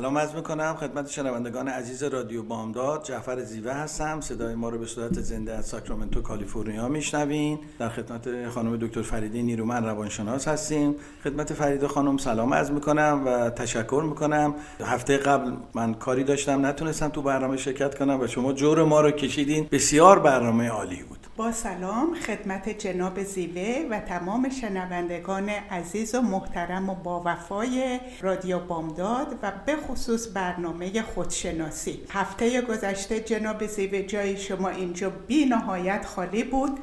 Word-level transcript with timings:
سلام 0.00 0.18
عرض 0.18 0.34
می‌کنم 0.34 0.76
خدمت 0.80 1.08
شنوندگان 1.08 1.68
عزیز 1.68 2.02
رادیو 2.02 2.42
بامداد. 2.42 3.04
جعفر 3.04 3.40
زیوه 3.40 3.72
هستم. 3.72 4.20
صدای 4.20 4.54
ما 4.54 4.68
رو 4.68 4.78
به 4.78 4.86
صورت 4.86 5.20
زنده 5.20 5.52
از 5.52 5.66
ساکرامنتو 5.66 6.22
کالیفرنیا 6.22 6.88
میشنوین. 6.88 7.58
در 7.78 7.88
خدمت 7.88 8.48
خانم 8.48 8.76
دکتر 8.76 9.02
فریده 9.02 9.42
نیرومن 9.42 9.84
روانشناس 9.84 10.48
هستیم. 10.48 10.94
خدمت 11.24 11.52
فریده 11.52 11.88
خانم 11.88 12.16
سلام 12.16 12.54
عرض 12.54 12.70
می‌کنم 12.70 13.22
و 13.26 13.50
تشکر 13.50 14.02
می‌کنم. 14.08 14.54
هفته 14.84 15.16
قبل 15.16 15.52
من 15.74 15.94
کاری 15.94 16.24
داشتم 16.24 16.66
نتونستم 16.66 17.08
تو 17.08 17.22
برنامه 17.22 17.56
شرکت 17.56 17.98
کنم 17.98 18.20
و 18.20 18.26
شما 18.26 18.52
جور 18.52 18.84
ما 18.84 19.00
رو 19.00 19.10
کشیدین. 19.10 19.68
بسیار 19.72 20.18
برنامه 20.18 20.68
عالی 20.68 21.02
بود. 21.02 21.19
با 21.40 21.52
سلام 21.52 22.14
خدمت 22.14 22.68
جناب 22.68 23.22
زیوه 23.22 23.86
و 23.90 24.00
تمام 24.00 24.48
شنوندگان 24.48 25.48
عزیز 25.48 26.14
و 26.14 26.20
محترم 26.20 26.90
و 26.90 26.94
با 26.94 27.22
وفای 27.24 28.00
رادیو 28.20 28.58
بامداد 28.58 29.38
و 29.42 29.52
به 29.66 29.76
خصوص 29.76 30.28
برنامه 30.34 31.02
خودشناسی. 31.02 32.00
هفته 32.10 32.62
گذشته 32.62 33.20
جناب 33.20 33.66
زیوه 33.66 34.02
جای 34.02 34.36
شما 34.36 34.68
اینجا 34.68 35.10
بی 35.10 35.44
نهایت 35.44 36.06
خالی 36.06 36.44
بود. 36.44 36.78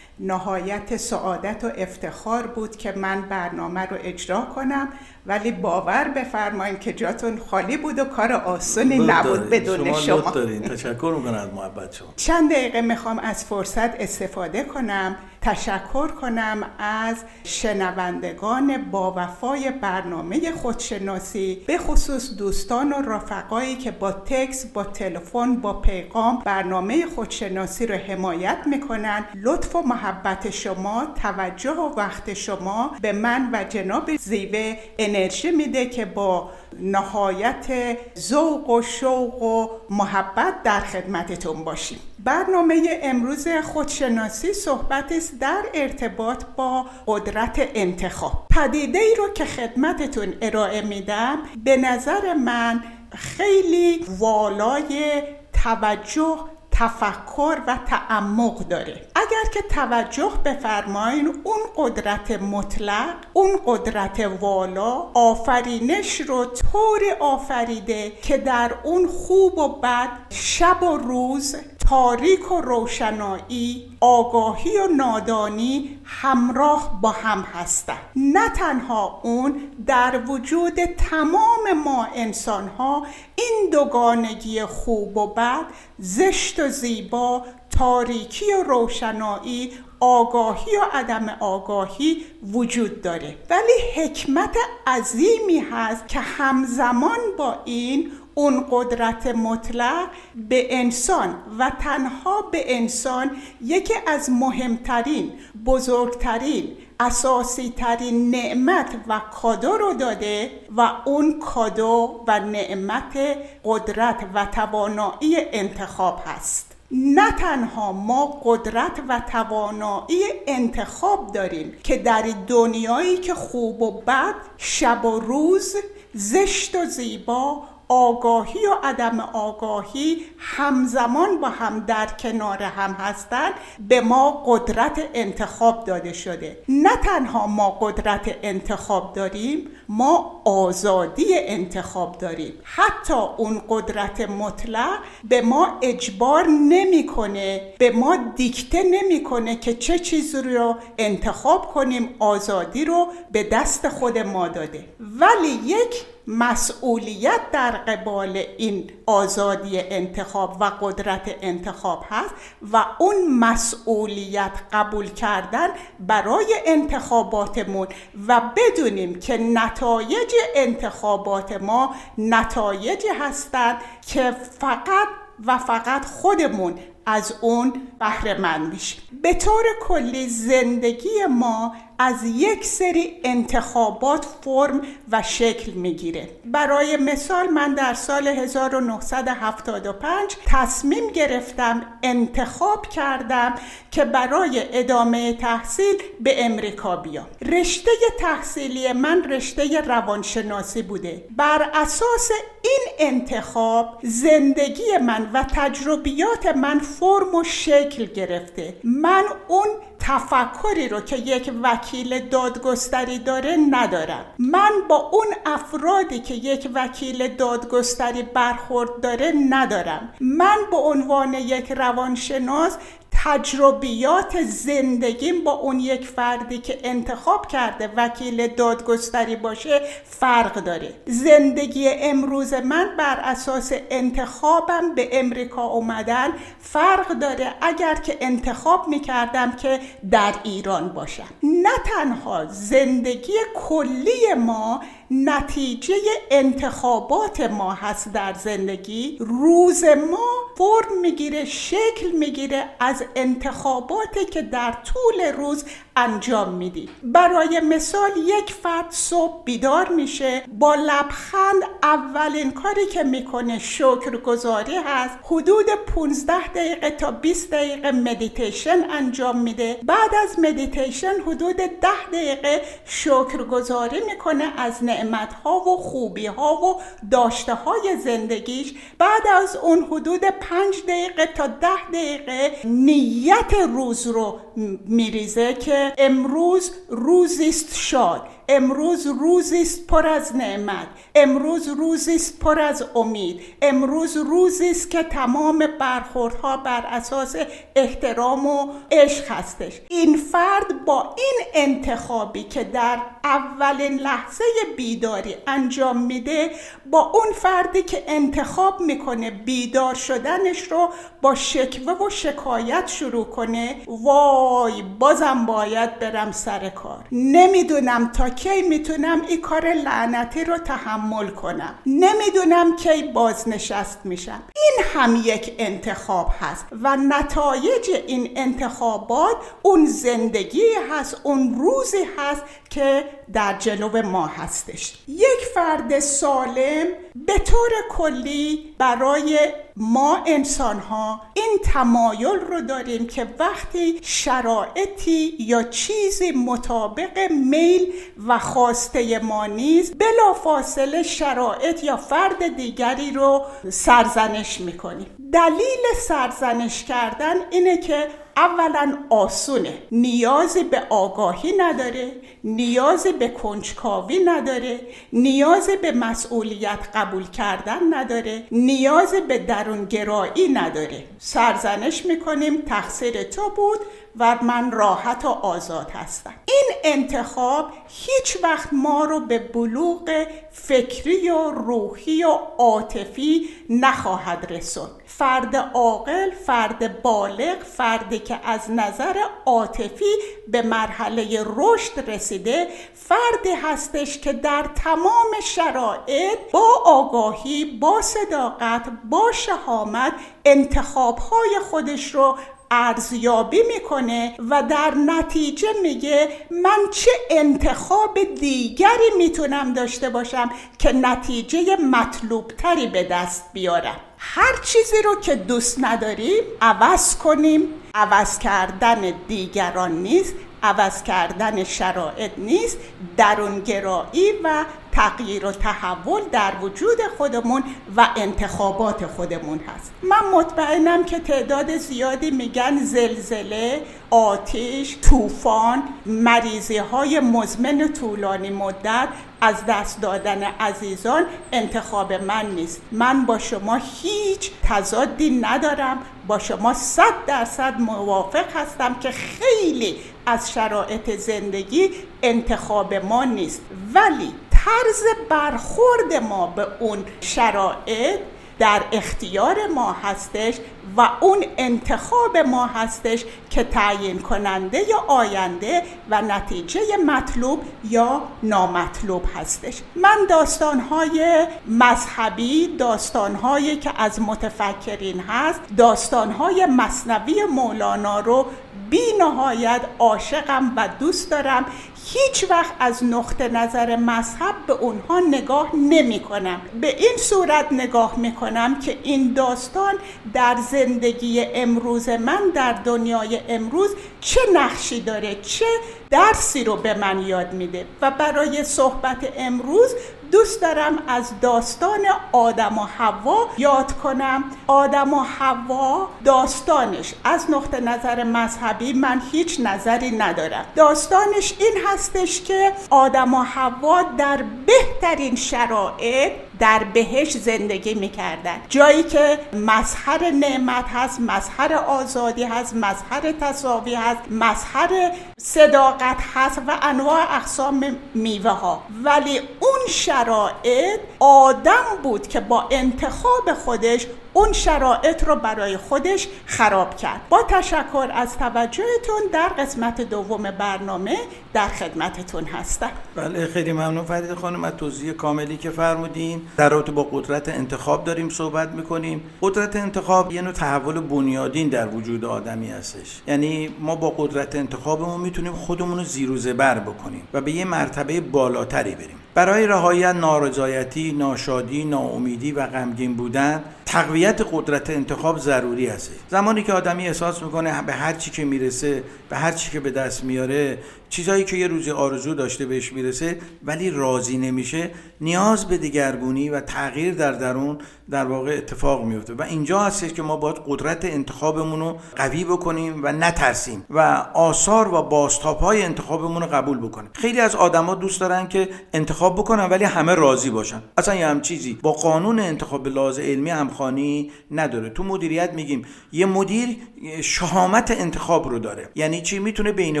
نهایت 0.20 0.96
سعادت 0.96 1.64
و 1.64 1.70
افتخار 1.76 2.46
بود 2.46 2.76
که 2.76 2.92
من 2.92 3.22
برنامه 3.22 3.86
رو 3.86 3.96
اجرا 4.00 4.42
کنم 4.42 4.88
ولی 5.26 5.50
باور 5.52 6.08
بفرمایید 6.08 6.80
که 6.80 6.92
جاتون 6.92 7.38
خالی 7.38 7.76
بود 7.76 7.98
و 7.98 8.04
کار 8.04 8.32
آسونی 8.32 8.98
نبود 8.98 9.50
بدون 9.50 9.84
شما, 9.84 10.00
شما. 10.00 10.30
دارین. 10.30 10.62
تشکر 10.62 11.14
می‌کنم 11.18 11.34
از 11.34 11.54
محبت 11.54 11.94
شما 11.94 12.08
چند 12.16 12.50
دقیقه 12.50 12.80
می‌خوام 12.80 13.18
از 13.18 13.44
فرصت 13.44 14.00
استفاده 14.00 14.64
کنم 14.64 15.16
تشکر 15.42 16.08
کنم 16.08 16.62
از 16.78 17.16
شنوندگان 17.44 18.90
با 18.90 19.14
وفای 19.16 19.70
برنامه 19.70 20.52
خودشناسی 20.52 21.62
به 21.66 21.78
خصوص 21.78 22.36
دوستان 22.36 22.92
و 22.92 23.02
رفقایی 23.02 23.76
که 23.76 23.90
با 23.90 24.12
تکس 24.12 24.66
با 24.66 24.84
تلفن 24.84 25.56
با 25.56 25.72
پیغام 25.72 26.42
برنامه 26.44 27.06
خودشناسی 27.06 27.86
رو 27.86 27.94
حمایت 27.94 28.58
می‌کنن 28.66 29.24
لطف 29.34 29.76
و 29.76 29.82
محبت 29.82 30.50
شما 30.50 31.06
توجه 31.22 31.70
و 31.70 31.94
وقت 31.96 32.34
شما 32.34 32.96
به 33.02 33.12
من 33.12 33.50
و 33.52 33.64
جناب 33.64 34.16
زیوه 34.16 34.76
انرژی 35.16 35.50
میده 35.50 35.86
که 35.86 36.04
با 36.04 36.50
نهایت 36.80 37.96
ذوق 38.18 38.70
و 38.70 38.82
شوق 38.82 39.42
و 39.42 39.68
محبت 39.90 40.62
در 40.62 40.80
خدمتتون 40.80 41.64
باشیم. 41.64 41.98
برنامه 42.18 43.00
امروز 43.02 43.48
خودشناسی 43.48 44.52
صحبت 44.52 45.12
است 45.12 45.38
در 45.40 45.62
ارتباط 45.74 46.44
با 46.56 46.86
قدرت 47.06 47.68
انتخاب. 47.74 48.46
پدیده 48.50 48.98
ای 48.98 49.14
رو 49.14 49.28
که 49.28 49.44
خدمتتون 49.44 50.34
ارائه 50.42 50.82
میدم 50.82 51.38
به 51.64 51.76
نظر 51.76 52.34
من 52.34 52.82
خیلی 53.14 54.06
والای 54.18 55.22
توجه 55.64 56.38
تفکر 56.72 57.58
و 57.66 57.78
تعمق 57.86 58.58
داره. 58.58 59.06
اگر 59.14 59.50
که 59.52 59.62
توجه 59.62 60.32
بفرمایین 60.44 61.26
اون 61.44 61.58
قدرت 61.76 62.30
مطلق 62.30 63.14
اون 63.32 63.50
قدرت 63.66 64.20
والا 64.40 64.90
آفرینش 65.14 66.20
رو 66.20 66.44
طور 66.44 67.00
آفریده 67.20 68.12
که 68.22 68.38
در 68.38 68.74
اون 68.82 69.08
خوب 69.08 69.58
و 69.58 69.68
بد 69.68 70.08
شب 70.30 70.82
و 70.82 70.96
روز 70.96 71.56
تاریک 71.88 72.52
و 72.52 72.60
روشنایی 72.60 73.96
آگاهی 74.00 74.78
و 74.78 74.86
نادانی 74.96 75.98
همراه 76.04 76.98
با 77.02 77.10
هم 77.10 77.40
هستند. 77.40 77.98
نه 78.16 78.48
تنها 78.48 79.20
اون 79.22 79.60
در 79.86 80.20
وجود 80.26 80.84
تمام 80.84 81.72
ما 81.84 82.06
انسان 82.14 82.68
ها 82.68 83.06
این 83.36 83.68
دوگانگی 83.72 84.64
خوب 84.64 85.16
و 85.16 85.26
بد 85.26 85.64
زشت 85.98 86.60
و 86.60 86.68
زیبا 86.68 87.42
تاریکی 87.78 88.52
و 88.52 88.62
روشنایی 88.62 89.72
آگاهی 90.00 90.76
و 90.76 90.84
عدم 90.92 91.28
آگاهی 91.40 92.24
وجود 92.52 93.02
داره. 93.02 93.36
ولی 93.50 94.02
حکمت 94.04 94.56
عظیمی 94.86 95.58
هست 95.58 96.08
که 96.08 96.20
همزمان 96.20 97.18
با 97.38 97.56
این 97.64 98.12
اون 98.34 98.66
قدرت 98.70 99.26
مطلق 99.26 100.08
به 100.48 100.78
انسان 100.78 101.34
و 101.58 101.72
تنها 101.80 102.42
به 102.42 102.76
انسان 102.76 103.30
یکی 103.64 103.94
از 104.06 104.30
مهمترین 104.30 105.32
بزرگترین 105.66 106.76
اساسی 107.00 107.72
ترین 107.76 108.30
نعمت 108.30 108.96
و 109.08 109.20
کادو 109.42 109.72
رو 109.72 109.94
داده 109.94 110.50
و 110.76 110.90
اون 111.04 111.38
کادو 111.38 112.24
و 112.26 112.40
نعمت 112.40 113.18
قدرت 113.64 114.26
و 114.34 114.46
توانایی 114.46 115.36
انتخاب 115.52 116.20
هست. 116.26 116.72
نه 116.90 117.32
تنها 117.32 117.92
ما 117.92 118.40
قدرت 118.44 119.02
و 119.08 119.22
توانایی 119.32 120.22
انتخاب 120.46 121.32
داریم 121.32 121.72
که 121.84 121.96
در 121.96 122.24
دنیایی 122.46 123.16
که 123.16 123.34
خوب 123.34 123.82
و 123.82 124.00
بد 124.00 124.34
شب 124.58 125.04
و 125.04 125.20
روز 125.20 125.76
زشت 126.14 126.76
و 126.76 126.84
زیبا 126.84 127.62
آگاهی 127.88 128.66
و 128.66 128.74
عدم 128.82 129.20
آگاهی 129.20 130.16
همزمان 130.38 131.40
با 131.40 131.48
هم 131.48 131.80
در 131.80 132.06
کنار 132.06 132.62
هم 132.62 132.92
هستند 132.92 133.52
به 133.88 134.00
ما 134.00 134.42
قدرت 134.46 135.08
انتخاب 135.14 135.84
داده 135.84 136.12
شده. 136.12 136.62
نه 136.68 136.96
تنها 136.96 137.46
ما 137.46 137.70
قدرت 137.70 138.36
انتخاب 138.42 139.12
داریم 139.12 139.68
ما 139.88 140.42
آزادی 140.44 141.24
انتخاب 141.34 142.18
داریم. 142.18 142.52
حتی 142.62 143.14
اون 143.36 143.62
قدرت 143.68 144.20
مطلق 144.20 144.98
به 145.24 145.42
ما 145.42 145.78
اجبار 145.82 146.46
نمی‌کنه 146.48 147.74
به 147.78 147.90
ما 147.90 148.16
دیکته 148.36 148.82
نمی‌کنه 148.82 149.56
که 149.56 149.74
چه 149.74 149.98
چیزی 149.98 150.42
رو 150.42 150.76
انتخاب 150.98 151.66
کنیم 151.74 152.14
آزادی 152.18 152.84
رو 152.84 153.06
به 153.32 153.42
دست 153.42 153.88
خود 153.88 154.18
ما 154.18 154.48
داده. 154.48 154.84
ولی 155.00 155.48
یک 155.48 156.04
مسئولیت 156.26 157.40
در 157.52 157.70
قبال 157.70 158.42
این 158.58 158.90
آزادی 159.06 159.80
انتخاب 159.80 160.56
و 160.60 160.64
قدرت 160.64 161.34
انتخاب 161.42 162.04
هست 162.10 162.34
و 162.72 162.84
اون 162.98 163.14
مسئولیت 163.38 164.52
قبول 164.72 165.08
کردن 165.08 165.68
برای 166.00 166.54
انتخاباتمون 166.66 167.86
و 168.28 168.40
بدونیم 168.56 169.20
که 169.20 169.36
نتایج 169.38 170.32
انتخابات 170.54 171.52
ما 171.52 171.94
نتایجی 172.18 173.08
هستند 173.08 173.76
که 174.06 174.30
فقط 174.58 175.08
و 175.46 175.58
فقط 175.58 176.04
خودمون 176.04 176.78
از 177.06 177.34
اون 177.40 177.72
بهره 177.98 178.40
مند 178.40 178.72
میشیم. 178.72 179.02
به 179.22 179.34
طور 179.34 179.64
کلی 179.82 180.28
زندگی 180.28 181.26
ما 181.30 181.74
از 182.02 182.24
یک 182.24 182.64
سری 182.64 183.20
انتخابات 183.24 184.26
فرم 184.44 184.80
و 185.12 185.22
شکل 185.22 185.72
می‌گیره. 185.72 186.28
برای 186.44 186.96
مثال 186.96 187.48
من 187.48 187.74
در 187.74 187.94
سال 187.94 188.28
1975 188.28 190.36
تصمیم 190.46 191.10
گرفتم 191.10 191.86
انتخاب 192.02 192.86
کردم 192.86 193.54
که 193.90 194.04
برای 194.04 194.62
ادامه 194.72 195.32
تحصیل 195.32 195.94
به 196.20 196.44
امریکا 196.44 196.96
بیام. 196.96 197.26
رشته 197.42 197.90
تحصیلی 198.20 198.92
من 198.92 199.24
رشته 199.24 199.80
روانشناسی 199.80 200.82
بوده. 200.82 201.24
بر 201.36 201.70
اساس 201.74 202.30
این 202.62 202.80
انتخاب 202.98 203.98
زندگی 204.02 204.98
من 205.06 205.30
و 205.32 205.44
تجربیات 205.54 206.46
من 206.46 206.78
فرم 206.78 207.34
و 207.34 207.44
شکل 207.44 208.04
گرفته. 208.04 208.76
من 208.84 209.24
اون 209.48 209.68
تفکری 210.02 210.88
رو 210.88 211.00
که 211.00 211.16
یک 211.16 211.52
وکیل 211.62 212.28
دادگستری 212.28 213.18
داره 213.18 213.56
ندارم. 213.70 214.24
من 214.38 214.70
با 214.88 214.96
اون 214.96 215.26
افرادی 215.46 216.18
که 216.18 216.34
یک 216.34 216.70
وکیل 216.74 217.28
دادگستری 217.28 218.22
برخورد 218.22 219.00
داره 219.00 219.32
ندارم. 219.50 220.14
من 220.20 220.56
به 220.70 220.76
عنوان 220.76 221.34
یک 221.34 221.72
روانشناس 221.72 222.76
تجربیات 223.24 224.42
زندگیم 224.42 225.44
با 225.44 225.52
اون 225.52 225.80
یک 225.80 226.06
فردی 226.06 226.58
که 226.58 226.78
انتخاب 226.84 227.46
کرده 227.46 227.90
وکیل 227.96 228.46
دادگستری 228.46 229.36
باشه 229.36 229.80
فرق 230.04 230.54
داره. 230.54 230.94
زندگی 231.06 231.88
امروز 231.88 232.54
من 232.54 232.96
بر 232.98 233.20
اساس 233.24 233.72
انتخابم 233.90 234.94
به 234.94 235.08
امریکا 235.20 235.64
اومدن 235.64 236.28
فرق 236.60 237.08
داره 237.08 237.54
اگر 237.60 237.94
که 237.94 238.18
انتخاب 238.20 238.88
می‌کردم 238.88 239.52
که 239.52 239.80
در 240.10 240.34
ایران 240.42 240.88
باشم. 240.88 241.28
نه 241.42 241.72
تنها 241.84 242.44
زندگی 242.46 243.32
کلی 243.54 244.34
ما 244.38 244.80
نتیجه 245.14 245.94
انتخابات 246.30 247.40
ما 247.40 247.72
هست 247.72 248.12
در 248.12 248.34
زندگی. 248.34 249.16
روز 249.20 249.84
ما 249.84 250.28
فرم 250.58 251.00
می‌گیره 251.00 251.44
شکل 251.44 252.10
می‌گیره 252.18 252.64
از 252.80 253.04
انتخاباتی 253.16 254.24
که 254.24 254.42
در 254.42 254.72
طول 254.72 255.32
روز 255.36 255.64
انجام 255.96 256.54
میدی. 256.54 256.88
برای 257.02 257.60
مثال 257.60 258.10
یک 258.16 258.52
فرد 258.52 258.86
صبح 258.90 259.44
بیدار 259.44 259.88
میشه 259.88 260.42
با 260.58 260.74
لبخند 260.74 261.62
اولین 261.82 262.50
کاری 262.50 262.86
که 262.86 263.02
می‌کنه 263.02 263.58
شکرگزاری 263.58 264.76
هست. 264.76 265.18
حدود 265.24 265.66
15 265.96 266.48
دقیقه 266.48 266.90
تا 266.90 267.10
20 267.10 267.50
دقیقه 267.50 267.92
مدیتیشن 267.92 268.90
انجام 268.90 269.38
میده. 269.38 269.80
بعد 269.82 270.10
از 270.22 270.38
مدیتیشن 270.38 271.14
حدود 271.26 271.56
10 271.56 271.70
دقیقه 272.12 272.62
شکرگزاری 272.84 274.00
می‌کنه 274.00 274.52
از 274.56 274.84
نعمت. 274.84 275.01
ها 275.44 275.60
و 275.60 275.76
خوبی 275.76 276.26
ها 276.26 276.54
و 276.54 276.80
داشته 277.10 277.54
های 277.54 277.96
زندگیش 278.04 278.74
بعد 278.98 279.22
از 279.42 279.56
اون 279.56 279.86
حدود 279.90 280.20
5 280.24 280.74
دقیقه 280.88 281.26
تا 281.26 281.46
10 281.46 281.68
دقیقه 281.92 282.50
نیت 282.64 283.54
روز 283.68 284.06
رو 284.06 284.38
میریزه 284.86 285.54
که 285.54 285.92
امروز 285.98 286.72
روزیست 286.88 287.76
شاد. 287.76 288.22
امروز 288.54 289.06
روزی 289.06 289.62
است 289.62 289.86
پر 289.86 290.06
از 290.06 290.36
نعمت. 290.36 290.86
امروز 291.14 291.68
روزی 291.68 292.14
است 292.14 292.38
پر 292.38 292.60
از 292.60 292.84
امید. 292.94 293.40
امروز 293.62 294.16
روزی 294.16 294.70
است 294.70 294.90
که 294.90 295.02
تمام 295.02 295.66
برخوردها 295.80 296.56
بر 296.56 296.86
اساس 296.86 297.36
احترام 297.76 298.46
و 298.46 298.72
عشق 298.90 299.30
هستش. 299.30 299.80
این 299.88 300.16
فرد 300.16 300.84
با 300.84 301.16
این 301.18 301.40
انتخابی 301.54 302.42
که 302.42 302.64
در 302.64 302.98
اولین 303.24 303.98
لحظه 303.98 304.44
بیداری 304.76 305.34
انجام 305.46 306.02
میده 306.02 306.50
با 306.90 307.12
اون 307.14 307.32
فردی 307.32 307.82
که 307.82 308.04
انتخاب 308.06 308.80
می‌کنه 308.80 309.30
بیدار 309.30 309.94
شدنش 309.94 310.62
رو 310.62 310.88
با 311.22 311.34
شکوه 311.34 312.06
و 312.06 312.10
شکایت 312.10 312.86
شروع 312.86 313.24
کنه 313.24 313.76
وای 313.86 314.82
بازم 314.98 315.46
باید 315.46 315.98
برم 315.98 316.32
سر 316.32 316.68
کار. 316.68 317.04
نمی‌دونم 317.12 318.12
تا 318.12 318.30
کی 318.42 318.62
می‌تونم 318.62 319.22
این 319.28 319.40
کار 319.40 319.72
لعنتی 319.72 320.44
رو 320.44 320.58
تحمل 320.58 321.28
کنم؟ 321.28 321.74
نمی‌دونم 321.86 322.76
کی 322.76 323.02
بازنشست 323.02 323.98
میشم. 324.04 324.42
این 324.56 324.86
هم 324.94 325.22
یک 325.24 325.54
انتخاب 325.58 326.28
هست 326.40 326.66
و 326.82 326.96
نتایج 326.96 327.90
این 328.06 328.30
انتخابات 328.36 329.36
اون 329.62 329.86
زندگی 329.86 330.66
هست 330.90 331.20
اون 331.22 331.54
روزی 331.58 332.04
هست 332.18 332.42
که 332.70 333.04
در 333.32 333.56
جلو 333.58 334.02
ما 334.02 334.26
هستش. 334.26 334.94
یک 335.08 335.40
فرد 335.54 336.00
سالم 336.00 336.86
به 337.14 337.38
طور 337.38 337.70
کلی 337.90 338.74
برای 338.78 339.38
ما 339.76 340.22
انسان 340.26 340.78
ها 340.78 341.20
این 341.34 341.58
تمایل 341.64 342.40
رو 342.50 342.60
داریم 342.60 343.06
که 343.06 343.26
وقتی 343.38 343.98
شرایطی 344.02 345.36
یا 345.38 345.62
چیزی 345.62 346.30
مطابق 346.30 347.18
میل 347.30 347.92
و 348.28 348.38
خواسته 348.38 349.18
ما 349.18 349.46
نیست 349.46 349.94
بلا 349.98 350.32
فاصله 350.32 351.02
شرایط 351.02 351.84
یا 351.84 351.96
فرد 351.96 352.56
دیگری 352.56 353.10
رو 353.10 353.42
سرزنش 353.70 354.60
می‌کنیم. 354.60 355.06
دلیل 355.32 355.84
سرزنش 356.08 356.84
کردن 356.84 357.34
اینه 357.50 357.76
که 357.76 358.08
اولا 358.36 358.98
آسونه. 359.10 359.78
نیازی 359.92 360.64
به 360.64 360.82
آگاهی 360.90 361.52
نداره 361.56 362.12
نیازی 362.44 363.12
به 363.12 363.28
کنجکاوی 363.28 364.18
نداره 364.24 364.80
نیازی 365.12 365.76
به 365.76 365.92
مسئولیت 365.92 366.88
قبول 366.94 367.30
کردن 367.30 367.94
نداره 367.94 368.42
نیازی 368.50 369.20
به 369.20 369.38
درونگرایی 369.38 370.48
نداره. 370.48 371.04
سرزنش 371.18 372.06
می‌کنیم 372.06 372.60
تقصیر 372.60 373.22
تو 373.22 373.50
بود 373.56 373.78
و 374.16 374.38
من 374.42 374.70
راحت 374.70 375.24
و 375.24 375.28
آزاد 375.28 375.90
هستم. 375.90 376.34
این 376.46 376.70
انتخاب 376.84 377.70
هیچ 377.88 378.36
وقت 378.42 378.68
ما 378.72 379.04
رو 379.04 379.20
به 379.20 379.38
بلوغ 379.38 380.26
فکری 380.52 381.30
و 381.30 381.50
روحی 381.50 382.24
و 382.24 382.38
عاطفی 382.58 383.48
نخواهد 383.70 384.46
رسوند. 384.50 384.90
فرد 385.06 385.56
عاقل 385.56 386.30
فرد 386.30 387.02
بالغ 387.02 387.58
فردی 387.58 388.18
که 388.24 388.40
از 388.44 388.70
نظر 388.70 389.16
عاطفی 389.46 390.14
به 390.48 390.62
مرحله 390.62 391.44
رشد 391.56 392.10
رسیده 392.10 392.68
فردی 392.94 393.52
هستش 393.62 394.18
که 394.18 394.32
در 394.32 394.64
تمام 394.84 395.30
شرایط 395.42 396.38
با 396.52 396.82
آگاهی 396.84 397.64
با 397.64 398.02
صداقت 398.02 398.82
با 399.10 399.32
شهامت 399.32 400.12
انتخابهای 400.44 401.58
خودش 401.70 402.14
رو 402.14 402.36
ارزیابی 402.70 403.62
می‌کنه 403.74 404.34
و 404.50 404.62
در 404.62 404.94
نتیجه 404.94 405.68
میگه 405.82 406.28
من 406.50 406.78
چه 406.92 407.10
انتخاب 407.30 408.18
دیگری 408.40 409.10
می‌تونم 409.18 409.72
داشته 409.72 410.10
باشم 410.10 410.50
که 410.78 410.92
نتیجه 410.92 411.76
مطلوب 411.76 412.48
تری 412.48 412.86
به 412.86 413.04
دست 413.04 413.44
بیارم. 413.52 414.00
هر 414.24 414.56
چیزی 414.62 415.02
رو 415.04 415.20
که 415.20 415.34
دوست 415.34 415.76
نداریم 415.80 416.42
عوض 416.60 417.16
کنیم. 417.16 417.62
عوض 417.94 418.38
کردن 418.38 419.12
دیگران 419.28 419.92
نیست 419.92 420.34
عوض 420.62 421.02
کردن 421.02 421.64
شرایط 421.64 422.30
نیست 422.36 422.78
درونگرایی 423.16 424.32
و 424.44 424.64
تغییر 424.92 425.46
و 425.46 425.52
تحول 425.52 426.22
در 426.32 426.52
وجود 426.62 426.98
خودمون 427.18 427.62
و 427.96 428.08
انتخابات 428.16 429.06
خودمون 429.06 429.58
هست. 429.58 429.92
من 430.02 430.38
مطمئنم 430.38 431.04
که 431.04 431.18
تعداد 431.18 431.76
زیادی 431.76 432.30
میگن 432.30 432.84
زلزله 432.84 433.82
آتش 434.10 434.96
طوفان 435.02 435.82
مریضی 436.06 436.76
های 436.76 437.20
مزمن 437.20 437.92
طولانی 437.92 438.50
مدت 438.50 439.08
از 439.40 439.56
دست 439.68 440.00
دادن 440.00 440.42
عزیزان 440.42 441.24
انتخاب 441.52 442.12
من 442.12 442.46
نیست. 442.46 442.80
من 442.92 443.26
با 443.26 443.38
شما 443.38 443.80
هیچ 444.02 444.50
تضادی 444.62 445.30
ندارم. 445.30 445.98
با 446.26 446.38
شما 446.38 446.74
صد 446.74 447.14
درصد 447.26 447.80
موافق 447.80 448.56
هستم 448.56 448.94
که 448.94 449.10
خیلی 449.10 449.96
از 450.26 450.52
شرایط 450.52 451.10
زندگی 451.10 451.90
انتخاب 452.22 452.94
ما 452.94 453.24
نیست. 453.24 453.60
ولی 453.94 454.32
طرز 454.64 455.02
برخورد 455.28 456.14
ما 456.14 456.46
به 456.46 456.66
اون 456.80 457.04
شرایط 457.20 458.20
در 458.58 458.82
اختیار 458.92 459.56
ما 459.74 459.92
هستش 459.92 460.58
و 460.96 461.08
اون 461.20 461.44
انتخاب 461.56 462.36
ما 462.36 462.66
هستش 462.66 463.24
که 463.50 463.64
تعیین 463.64 464.18
کننده 464.18 464.78
یا 464.88 464.98
آینده 465.08 465.82
و 466.10 466.22
نتیجه 466.22 466.80
مطلوب 467.06 467.62
یا 467.90 468.22
نامطلوب 468.42 469.24
هستش. 469.36 469.80
من 469.96 470.26
داستانهای 470.28 471.46
مذهبی 471.66 472.76
داستانهایی 472.76 473.76
که 473.76 473.90
از 473.96 474.20
متفکرین 474.20 475.20
هست 475.20 475.60
داستانهای 475.76 476.66
مصنوی 476.66 477.44
مولانا 477.44 478.20
رو 478.20 478.46
بی 478.90 479.12
نهایت 479.18 479.80
عاشقم 479.98 480.72
و 480.76 480.88
دوست 481.00 481.30
دارم 481.30 481.64
هیچ 482.04 482.50
وقت 482.50 482.72
از 482.80 483.04
نقطه 483.04 483.48
نظر 483.48 483.96
مذهب 483.96 484.54
به 484.66 484.72
اونها 484.72 485.20
نگاه 485.20 485.76
نمی 485.76 486.20
کنم. 486.20 486.60
به 486.80 486.96
این 486.98 487.16
صورت 487.16 487.72
نگاه 487.72 488.18
می 488.18 488.34
کنم 488.34 488.80
که 488.80 488.98
این 489.02 489.32
داستان 489.32 489.94
در 490.34 490.56
زندگی 490.70 491.40
امروز 491.40 492.08
من 492.08 492.50
در 492.54 492.72
دنیای 492.72 493.40
امروز 493.48 493.90
چه 494.20 494.40
نقشی 494.54 495.00
داره 495.00 495.34
چه 495.42 495.66
درسی 496.10 496.64
رو 496.64 496.76
به 496.76 496.94
من 496.94 497.22
یاد 497.22 497.52
میده. 497.52 497.86
و 498.02 498.10
برای 498.10 498.64
صحبت 498.64 499.32
امروز 499.36 499.94
دوست 500.32 500.60
دارم 500.62 500.98
از 501.08 501.40
داستان 501.40 502.00
آدم 502.32 502.78
و 502.78 502.84
حوا 502.84 503.48
یاد 503.58 503.92
کنم. 503.92 504.44
آدم 504.66 505.14
و 505.14 505.20
حوا 505.20 506.08
داستانش. 506.24 507.14
از 507.24 507.50
نقطه 507.50 507.80
نظر 507.80 508.24
مذهبی 508.24 508.92
من 508.92 509.22
هیچ 509.32 509.60
نظری 509.60 510.10
ندارم. 510.10 510.64
داستانش 510.76 511.54
این 511.58 511.74
هستش 511.86 512.42
که 512.42 512.72
آدم 512.90 513.34
و 513.34 513.42
حوا 513.42 514.02
در 514.02 514.44
بهترین 514.66 515.36
شرایط 515.36 516.32
در 516.62 516.84
بهش 516.94 517.30
زندگی 517.30 517.94
می‌کردن. 517.94 518.56
جایی 518.68 519.02
که 519.02 519.38
مظهر 519.52 520.30
نعمت 520.30 520.84
هست 520.94 521.20
مظهر 521.20 521.74
آزادی 521.74 522.44
هست 522.44 522.74
مظهر 522.74 523.32
تصاوی 523.40 523.94
هست 523.94 524.20
مظهر 524.30 525.12
صداقت 525.38 526.16
هست 526.34 526.58
و 526.66 526.78
انواع 526.82 527.36
اقسام 527.36 527.96
میوه 528.14 528.50
ها 528.50 528.82
ولی 529.04 529.38
اون 529.38 529.80
شرایط 529.88 531.00
آدم 531.20 531.84
بود 532.02 532.28
که 532.28 532.40
با 532.40 532.68
انتخاب 532.70 533.52
خودش 533.64 534.06
اون 534.32 534.52
شرایط 534.52 535.24
رو 535.24 535.36
برای 535.36 535.76
خودش 535.76 536.28
خراب 536.46 536.96
کرد. 536.96 537.20
با 537.28 537.42
تشکر 537.48 538.08
از 538.14 538.38
توجهتون 538.38 539.22
در 539.32 539.48
قسمت 539.48 540.00
دوم 540.00 540.42
برنامه 540.42 541.16
در 541.52 541.68
خدمتتون 541.68 542.44
هستم. 542.44 542.90
بله 543.14 543.46
خیلی 543.46 543.72
ممنون. 543.72 544.04
فرید 544.04 544.34
خانم 544.34 544.64
از 544.64 544.72
توضیح 544.76 545.12
کاملی 545.12 545.56
که 545.56 545.70
فرمودین. 545.70 546.42
در 546.56 546.68
رابطه 546.68 546.92
با 546.92 547.02
قدرت 547.02 547.48
انتخاب 547.48 548.04
داریم 548.04 548.28
صحبت 548.28 548.68
می‌کنیم. 548.68 549.22
قدرت 549.42 549.76
انتخاب 549.76 550.32
یه 550.32 550.42
نوع 550.42 550.52
تحول 550.52 551.00
بنیادین 551.00 551.68
در 551.68 551.88
وجود 551.88 552.24
آدمی 552.24 552.70
هستش. 552.70 553.22
یعنی 553.26 553.74
ما 553.80 553.96
با 553.96 554.10
قدرت 554.10 554.56
انتخابمون 554.56 555.20
می‌تونیم 555.20 555.52
خودمون 555.52 555.98
رو 555.98 556.04
زیر 556.04 556.30
و 556.30 556.36
زبر 556.36 556.78
بکنیم 556.78 557.28
و 557.32 557.40
به 557.40 557.52
یه 557.52 557.64
مرتبه 557.64 558.20
بالاتری 558.20 558.94
بریم. 558.94 559.21
برای 559.34 559.66
رهایی 559.66 560.02
نارضایتی، 560.02 561.12
ناشادی، 561.12 561.84
ناامیدی 561.84 562.52
و 562.52 562.66
غمگین 562.66 563.14
بودن 563.14 563.62
تقویت 563.86 564.40
قدرت 564.52 564.90
انتخاب 564.90 565.38
ضروری 565.38 565.88
است. 565.88 566.10
زمانی 566.28 566.62
که 566.62 566.72
آدمی 566.72 567.06
احساس 567.06 567.42
می‌کنه 567.42 567.82
به 567.82 567.92
هر 567.92 568.12
چی 568.12 568.30
که 568.30 568.44
می‌رسه، 568.44 569.02
به 569.28 569.36
هر 569.36 569.52
چی 569.52 569.70
که 569.70 569.80
به 569.80 569.90
دست 569.90 570.24
میاره، 570.24 570.78
چیزایی 571.10 571.44
که 571.44 571.56
یه 571.56 571.66
روزی 571.66 571.90
آرزو 571.90 572.34
داشته 572.34 572.66
بهش 572.66 572.92
می‌رسه 572.92 573.38
ولی 573.64 573.90
راضی 573.90 574.38
نمیشه 574.38 574.90
نیاز 575.22 575.68
به 575.68 575.78
دگرگونی 575.78 576.48
و 576.48 576.60
تغییر 576.60 577.14
در 577.14 577.32
درون 577.32 577.78
در 578.10 578.24
واقع 578.24 578.54
اتفاق 578.56 579.04
میفته. 579.04 579.34
و 579.34 579.42
اینجا 579.42 579.80
هستش 579.80 580.12
که 580.12 580.22
ما 580.22 580.36
باید 580.36 580.56
قدرت 580.66 581.04
انتخابمون 581.04 581.80
رو 581.80 581.96
قوی 582.16 582.44
بکنیم 582.44 583.00
و 583.04 583.12
نترسیم 583.12 583.84
و 583.90 583.98
آثار 584.34 584.94
و 584.94 585.02
باستاب 585.02 585.58
های 585.58 585.82
انتخابمون 585.82 586.42
رو 586.42 586.48
قبول 586.48 586.78
بکنیم. 586.78 587.10
خیلی 587.12 587.40
از 587.40 587.54
آدما 587.54 587.94
دوست 587.94 588.20
دارن 588.20 588.48
که 588.48 588.68
انتخاب 588.92 589.34
بکنن 589.34 589.64
ولی 589.64 589.84
همه 589.84 590.14
راضی 590.14 590.50
باشن. 590.50 590.82
اصلا 590.98 591.14
یه 591.14 591.26
هم 591.26 591.40
چیزی. 591.40 591.78
با 591.82 591.92
قانون 591.92 592.40
انتخاب 592.40 592.88
لازم 592.88 593.22
علمی 593.22 593.50
همخوانی 593.50 594.30
نداره. 594.50 594.90
تو 594.90 595.04
مدیریت 595.04 595.52
میگیم. 595.52 595.84
یه 596.12 596.26
مدیر 596.26 596.76
شهامت 597.22 597.90
انتخاب 597.90 598.48
رو 598.48 598.58
داره. 598.58 598.88
یعنی 598.94 599.22
چی؟ 599.22 599.38
می‌تونه 599.38 599.72
بین 599.72 600.00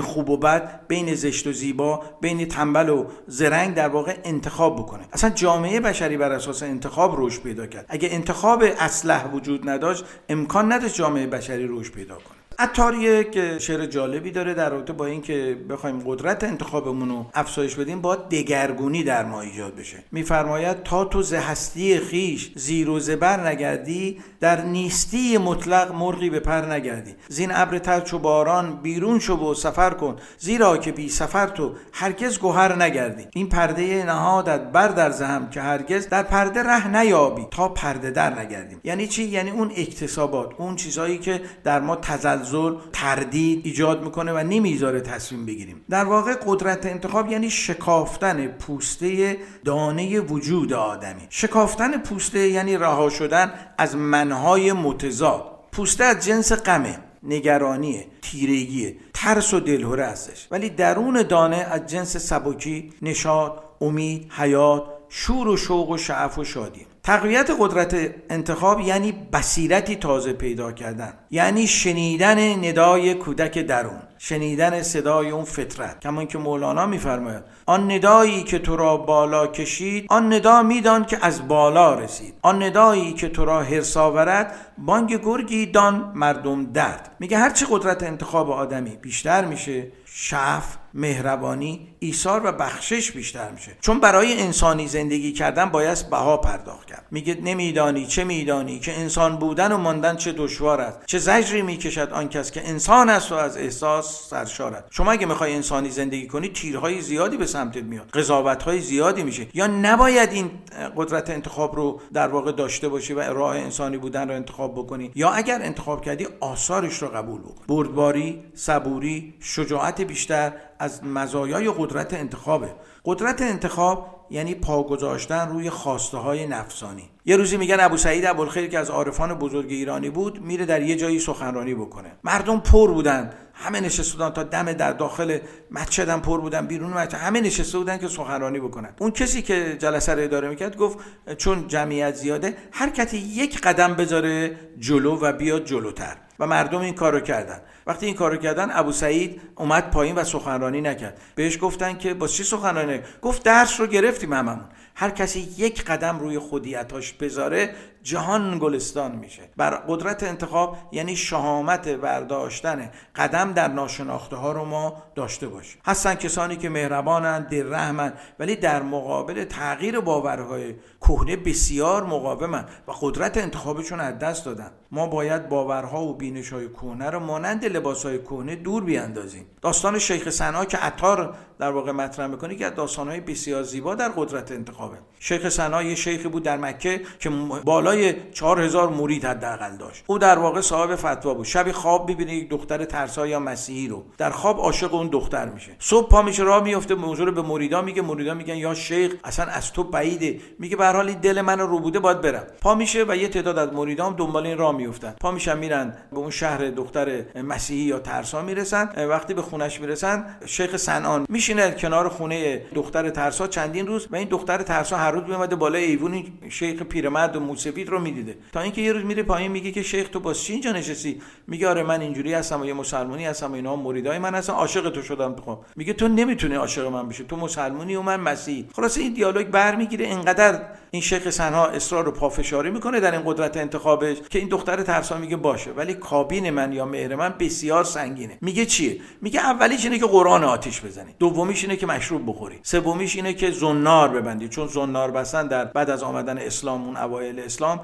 خوب 0.00 0.30
و 0.30 0.36
بد 0.36 0.80
بین 0.88 1.14
زشت 1.14 1.46
و 1.46 1.52
زیبا 1.52 2.00
بین 2.20 2.48
تنبل 2.48 2.88
و 2.88 3.04
زرنگ 3.26 3.74
در 3.74 3.88
واقع 3.88 4.16
انتخاب 4.24 4.76
بکنه. 4.76 5.02
اصلا 5.12 5.30
جامعه 5.30 5.80
بشری 5.80 6.16
بر 6.16 6.32
اساس 6.32 6.62
انتخاب 6.62 7.14
رشد 7.18 7.42
پیدا 7.42 7.66
کرد. 7.66 7.86
اگه 7.88 8.08
انتخاب 8.12 8.64
اصلح 8.78 9.26
وجود 9.26 9.68
نداشت 9.68 10.04
امکان 10.28 10.72
نداشت 10.72 10.94
جامعه 10.94 11.26
بشری 11.26 11.66
رشد 11.70 11.92
پیدا 11.92 12.14
کنه. 12.14 12.41
عطار 12.62 12.94
یک 12.94 13.58
شعر 13.58 13.86
جالبی 13.86 14.30
داره 14.30 14.54
در 14.54 14.70
رابطه 14.70 14.92
با 14.92 15.06
اینکه 15.06 15.56
بخوایم 15.70 16.02
قدرت 16.06 16.44
انتخابمون 16.44 17.08
رو 17.08 17.26
افزایش 17.34 17.74
بدیم 17.74 18.00
با 18.00 18.16
دگرگونی 18.16 19.02
در 19.02 19.24
ما 19.24 19.40
ایجاد 19.40 19.74
بشه. 19.76 19.96
میفرماید 20.12 20.82
تا 20.82 21.04
تو 21.04 21.22
ز 21.22 21.34
هستی 21.34 21.98
خیش 21.98 22.52
زیر 22.54 22.90
و 22.90 23.00
زبر 23.00 23.48
نگردی 23.48 24.18
در 24.40 24.64
نیستی 24.64 25.38
مطلق 25.38 25.94
مرغی 25.94 26.30
به 26.30 26.40
پر 26.40 26.60
نگردی. 26.60 27.14
زین 27.28 27.50
ابر 27.54 27.78
تر 27.78 28.00
چو 28.00 28.18
باران 28.18 28.80
بیرون 28.82 29.18
شو 29.18 29.50
و 29.50 29.54
سفر 29.54 29.90
کن. 29.90 30.16
زیرا 30.38 30.76
که 30.76 30.92
بی 30.92 31.08
سفر 31.08 31.46
تو 31.46 31.72
هرگز 31.92 32.38
گوهر 32.38 32.82
نگردی. 32.82 33.26
این 33.34 33.48
پرده 33.48 34.04
نهادت 34.06 34.60
بر 34.60 34.88
در 34.88 35.10
زهم 35.10 35.50
که 35.50 35.60
هرگز 35.60 36.08
در 36.08 36.22
پرده 36.22 36.62
ره 36.62 36.88
نیابی. 36.88 37.46
تا 37.50 37.68
پرده 37.68 38.10
در 38.10 38.40
نگردیم. 38.40 38.80
یعنی 38.84 39.06
چی؟ 39.06 39.24
یعنی 39.24 39.50
اون 39.50 39.72
اکتسابات 39.76 40.50
اون 40.58 40.76
چیزهایی 40.76 41.18
که 41.18 41.40
در 41.64 41.80
ما 41.80 41.96
تزلزل 41.96 42.51
تزلزل 42.52 42.74
تردید 42.92 43.66
ایجاد 43.66 44.04
می‌کنه 44.04 44.32
و 44.32 44.38
نمی‌ذاره 44.38 45.00
تصمیم 45.00 45.46
بگیریم. 45.46 45.84
در 45.90 46.04
واقع 46.04 46.34
قدرت 46.46 46.86
انتخاب 46.86 47.30
یعنی 47.30 47.50
شکافتن 47.50 48.46
پوسته 48.46 49.36
دانه 49.64 50.20
وجود 50.20 50.72
آدمی. 50.72 51.22
شکافتن 51.30 51.98
پوسته 51.98 52.48
یعنی 52.48 52.76
رها 52.76 53.10
شدن 53.10 53.52
از 53.78 53.96
منهای 53.96 54.72
متضاد. 54.72 55.44
پوسته 55.72 56.04
از 56.04 56.24
جنس 56.24 56.52
غمه 56.52 56.98
نگرانی 57.22 58.04
تیرگی 58.22 58.96
ترس 59.14 59.54
و 59.54 59.60
دلهوره 59.60 60.06
هستش 60.06 60.48
ولی 60.50 60.70
درون 60.70 61.22
دانه 61.22 61.56
از 61.56 61.86
جنس 61.86 62.16
سبکی 62.16 62.92
نشاد 63.02 63.64
امید 63.80 64.32
حیات 64.32 64.84
شور 65.08 65.48
و 65.48 65.56
شوق 65.56 65.90
و 65.90 65.96
شعف 65.96 66.38
و 66.38 66.44
شادی. 66.44 66.86
تقویت 67.04 67.50
قدرت 67.58 68.14
انتخاب 68.30 68.80
یعنی 68.80 69.12
بصیرتی 69.12 69.96
تازه 69.96 70.32
پیدا 70.32 70.72
کردن. 70.72 71.12
یعنی 71.30 71.66
شنیدن 71.66 72.64
ندای 72.64 73.14
کودک 73.14 73.58
درون. 73.58 74.02
شنیدن 74.18 74.82
صدای 74.82 75.30
اون 75.30 75.44
فطرت. 75.44 76.00
کما 76.00 76.24
که 76.24 76.38
مولانا 76.38 76.86
میفرماید 76.86 77.42
آن 77.66 77.92
ندایی 77.92 78.42
که 78.42 78.58
تو 78.58 78.76
را 78.76 78.96
بالا 78.96 79.46
کشید 79.46 80.06
آن 80.08 80.32
ندا 80.32 80.62
میدان 80.62 81.04
که 81.04 81.18
از 81.22 81.48
بالا 81.48 81.94
رسید. 81.94 82.34
آن 82.42 82.62
ندایی 82.62 83.12
که 83.12 83.28
تو 83.28 83.44
را 83.44 83.62
حرس 83.62 83.96
آورد 83.96 84.54
بانگ 84.78 85.20
گرگی 85.24 85.66
دان 85.66 86.12
مردم 86.14 86.72
درد. 86.72 87.16
میگه 87.20 87.38
هرچی 87.38 87.66
قدرت 87.70 88.02
انتخاب 88.02 88.50
آدمی 88.50 88.96
بیشتر 88.96 89.44
میشه 89.44 89.86
شف 90.14 90.76
مهربانی 90.94 91.88
ایثار 91.98 92.46
و 92.46 92.52
بخشش 92.52 93.12
بیشتر 93.12 93.50
میشه. 93.50 93.76
چون 93.80 94.00
برای 94.00 94.40
انسانی 94.40 94.88
زندگی 94.88 95.32
کردن 95.32 95.64
باید 95.64 96.10
بها 96.10 96.36
پرداخت 96.36 96.86
کرد. 96.86 97.06
میگه 97.10 97.38
نمیدانی 97.42 98.06
چه 98.06 98.24
میدانی 98.24 98.78
که 98.78 98.98
انسان 99.00 99.36
بودن 99.36 99.72
و 99.72 99.76
ماندن 99.76 100.16
چه 100.16 100.32
دشوار 100.32 100.80
است. 100.80 100.98
چه 101.06 101.18
زجری 101.18 101.62
می‌کشد 101.62 102.12
آن 102.12 102.28
کس 102.28 102.50
که 102.50 102.68
انسان 102.68 103.08
است 103.08 103.32
و 103.32 103.34
از 103.34 103.56
احساس 103.56 104.28
سرشارد 104.30 104.86
شما 104.90 105.12
اگه 105.12 105.26
می‌خوای 105.26 105.54
انسانی 105.54 105.90
زندگی 105.90 106.26
کنی 106.26 106.48
تیرهای 106.48 107.00
زیادی 107.00 107.36
به 107.36 107.46
سمتت 107.46 107.82
میاد. 107.82 108.10
قضاوتهای 108.10 108.80
زیادی 108.80 109.22
میشه. 109.22 109.46
یا 109.54 109.66
نباید 109.66 110.32
این 110.32 110.50
قدرت 110.96 111.30
انتخاب 111.30 111.76
رو 111.76 112.00
در 112.12 112.28
واقع 112.28 112.52
داشته 112.52 112.88
باشی 112.88 113.14
و 113.14 113.20
راه 113.20 113.56
انسانی 113.56 113.98
بودن 113.98 114.28
رو 114.28 114.34
انتخاب 114.34 114.74
بکنی. 114.74 115.10
یا 115.14 115.30
اگر 115.30 115.62
انتخاب 115.62 116.04
کردی 116.04 116.26
آثارش 116.40 117.02
رو 117.02 117.08
قبول 117.08 117.40
بکن. 117.40 117.64
بردباری 117.68 118.42
صبوری 118.54 119.34
شجاعت 119.40 120.01
بیشتر 120.04 120.52
از 120.78 121.04
مزایای 121.04 121.70
قدرت 121.78 122.14
انتخابه. 122.14 122.74
قدرت 123.04 123.42
انتخاب 123.42 124.26
یعنی 124.30 124.54
پا 124.54 124.82
گذاشتن 124.82 125.48
روی 125.48 125.70
خواسته 125.70 126.16
های 126.16 126.46
نفسانی. 126.46 127.10
یه 127.24 127.36
روزی 127.36 127.56
میگن 127.56 127.80
ابو 127.80 127.96
سعید 127.96 128.26
ابوالخیر 128.26 128.66
که 128.66 128.78
از 128.78 128.90
عارفان 128.90 129.34
بزرگ 129.34 129.70
ایرانی 129.70 130.10
بود 130.10 130.42
میره 130.42 130.64
در 130.66 130.82
یه 130.82 130.96
جایی 130.96 131.18
سخنرانی 131.18 131.74
بکنه. 131.74 132.12
مردم 132.24 132.60
پر 132.60 132.92
بودن. 132.92 133.30
همه 133.54 133.80
نشسته 133.80 134.12
بودن 134.12 134.30
تا 134.30 134.42
دم 134.42 134.72
در 134.72 134.92
داخل 134.92 135.38
مسجد 135.70 136.08
هم 136.08 136.22
پر 136.22 136.40
بودن 136.40 136.66
بیرون 136.66 136.92
مسجد. 136.92 137.14
همه 137.14 137.40
نشسته 137.40 137.78
بودن 137.78 137.98
که 137.98 138.08
سخنرانی 138.08 138.60
بکنن. 138.60 138.94
اون 138.98 139.10
کسی 139.10 139.42
که 139.42 139.76
جلسه 139.78 140.14
رو 140.14 140.22
اداره 140.22 140.48
می‌کرد 140.48 140.76
گفت 140.76 140.98
چون 141.38 141.68
جمعیت 141.68 142.14
زیاده 142.14 142.56
هر 142.72 142.90
کسی 142.90 143.18
یک 143.18 143.60
قدم 143.60 143.94
بذاره 143.94 144.56
جلو 144.78 145.18
و 145.20 145.32
بیاد 145.32 145.64
جلوتر. 145.64 146.16
و 146.38 146.46
مردم 146.46 146.78
این 146.78 146.94
کارو 146.94 147.20
کردن. 147.20 147.60
وقتی 147.86 148.06
این 148.06 148.14
کارو 148.14 148.36
کردن 148.36 148.70
ابو 148.72 148.92
سعید 148.92 149.40
اومد 149.54 149.90
پایین 149.90 150.14
و 150.14 150.24
سخنرانی 150.24 150.80
نکرد. 150.80 151.20
بهش 151.34 151.58
گفتن 151.60 151.98
که 151.98 152.14
با 152.14 152.28
چی 152.28 152.44
سخنرانی؟ 152.44 153.00
گفت 153.22 153.42
درس 153.42 153.80
رو 153.80 153.86
گرفتیم 153.86 154.32
هممون. 154.32 154.64
هر 154.94 155.10
کسی 155.10 155.40
یک 155.58 155.84
قدم 155.84 156.18
روی 156.18 156.38
خودیتاش 156.38 157.12
بذاره 157.12 157.74
جهان 158.02 158.58
گلستان 158.58 159.12
میشه. 159.12 159.42
بر 159.56 159.70
قدرت 159.70 160.22
انتخاب 160.22 160.76
یعنی 160.92 161.16
شهامت 161.16 161.88
برداشتن 161.88 162.90
قدم 163.16 163.52
در 163.52 163.68
ناشناخته 163.68 164.36
ها 164.36 164.52
رو 164.52 164.64
ما 164.64 165.02
داشته 165.14 165.48
باشیم. 165.48 165.80
هستن 165.84 166.14
کسانی 166.14 166.56
که 166.56 166.68
مهربانند 166.68 167.54
رحمن 167.54 168.12
ولی 168.38 168.56
در 168.56 168.82
مقابل 168.82 169.44
تغییر 169.44 170.00
باورهای 170.00 170.74
کهنه 171.00 171.36
بسیار 171.36 172.04
مقاومن 172.04 172.64
و 172.88 172.92
قدرت 173.00 173.36
انتخابشون 173.36 174.00
از 174.00 174.18
دست 174.18 174.44
دادن. 174.44 174.70
ما 174.90 175.06
باید 175.06 175.48
باورها 175.48 176.04
و 176.04 176.14
بینش 176.14 176.52
های 176.52 176.68
کهنه 176.68 177.10
رو 177.10 177.20
مانند 177.20 177.64
لباس 177.64 178.06
های 178.06 178.18
کهنه 178.18 178.56
دور 178.56 178.84
بیاندازیم. 178.84 179.46
داستان 179.62 179.98
شیخ 179.98 180.30
سنا 180.30 180.64
که 180.64 180.76
عطار 180.76 181.34
در 181.58 181.70
واقع 181.70 181.92
مطرح 181.92 182.26
می‌کنه 182.26 182.54
که 182.54 182.66
از 182.66 182.74
داستانهای 182.74 183.20
بسیار 183.20 183.62
زیبا 183.62 183.94
در 183.94 184.08
قدرت 184.08 184.52
انتخابه. 184.52 184.96
شیخ 185.18 185.48
سنا 185.48 185.82
یه 185.82 185.94
شیخی 185.94 186.28
بود 186.28 186.42
در 186.42 186.56
مکه 186.56 187.02
که 187.18 187.30
بالا 187.64 187.91
بالای 187.92 188.14
4000 188.32 188.88
مرید 188.88 189.24
حداقل 189.24 189.76
داشت. 189.76 190.04
او 190.06 190.18
در 190.18 190.38
واقع 190.38 190.60
صاحب 190.60 190.94
فتوا 190.94 191.34
بود. 191.34 191.46
شب 191.46 191.72
خواب 191.72 192.08
می‌بینه 192.08 192.34
یک 192.34 192.48
دختر 192.48 192.84
ترسا 192.84 193.26
یا 193.26 193.40
مسیحی 193.40 193.88
رو. 193.88 194.04
در 194.18 194.30
خواب 194.30 194.58
عاشق 194.58 194.94
اون 194.94 195.08
دختر 195.08 195.48
میشه. 195.48 195.72
صبح 195.78 196.08
پا 196.08 196.22
میشه 196.22 196.42
راه 196.42 196.64
میفته 196.64 196.94
موضوع 196.94 197.26
رو 197.26 197.32
به 197.32 197.42
مریدا 197.42 197.82
میگه. 197.82 198.02
مریدا 198.02 198.34
میگن 198.34 198.56
یا 198.56 198.74
شیخ 198.74 199.12
اصلا 199.24 199.46
از 199.46 199.72
تو 199.72 199.84
بعیده. 199.84 200.40
میگه 200.58 200.76
به 200.76 200.84
هر 200.84 200.92
حال 200.96 201.12
دل 201.12 201.40
من 201.40 201.58
رو 201.58 201.78
بوده 201.78 201.98
باید 201.98 202.20
برم. 202.20 202.42
پا 202.60 202.74
میشه 202.74 203.04
و 203.08 203.16
یه 203.16 203.28
تعداد 203.28 203.58
از 203.58 203.72
مریدام 203.72 204.16
دنبال 204.16 204.46
این 204.46 204.58
راه 204.58 204.76
میفتن 204.76 205.14
پا 205.20 205.30
میشن 205.30 205.58
میرن 205.58 205.94
به 206.12 206.18
اون 206.18 206.30
شهر 206.30 206.70
دختر 206.70 207.22
مسیحی 207.44 207.82
یا 207.82 207.98
ترسا 207.98 208.42
می‌رسن. 208.42 209.06
وقتی 209.08 209.34
به 209.34 209.42
خونش 209.42 209.80
می‌رسن 209.80 210.36
شیخ 210.46 210.76
سنان 210.76 211.26
میشینه 211.28 211.70
کنار 211.70 212.08
خونه 212.08 212.62
دختر 212.74 213.10
ترسا. 213.10 213.46
چندین 213.46 213.86
روز 213.86 214.06
و 214.10 214.16
این 214.16 214.28
دختر 214.28 214.62
ترسا 214.62 214.96
هر 214.96 215.10
روز 215.10 215.22
میومده 215.24 215.56
بالای 215.56 215.84
ایوون 215.84 216.24
شیخ 216.48 216.82
پیرمرد 216.82 217.36
و 217.36 217.40
موسفید 217.82 217.88
رو 217.88 218.00
می‌دیده. 218.00 218.38
تا 218.52 218.60
اینکه 218.60 218.80
یه 218.80 218.92
روز 218.92 219.04
میره 219.04 219.22
پایین 219.22 219.52
میگه 219.52 219.70
که 219.72 219.82
شیخ 219.82 220.08
تو 220.08 220.20
با 220.20 220.34
چی 220.34 220.52
اینجا 220.52 220.72
نشستی؟ 220.72 221.20
میگه 221.46 221.68
آره 221.68 221.82
من 221.82 222.00
اینجوری 222.00 222.32
هستم 222.34 222.60
و 222.60 222.64
یه 222.64 222.74
مسلمانی 222.74 223.26
هستم 223.26 223.52
و 223.52 223.54
اینا 223.54 223.76
مریدای 223.76 224.18
من 224.18 224.34
هستن. 224.34 224.52
عاشق 224.52 224.90
تو 224.90 225.02
شدم 225.02 225.34
بخوام. 225.34 225.58
میگه 225.76 225.92
تو 225.92 226.08
نمی‌تونی 226.08 226.54
عاشق 226.54 226.86
من 226.86 227.08
بشی. 227.08 227.24
تو 227.24 227.36
مسلمانی 227.36 227.94
و 227.94 228.02
من 228.02 228.20
مسیحی 228.20 228.68
خلاص 228.72 228.98
این 228.98 229.12
دیالوگ 229.12 229.46
برمیگیره. 229.46 230.08
انقدر 230.08 230.62
این 230.94 231.02
شیخ 231.02 231.30
سنها 231.30 231.66
اصرار 231.66 232.08
و 232.08 232.10
پافشاری 232.10 232.70
می‌کنه 232.70 233.00
در 233.00 233.12
این 233.12 233.22
قدرت 233.24 233.56
انتخابش 233.56 234.16
که 234.30 234.38
این 234.38 234.48
دختر 234.48 234.82
ترسا 234.82 235.18
میگه 235.18 235.36
باشه 235.36 235.70
ولی 235.70 235.94
کابین 235.94 236.50
من 236.50 236.72
یا 236.72 236.84
مهر 236.84 237.14
من 237.14 237.34
بسیار 237.38 237.84
سنگینه. 237.84 238.38
میگه 238.40 238.66
چیه؟ 238.66 239.00
میگه 239.20 239.40
اولیش 239.40 239.84
اینه 239.84 239.98
که 239.98 240.06
قرآن 240.06 240.44
آتیش 240.44 240.80
بزنی 240.80 241.14
دومیش 241.18 241.64
اینه 241.64 241.76
که 241.76 241.86
مشروب 241.86 242.22
بخوری 242.26 242.58
سومیش 242.62 243.16
اینه 243.16 243.34
که 243.34 243.50
زنار 243.50 244.08
ببندی. 244.08 244.48
چون 244.48 244.66
زنار 244.66 245.10
بستن 245.10 245.46
در 245.46 245.64
بعد 245.64 245.90
از 245.90 246.02
آمدن 246.02 246.38
اسلام 246.38 246.84
اون 246.84 246.96
اوایل 246.96 247.40
اسلام 247.40 247.80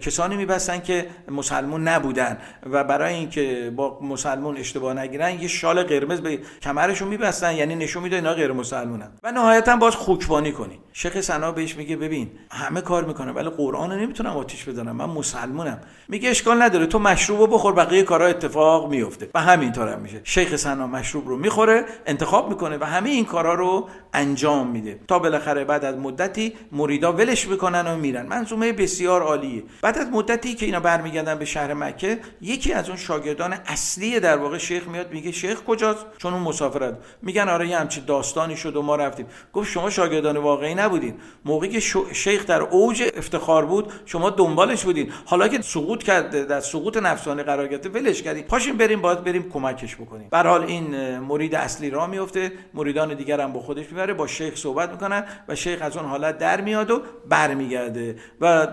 کسانی 0.00 0.36
میبستن 0.36 0.80
که 0.80 1.06
مسلمون 1.28 1.88
نبودن 1.88 2.38
و 2.70 2.84
برای 2.84 3.14
اینکه 3.14 3.72
با 3.76 3.98
مسلمون 4.02 4.56
اشتباه 4.56 4.94
نگیرن 4.94 5.40
یه 5.40 5.48
شال 5.48 5.82
قرمز 5.82 6.20
به 6.20 6.38
کمرشون 6.62 7.08
میبستن 7.08 7.56
یعنی 7.56 7.74
نشون 7.74 8.02
میده 8.02 8.16
اینا 8.16 8.34
غیر 8.34 8.52
مسلمونن. 8.52 9.10
و 9.22 9.32
نهایتا 9.32 9.76
باز 9.76 9.94
خوکبانی 9.94 10.52
کنی. 10.52 10.78
شیخ 10.92 11.20
سنا 11.20 11.52
بهش 11.52 11.76
میگه 11.76 11.96
ببین 11.96 12.30
همه 12.50 12.80
کار 12.80 13.04
می‌کنه 13.04 13.32
ولی 13.32 13.48
قرآن 13.48 13.90
رو 13.90 13.96
نمی‌تونم 13.98 14.36
آتیش 14.36 14.68
بزنم. 14.68 14.96
من 14.96 15.04
مسلمونم. 15.04 15.80
میگه 16.08 16.30
اشکال 16.30 16.62
نداره 16.62 16.86
تو 16.86 16.98
مشروب 16.98 17.54
بخور 17.54 17.72
بقیه 17.72 18.02
کارا 18.02 18.26
اتفاق 18.26 18.90
میفته. 18.90 19.30
و 19.34 19.40
همینطور 19.40 19.88
هم 19.88 20.00
میشه. 20.00 20.20
شیخ 20.24 20.56
سنا 20.56 20.86
مشروب 20.86 21.28
رو 21.28 21.36
می‌خوره 21.36 21.84
انتخاب 22.06 22.48
می‌کنه 22.48 22.78
و 22.78 22.84
همه 22.84 23.10
این 23.10 23.24
کارا 23.24 23.54
رو 23.54 23.88
انجام 24.14 24.66
میده. 24.66 25.00
تا 25.08 25.18
بالاخره 25.18 25.64
بعد 25.64 25.84
از 25.84 25.96
مدتی 25.96 26.52
مریدا 26.72 27.12
ولش 27.12 27.48
می‌کنن 27.48 27.86
و 27.86 27.96
میرن. 27.96 28.26
منظومه 28.26 28.72
بسیار 28.72 29.22
عالیه. 29.22 29.62
بعد 29.82 29.98
از 29.98 30.08
مدتی 30.08 30.54
که 30.54 30.66
اینا 30.66 30.80
برمیگردن 30.80 31.38
به 31.38 31.44
شهر 31.44 31.74
مکه 31.74 32.18
یکی 32.40 32.72
از 32.72 32.88
اون 32.88 32.98
شاگردان 32.98 33.52
اصلی 33.66 34.20
در 34.20 34.36
واقع 34.36 34.58
شیخ 34.58 34.88
میاد 34.88 35.12
میگه 35.12 35.32
شیخ 35.32 35.62
کجاست؟ 35.62 36.06
چون 36.18 36.34
اون 36.34 36.42
مسافرت. 36.42 36.94
میگن 37.22 37.48
آره 37.48 37.68
یه 37.68 37.78
همچین 37.78 38.04
داستانی 38.04 38.56
شد 38.56 38.76
و 38.76 38.82
ما 38.82 38.96
رفتیم. 38.96 39.26
گفت 39.52 39.70
شما 39.70 39.90
شاگردان 39.90 40.36
واقعی 40.36 40.74
نبودین. 40.74 41.14
موقعی 41.44 41.70
که 41.70 41.80
شیخ 42.12 42.37
در 42.46 42.62
اوج 42.62 43.02
افتخار 43.16 43.66
بود 43.66 43.92
شما 44.04 44.30
دنبالش 44.30 44.84
بودین. 44.84 45.12
حالا 45.24 45.48
که 45.48 45.62
سقوط 45.62 46.02
کرده 46.02 46.44
در 46.44 46.60
سقوط 46.60 46.96
نفسانی 46.96 47.42
قرار 47.42 47.68
گرفته 47.68 47.88
ولش 47.88 48.22
کردیم 48.22 48.44
پاشین 48.44 48.76
بریم 48.76 49.00
باید 49.00 49.24
بریم 49.24 49.50
کمکش 49.50 49.96
بکنیم. 49.96 50.28
به 50.30 50.38
حال 50.38 50.62
این 50.62 51.18
مرید 51.18 51.54
اصلی 51.54 51.90
را 51.90 52.06
میفته 52.06 52.52
مریدان 52.74 53.14
دیگر 53.14 53.40
هم 53.40 53.52
با 53.52 53.60
خودش 53.60 53.86
می‌بره 53.86 54.14
با 54.14 54.26
شیخ 54.26 54.56
صحبت 54.56 54.90
می‌کنن 54.90 55.24
و 55.48 55.54
شیخ 55.54 55.82
از 55.82 55.96
اون 55.96 56.06
حالت 56.06 56.38
در 56.38 56.60
میاد 56.60 56.90
و 56.90 57.02
برمیگرده. 57.28 58.16
و 58.40 58.66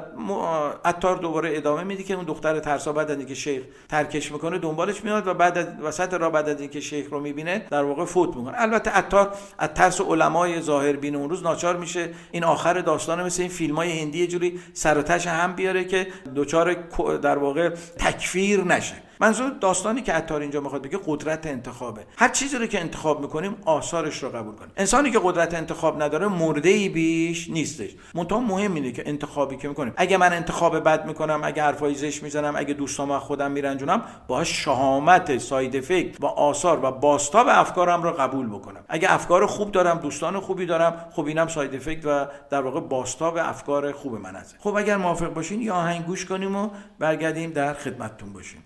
عطار 0.86 1.16
دوباره 1.18 1.58
ادامه 1.58 1.84
میده 1.84 2.04
که 2.04 2.14
اون 2.14 2.26
دختر 2.26 2.60
ترسا 2.60 2.94
بعد 2.94 3.12
اینکه 3.12 3.36
شیخ 3.36 3.64
ترکش 3.90 4.32
می‌کنه 4.32 4.58
دنبالش 4.58 5.04
میاد 5.04 5.28
و 5.28 5.34
بعد 5.34 5.80
وسط 5.84 6.14
را 6.14 6.30
بعد 6.30 6.50
از 6.50 6.62
اینکه 6.62 6.80
شیخ 6.80 7.08
رو 7.12 7.20
می‌بینه 7.20 7.66
در 7.72 7.84
واقع 7.84 8.06
فوت 8.06 8.36
می‌کنه. 8.36 8.62
البته 8.62 8.92
عطار 8.92 9.34
از 9.58 9.70
ترس 9.70 10.02
علمای 10.02 10.62
ظاهر 10.62 10.94
بین 10.94 11.16
اون 11.16 11.30
روز 11.30 11.44
ناچار 11.44 11.78
میشه. 11.78 12.10
این 12.32 12.44
آخر 12.44 12.74
داستان 12.74 13.24
مثل 13.24 13.42
این 13.42 13.52
فیلم 13.56 13.76
های 13.76 14.00
هندی 14.00 14.20
یه 14.20 14.28
جوری 14.28 14.60
سر 14.74 14.98
هم 15.28 15.56
بیاره 15.56 15.84
که 15.84 16.08
دوچار 16.36 16.74
در 17.22 17.38
واقع 17.38 17.70
تکفیر 17.98 18.64
نشه. 18.64 18.96
منظور 19.20 19.50
داستانی 19.50 20.02
که 20.02 20.14
عطار 20.14 20.42
اینجا 20.42 20.62
می‌خواد 20.62 20.82
بگه 20.82 21.00
قدرت 21.06 21.48
انتخابه. 21.48 22.06
هر 22.18 22.30
چیزی 22.30 22.58
رو 22.58 22.66
که 22.66 22.80
انتخاب 22.80 23.22
می‌کنیم 23.22 23.56
آثارش 23.66 24.24
رو 24.24 24.30
قبول 24.30 24.56
کنیم. 24.56 24.72
انسانی 24.78 25.12
که 25.12 25.20
قدرت 25.24 25.54
انتخاب 25.54 26.04
نداره 26.04 26.28
مرده 26.28 26.70
ای 26.70 26.90
بیش 26.90 27.50
نیستش. 27.50 27.90
منتها 28.16 28.40
مهم 28.40 28.74
اینه 28.74 28.92
که 28.92 29.04
انتخابی 29.06 29.58
که 29.58 29.68
می‌کنیم. 29.68 29.94
اگه 29.98 30.18
من 30.18 30.34
انتخاب 30.34 30.80
بد 30.80 31.06
می‌کنم 31.06 31.42
اگه 31.44 31.64
حرفای 31.64 31.96
زشت 31.96 32.24
می‌زنم 32.24 32.54
اگه 32.56 32.74
دوستام 32.74 33.20
خودم 33.20 33.52
میرنجونم 33.52 34.02
باش 34.28 34.64
شهامت 34.64 35.38
ساید 35.38 35.76
افکت 35.76 36.22
و 36.22 36.26
آثار 36.26 36.86
و 36.86 36.92
باستاب 36.92 37.48
افکارم 37.50 38.04
رو 38.04 38.12
قبول 38.12 38.48
بکنم. 38.48 38.86
اگه 38.90 39.14
افکار 39.14 39.46
خوب 39.46 39.72
دارم 39.72 39.98
دوستان 39.98 40.40
خوبی 40.40 40.66
دارم 40.66 41.06
خب 41.12 41.26
اینم 41.26 41.48
ساید 41.48 41.76
افکت 41.76 42.06
و 42.06 42.28
در 42.50 42.62
واقع 42.62 42.80
باستاب 42.80 43.38
افکار 43.38 43.92
خوب 43.92 44.14
من 44.14 44.36
هست 44.36 44.56
خب 44.60 44.76
اگر 44.76 44.98
موافق 44.98 45.34
باشین 45.34 45.62
یا 45.62 45.74
آهنگ 45.74 46.06
گوش 46.06 46.26
کنیم 46.26 46.56
و 46.56 46.70
برگردیم 47.00 47.52
در 47.52 47.74
خدمتتون 47.74 48.34
باشیم. 48.34 48.64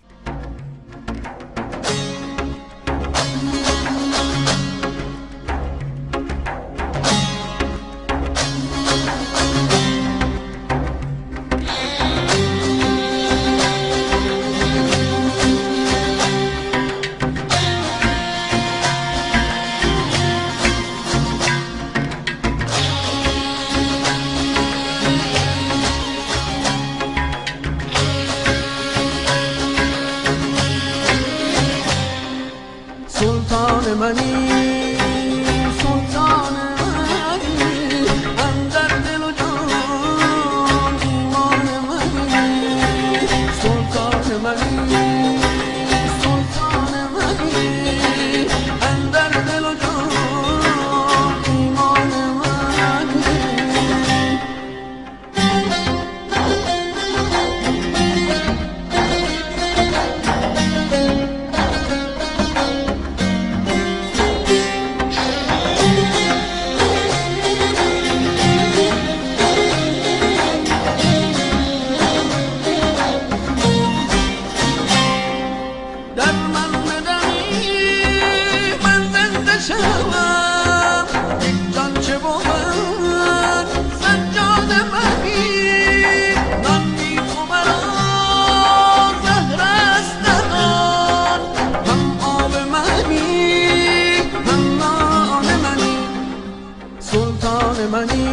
money. 98.06 98.29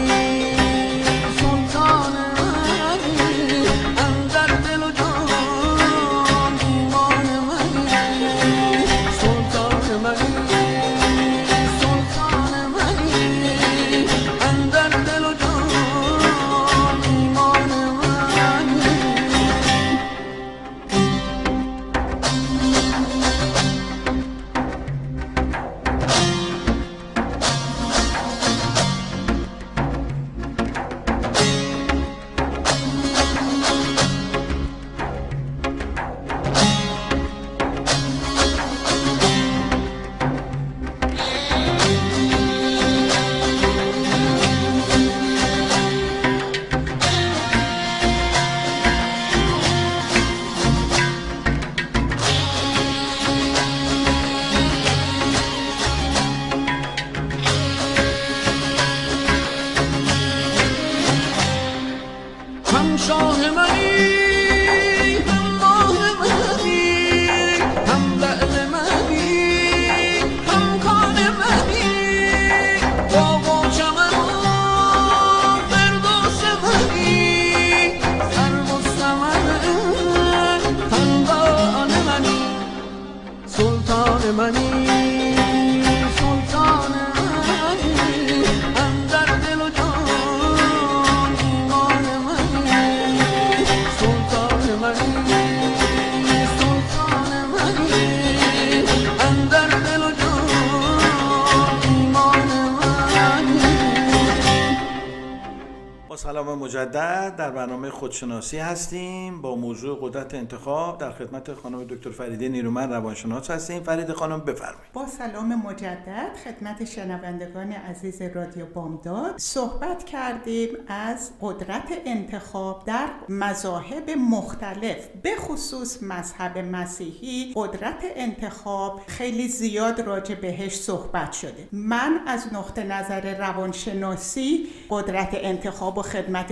مجدد 106.67 107.35
در 107.37 107.51
برنامه 107.51 107.89
خودشناسی 107.89 108.57
هستیم. 108.57 109.41
با 109.41 109.55
موضوع 109.55 109.99
قدرت 110.01 110.33
انتخاب 110.33 110.97
در 110.97 111.11
خدمت 111.11 111.53
خانم 111.53 111.83
دکتر 111.83 112.09
فریده 112.09 112.49
نیرومن 112.49 112.89
روانشناس 112.89 113.51
هستیم. 113.51 113.83
فریده 113.83 114.13
خانم 114.13 114.39
بفرمایید. 114.39 114.91
با 114.93 115.05
سلام 115.07 115.55
مجدد 115.55 116.31
خدمت 116.45 116.85
شنوندگان 116.85 117.71
عزیز 117.71 118.21
رادیو 118.21 118.65
بامداد. 118.65 119.37
صحبت 119.37 120.03
کردیم 120.03 120.69
از 120.87 121.31
قدرت 121.41 121.83
انتخاب 122.05 122.83
در 122.85 123.07
مذاهب 123.29 124.09
مختلف 124.09 125.07
به 125.23 125.35
خصوص 125.35 126.03
مذهب 126.03 126.57
مسیحی. 126.57 127.53
قدرت 127.55 128.03
انتخاب 128.15 129.01
خیلی 129.07 129.47
زیاد 129.47 130.01
راجع 130.01 130.35
بهش 130.35 130.75
صحبت 130.75 131.33
شده. 131.33 131.67
من 131.71 132.19
از 132.27 132.53
نقطه 132.53 132.83
نظر 132.83 133.37
روانشناسی 133.37 134.67
قدرت 134.89 135.29
انتخاب 135.33 135.97
و 135.97 136.01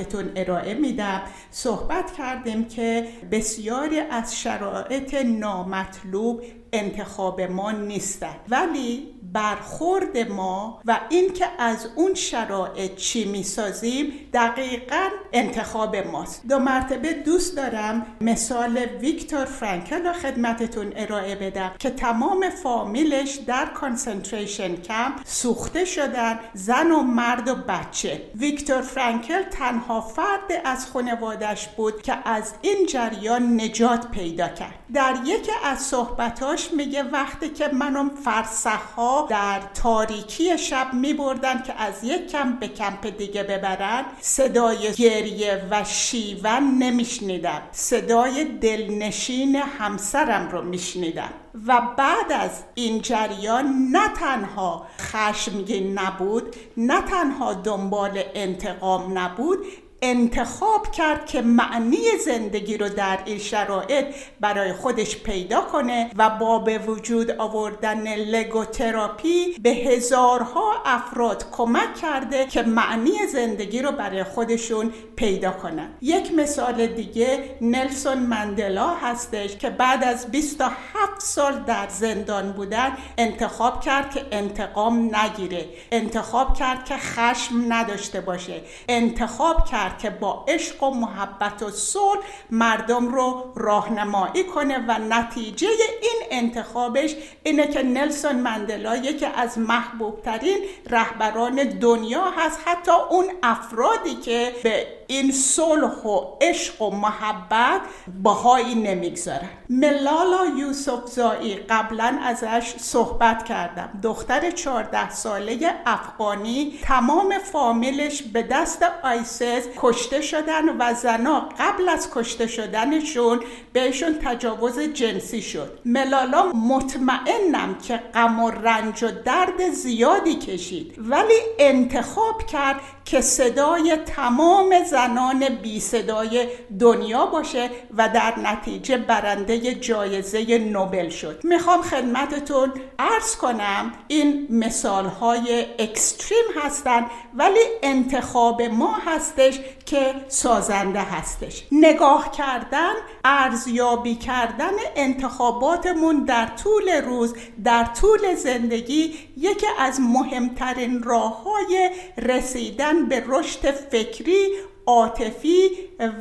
خدمتتون 0.05 0.31
ارائه 0.35 0.73
میدم. 0.73 1.21
صحبت 1.51 2.11
کردیم 2.17 2.65
که 2.65 3.07
بسیاری 3.31 3.99
از 3.99 4.41
شرایط 4.41 5.13
نامطلوب 5.13 6.41
انتخاب 6.73 7.41
ما 7.41 7.71
نیستن. 7.71 8.35
ولی 8.49 9.14
برخورد 9.35 10.17
ما 10.17 10.81
و 10.85 10.99
اینکه 11.09 11.47
از 11.59 11.87
اون 11.95 12.13
شرایط 12.13 12.95
چی 12.95 13.25
می‌سازیم 13.25 14.13
دقیقا 14.33 15.09
انتخاب 15.33 15.95
ماست. 15.95 16.41
دو 16.49 16.59
مرتبه 16.59 17.13
دوست 17.13 17.55
دارم 17.55 18.05
مثال 18.21 18.77
ویکتور 18.77 19.45
فرانکل 19.45 20.05
رو 20.05 20.13
خدمتتون 20.13 20.93
ارائه 20.95 21.35
بدم 21.35 21.71
که 21.79 21.89
تمام 21.89 22.49
فامیلش 22.49 23.35
در 23.35 23.65
concentration 23.65 24.75
camp 24.75 25.13
سوخته 25.25 25.85
شدن 25.85 26.39
زن 26.53 26.91
و 26.91 27.01
مرد 27.01 27.47
و 27.47 27.55
بچه. 27.55 28.21
ویکتور 28.35 28.81
فرانکل 28.81 29.43
تنها 29.43 30.01
فرد 30.01 30.61
از 30.65 30.87
خانوادش 30.87 31.67
بود 31.67 32.01
که 32.01 32.17
از 32.25 32.53
این 32.61 32.85
جریان 32.85 33.61
نجات 33.61 34.11
پیدا 34.11 34.47
کرد. 34.47 34.79
در 34.93 35.15
یکی 35.25 35.51
از 35.63 35.79
صحبتاش 35.81 36.71
میگه 36.71 37.03
وقتی 37.03 37.49
که 37.49 37.67
منم 37.67 38.09
فرسخ 38.09 38.81
ها 38.95 39.24
در 39.29 39.61
تاریکی 39.73 40.57
شب 40.57 40.93
می 40.93 41.13
بردن 41.13 41.61
که 41.61 41.73
از 41.81 42.03
یک 42.03 42.31
کمپ 42.31 42.59
به 42.59 42.67
کمپ 42.67 43.17
دیگه 43.17 43.43
ببرن 43.43 44.05
صدای 44.21 44.91
گریه 44.93 45.67
و 45.71 45.83
شیون 45.83 46.77
نمیشنیدم 46.79 47.61
صدای 47.71 48.43
دلنشین 48.43 49.55
همسرم 49.55 50.49
رو 50.49 50.61
میشنیدم 50.61 51.33
و 51.67 51.81
بعد 51.97 52.31
از 52.31 52.63
این 52.75 53.01
جریان 53.01 53.89
نه 53.91 54.13
تنها 54.13 54.87
خشمگین 54.99 55.99
نبود 55.99 56.55
نه 56.77 57.01
تنها 57.01 57.53
دنبال 57.53 58.23
انتقام 58.33 59.17
نبود 59.17 59.57
انتخاب 60.01 60.91
کرد 60.91 61.25
که 61.25 61.41
معنی 61.41 61.97
زندگی 62.25 62.77
رو 62.77 62.89
در 62.89 63.19
این 63.25 63.37
شرایط 63.37 64.05
برای 64.39 64.73
خودش 64.73 65.17
پیدا 65.17 65.61
کنه 65.61 66.11
و 66.15 66.29
با 66.29 66.59
به 66.59 66.77
وجود 66.77 67.31
آوردن 67.31 68.15
لگوتراپی 68.15 69.55
به 69.63 69.69
هزارها 69.69 70.73
افراد 70.85 71.51
کمک 71.51 71.95
کرده 71.95 72.45
که 72.45 72.61
معنی 72.61 73.27
زندگی 73.27 73.81
رو 73.81 73.91
برای 73.91 74.23
خودشون 74.23 74.93
پیدا 75.15 75.51
کنن. 75.51 75.89
یک 76.01 76.33
مثال 76.33 76.87
دیگه 76.87 77.57
نلسون 77.61 78.17
مندلا 78.17 78.89
هستش 78.89 79.57
که 79.57 79.69
بعد 79.69 80.03
از 80.03 80.31
27 80.31 80.75
سال 81.19 81.59
در 81.59 81.87
زندان 81.89 82.51
بودن 82.51 82.97
انتخاب 83.17 83.81
کرد 83.81 84.11
که 84.11 84.25
انتقام 84.31 85.15
نگیره 85.15 85.65
انتخاب 85.91 86.57
کرد 86.57 86.85
که 86.85 86.97
خشم 86.97 87.73
نداشته 87.73 88.21
باشه 88.21 88.61
انتخاب 88.89 89.65
کرد 89.65 89.84
که 89.89 90.09
با 90.09 90.45
عشق 90.47 90.83
و 90.83 90.91
محبت 90.91 91.63
و 91.63 91.69
صلح 91.69 92.19
مردم 92.49 93.07
رو 93.07 93.53
راهنمایی 93.55 94.43
کنه 94.43 94.85
و 94.87 94.97
نتیجه 95.09 95.67
این 96.01 96.21
انتخابش 96.31 97.15
اینه 97.43 97.67
که 97.67 97.83
نلسون 97.83 98.35
مندلا 98.35 98.95
یکی 98.95 99.25
از 99.25 99.57
محبوب 99.57 100.21
ترین 100.21 100.57
رهبران 100.89 101.55
دنیا 101.55 102.23
هست. 102.37 102.59
حتی 102.65 102.91
اون 103.09 103.25
افرادی 103.43 104.15
که 104.15 104.55
به 104.63 104.87
این 105.07 105.31
صلح 105.31 106.03
و 106.03 106.37
عشق 106.41 106.81
و 106.81 106.89
محبت 106.91 107.81
بهایی 108.23 108.75
نمی‌گذارن 108.75 109.49
ملالا 109.69 110.45
یوسف 110.57 111.05
زایی 111.05 111.55
قبلا 111.55 112.19
ازش 112.23 112.73
صحبت 112.77 113.45
کردم. 113.45 113.89
دختر 114.03 114.51
14 114.51 115.09
ساله 115.09 115.73
افغانی 115.85 116.79
تمام 116.83 117.37
فامیلش 117.39 118.21
به 118.23 118.43
دست 118.43 118.85
آیسس 119.03 119.67
کشته 119.77 120.21
شدن 120.21 120.69
و 120.79 120.93
زنا 120.93 121.49
قبل 121.59 121.89
از 121.89 122.09
کشته 122.13 122.47
شدنشون 122.47 123.39
بهشون 123.73 124.13
تجاوز 124.13 124.79
جنسی 124.79 125.41
شد. 125.41 125.79
ملالا 125.85 126.43
مطمئنم 126.43 127.75
که 127.87 127.97
غم 128.13 128.39
و 128.39 128.49
رنج 128.49 129.03
و 129.03 129.07
درد 129.25 129.69
زیادی 129.69 130.35
کشید 130.35 130.95
ولی 130.97 131.39
انتخاب 131.59 132.45
کرد 132.45 132.81
که 133.05 133.21
صدای 133.21 133.97
تمام 134.05 134.83
زنان 134.95 135.49
بی 135.49 135.79
صدای 135.79 136.47
دنیا 136.79 137.25
باشه 137.25 137.69
و 137.97 138.09
در 138.09 138.39
نتیجه 138.39 138.97
برنده 138.97 139.75
جایزه 139.75 140.57
نوبل 140.57 141.09
شد. 141.09 141.39
می‌خوام 141.43 141.81
خدمتتون 141.81 142.73
عرض 142.99 143.35
کنم 143.35 143.91
این 144.07 144.47
مثال 144.49 145.05
های 145.05 145.65
اکستریم 145.79 146.43
هستن 146.63 147.05
ولی 147.33 147.59
انتخاب 147.83 148.61
ما 148.61 148.93
هستش 149.05 149.59
که 149.85 150.13
سازنده 150.27 151.01
هستش. 151.01 151.63
نگاه 151.71 152.31
کردن 152.31 152.93
ارزیابی 153.25 154.15
کردن 154.15 154.71
انتخاباتمون 154.95 156.25
در 156.25 156.45
طول 156.63 156.89
روز 157.05 157.35
در 157.63 157.83
طول 157.83 158.35
زندگی 158.35 159.13
یکی 159.37 159.67
از 159.79 159.99
مهمترین 160.01 161.03
راه 161.03 161.43
های 161.43 161.89
رسیدن 162.17 163.05
به 163.05 163.23
رشد 163.27 163.71
فکری 163.71 164.47
عاطفی 164.87 165.69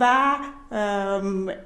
و 0.00 0.36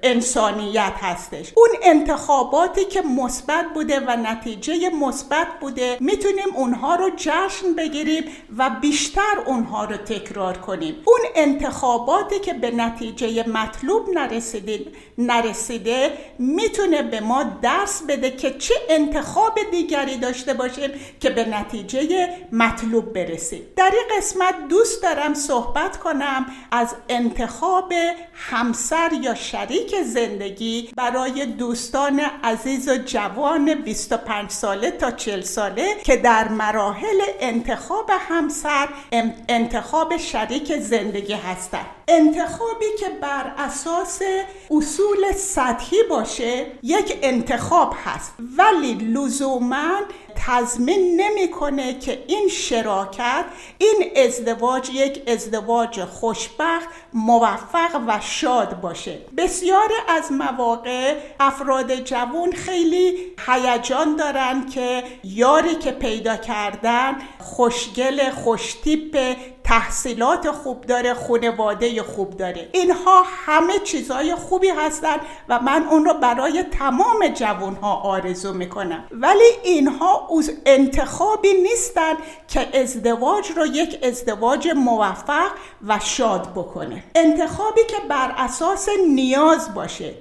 انسانیت 0.03 0.93
هستش. 1.01 1.53
اون 1.57 1.69
انتخاباتی 1.83 2.85
که 2.85 3.03
مثبت 3.03 3.67
بوده 3.75 4.01
و 4.01 4.17
نتیجه 4.17 4.91
مثبت 4.91 5.47
بوده 5.61 5.97
می‌تونیم 6.01 6.49
اونها 6.55 6.95
رو 6.95 7.11
جشن 7.17 7.75
بگیریم 7.77 8.25
و 8.59 8.71
بیشتر 8.81 9.39
اونها 9.47 9.85
رو 9.85 9.97
تکرار 9.97 10.57
کنیم. 10.57 10.95
اون 11.05 11.21
انتخاباتی 11.35 12.39
که 12.39 12.53
به 12.53 12.71
نتیجه 12.71 13.49
مطلوب 13.49 14.09
نرسیده 14.15 14.87
نرسیده 15.19 16.13
می‌تونه 16.39 17.03
به 17.03 17.21
ما 17.21 17.43
درس 17.43 18.03
بده 18.09 18.31
که 18.31 18.51
چه 18.51 18.75
انتخاب 18.89 19.59
دیگری 19.71 20.17
داشته 20.17 20.55
باشیم 20.55 20.91
که 21.21 21.31
به 21.31 21.45
نتیجه 21.45 22.29
مطلوب 22.53 23.13
برسیم. 23.13 23.63
در 23.77 23.91
این 23.93 24.19
قسمت 24.19 24.55
دوست 24.69 25.03
دارم 25.03 25.35
صحبت 25.35 25.97
کنم 25.97 26.47
از 26.71 26.95
انتخاب 27.09 27.93
همسر 28.35 28.98
یا 29.23 29.35
شریک 29.35 30.03
زندگی 30.03 30.91
برای 30.97 31.47
دوستان 31.47 32.21
عزیز 32.45 32.89
و 32.89 32.97
جوان 32.97 33.75
25 33.75 34.51
ساله 34.51 34.91
تا 34.91 35.11
40 35.11 35.41
ساله 35.41 35.95
که 36.05 36.17
در 36.17 36.49
مراحل 36.49 37.21
انتخاب 37.41 38.11
همسر 38.29 38.89
انتخاب 39.49 40.17
شریک 40.17 40.77
زندگی 40.77 41.33
هستند. 41.33 41.98
انتخابی 42.09 42.87
که 43.01 43.09
بر 43.21 43.55
اساس 43.59 44.23
اصول 44.71 45.33
سطحی 45.33 46.03
باشه 46.11 46.67
یک 46.83 47.19
انتخاب 47.23 47.95
هست. 48.05 48.33
ولی 48.59 48.95
لزوما 48.95 50.01
تضمین 50.37 51.21
نمی‌کنه 51.21 51.99
که 51.99 52.25
این 52.27 52.49
شراکت 52.49 53.45
این 53.79 54.13
ازدواج 54.17 54.91
یک 54.91 55.23
ازدواج 55.27 56.05
خوشبخت 56.05 56.89
موفق 57.13 58.01
و 58.09 58.21
شاد 58.21 58.81
باشه. 58.81 59.19
بسیار 59.37 59.91
از 60.09 60.33
مواقع 60.33 61.15
افراد 61.41 61.95
جوان 61.95 62.53
خیلی 62.53 63.19
هیجان 63.47 64.17
دارن 64.17 64.67
که 64.67 65.03
یاری 65.25 65.75
که 65.75 65.91
پیدا 65.91 66.37
کردن 66.37 67.17
خوشگل 67.39 68.31
خوشتیپ 68.31 69.37
تحصیلات 69.69 70.51
خوب 70.51 70.81
داره 70.81 71.15
خانواده 71.15 72.03
خوب 72.03 72.37
داره. 72.37 72.69
اینها 72.73 73.25
همه 73.47 73.79
چیزهای 73.79 74.35
خوبی 74.35 74.69
هستند 74.69 75.21
و 75.49 75.61
من 75.61 75.89
اون 75.91 76.05
رو 76.05 76.15
برای 76.15 76.63
تمام 76.63 77.29
جوان 77.35 77.75
ها 77.75 77.95
آرزو 77.95 78.53
می‌کنم. 78.53 79.05
ولی 79.11 79.51
اینها 79.65 80.29
انتخابی 80.67 81.53
نیستن 81.55 82.15
که 82.49 82.81
ازدواج 82.81 83.51
رو 83.57 83.67
یک 83.67 83.99
ازدواج 84.03 84.69
موفق 84.69 85.51
و 85.87 85.99
شاد 85.99 86.53
بکنه. 86.55 87.05
انتخابی 87.15 87.81
که 87.89 87.97
بر 88.09 88.35
اساس 88.39 88.89
نیاز 89.09 89.75
باشه. 89.75 90.15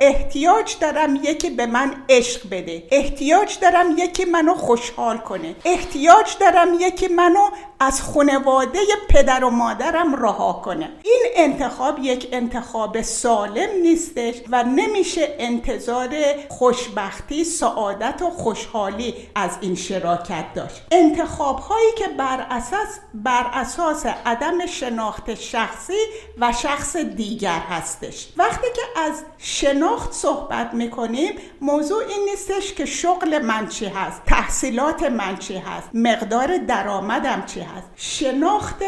احتیاج 0.00 0.76
دارم 0.80 1.16
یکی 1.16 1.50
به 1.50 1.66
من 1.66 1.94
عشق 2.08 2.46
بده. 2.50 2.82
احتیاج 2.90 3.58
دارم 3.58 3.98
یکی 3.98 4.24
منو 4.24 4.54
خوشحال 4.54 5.18
کنه. 5.18 5.54
احتیاج 5.64 6.36
دارم 6.40 6.74
یکی 6.80 7.08
منو 7.08 7.48
از 7.84 8.02
خانواده 8.02 8.78
پدر 9.08 9.44
و 9.44 9.50
مادرم 9.50 10.14
رها 10.14 10.52
کنم 10.52 10.88
این 11.02 11.22
انتخاب 11.36 11.98
یک 11.98 12.28
انتخاب 12.32 13.02
سالم 13.02 13.68
نیستش 13.82 14.34
و 14.50 14.64
نمیشه 14.64 15.36
انتظار 15.38 16.08
خوشبختی 16.48 17.44
سعادت 17.44 18.22
و 18.22 18.30
خوشحالی 18.30 19.14
از 19.34 19.50
این 19.60 19.74
شراکت 19.74 20.44
داشت. 20.54 20.82
انتخاب 20.90 21.58
هایی 21.58 21.92
که 21.98 22.08
بر 22.08 22.46
اساس 22.50 22.98
بر 23.14 23.50
اساس 23.52 24.06
عدم 24.06 24.66
شناخت 24.66 25.34
شخصی 25.34 26.02
و 26.40 26.52
شخص 26.52 26.96
دیگر 26.96 27.58
هستش. 27.58 28.28
وقتی 28.36 28.66
که 28.76 29.00
از 29.00 29.22
شناخت 29.38 30.12
صحبت 30.12 30.74
می‌کنیم 30.74 31.32
موضوع 31.60 32.02
این 32.08 32.28
نیستش 32.30 32.74
که 32.74 32.84
شغل 32.84 33.42
من 33.42 33.68
چی 33.68 33.86
هست 33.86 34.22
تحصیلات 34.26 35.02
من 35.02 35.36
چی 35.36 35.56
هست 35.56 35.88
مقدار 35.94 36.56
درآمدم 36.56 37.42
چی 37.46 37.60
هست. 37.60 37.73
شناخت 37.96 38.82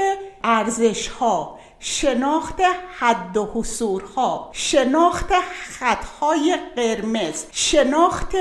ارزش 0.44 1.08
ها 1.08 1.58
شناخت 1.78 2.60
حد 2.98 3.36
و 3.36 3.48
حصورها 3.54 4.50
شناخت 4.52 5.32
خطهای 5.78 6.56
قرمز 6.76 7.44
شناخت 7.52 8.32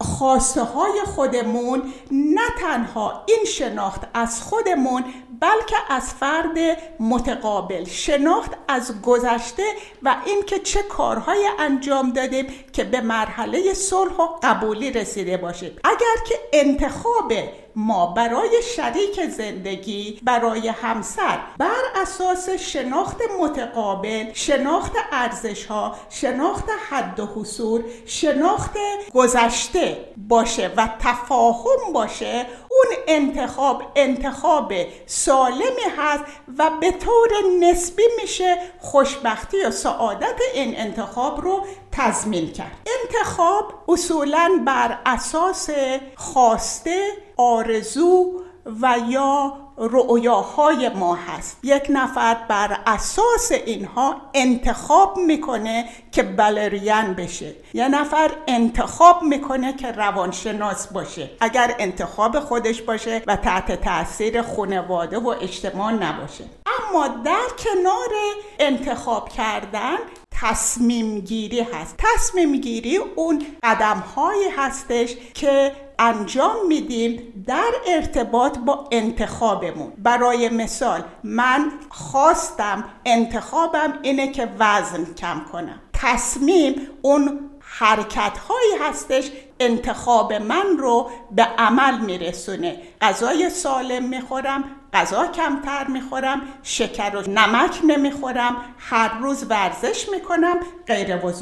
خواسته 0.00 0.62
های 0.62 1.00
خودمون. 1.14 1.82
نه 2.10 2.48
تنها 2.60 3.24
این 3.26 3.44
شناخت 3.44 4.00
از 4.14 4.42
خودمون 4.42 5.04
بلکه 5.40 5.76
از 5.88 6.14
فرد 6.14 6.58
متقابل. 7.00 7.84
شناخت 7.84 8.50
از 8.68 9.02
گذشته 9.02 9.64
و 10.02 10.16
اینکه 10.26 10.58
چه 10.58 10.82
کارهای 10.82 11.48
انجام 11.58 12.12
دادیم 12.12 12.46
که 12.72 12.84
به 12.84 13.00
مرحله 13.00 13.74
صلح 13.74 14.12
و 14.12 14.26
قبولی 14.42 14.92
رسیده 14.92 15.36
باشید 15.36 15.80
اگر 15.84 16.24
که 16.28 16.34
انتخاب 16.52 17.32
ما 17.80 18.06
برای 18.06 18.50
شریک 18.76 19.26
زندگی 19.30 20.20
برای 20.22 20.68
همسر 20.68 21.38
بر 21.58 21.82
اساس 22.02 22.48
شناخت 22.50 23.16
متقابل 23.40 24.32
شناخت 24.32 24.92
ارزش 25.12 25.66
ها 25.66 25.96
شناخت 26.10 26.64
حد 26.90 27.20
و 27.20 27.26
حصول 27.26 27.82
شناخت 28.06 28.76
گذشته 29.14 30.04
باشه 30.16 30.70
و 30.76 30.88
تفاهم 30.98 31.92
باشه 31.92 32.46
اون 32.70 32.96
انتخاب 33.08 33.82
انتخاب 33.96 34.72
سالمی 35.06 35.86
هست 35.98 36.24
و 36.58 36.70
به 36.80 36.90
طور 36.90 37.28
نسبی 37.60 38.02
میشه 38.22 38.58
خوشبختی 38.80 39.56
و 39.64 39.70
سعادت 39.70 40.40
این 40.54 40.80
انتخاب 40.80 41.40
رو 41.40 41.66
تضمین 41.92 42.52
کرد. 42.52 42.88
انتخاب 43.02 43.74
اصولا 43.88 44.50
بر 44.66 44.98
اساس 45.06 45.70
خواسته 46.16 47.08
آرزو 47.36 48.40
و 48.82 48.96
یا 49.08 49.52
رؤیاهای 49.76 50.88
ما 50.88 51.14
هست. 51.14 51.58
یک 51.62 51.86
نفر 51.90 52.36
بر 52.48 52.80
اساس 52.86 53.52
اینها 53.52 54.16
انتخاب 54.34 55.18
می‌کنه 55.18 55.88
که 56.12 56.22
بلریان 56.22 57.14
بشه. 57.14 57.54
یه 57.74 57.88
نفر 57.88 58.30
انتخاب 58.46 59.22
می‌کنه 59.22 59.72
که 59.72 59.92
روانشناس 59.92 60.86
باشه. 60.86 61.30
اگر 61.40 61.74
انتخاب 61.78 62.40
خودش 62.40 62.82
باشه 62.82 63.22
و 63.26 63.36
تحت 63.36 63.80
تاثیر 63.84 64.42
خانواده 64.42 65.18
و 65.18 65.28
اجتماع 65.28 65.92
نباشه. 65.92 66.44
اما 66.66 67.08
در 67.08 67.46
کنار 67.58 68.10
انتخاب 68.58 69.28
کردن 69.28 69.96
تصمیم 70.30 71.20
گیری 71.20 71.60
هست. 71.60 71.94
تصمیم 71.98 72.56
گیری 72.56 72.96
اون 72.96 73.46
قدم 73.62 74.04
هایی 74.16 74.48
هستش 74.56 75.14
که 75.34 75.72
انجام 75.98 76.66
میدیم 76.68 77.44
در 77.46 77.70
ارتباط 77.86 78.58
با 78.58 78.88
انتخابمون. 78.92 79.92
برای 79.98 80.48
مثال 80.48 81.04
من 81.24 81.72
خواستم 81.88 82.84
انتخابم 83.04 83.98
اینه 84.02 84.32
که 84.32 84.48
وزن 84.58 85.04
کم 85.14 85.44
کنم. 85.52 85.80
تصمیم 85.92 86.74
اون 87.02 87.50
حرکت 87.60 88.38
هایی 88.38 88.70
هستش 88.80 89.30
انتخاب 89.60 90.32
من 90.32 90.76
رو 90.78 91.10
به 91.30 91.42
عمل 91.42 91.98
میرسونه. 91.98 92.82
غذای 93.00 93.50
سالم 93.50 94.04
می‌خورم 94.04 94.64
غذا 94.92 95.26
کمتر 95.26 95.86
می‌خورم 95.86 96.42
شکر 96.62 97.16
و 97.16 97.30
نمک 97.30 97.80
نمی‌خورم 97.84 98.56
هر 98.78 99.18
روز 99.18 99.46
ورزش 99.50 100.08
می‌کنم 100.08 100.56
غیره 100.86 101.16
و 101.16 101.32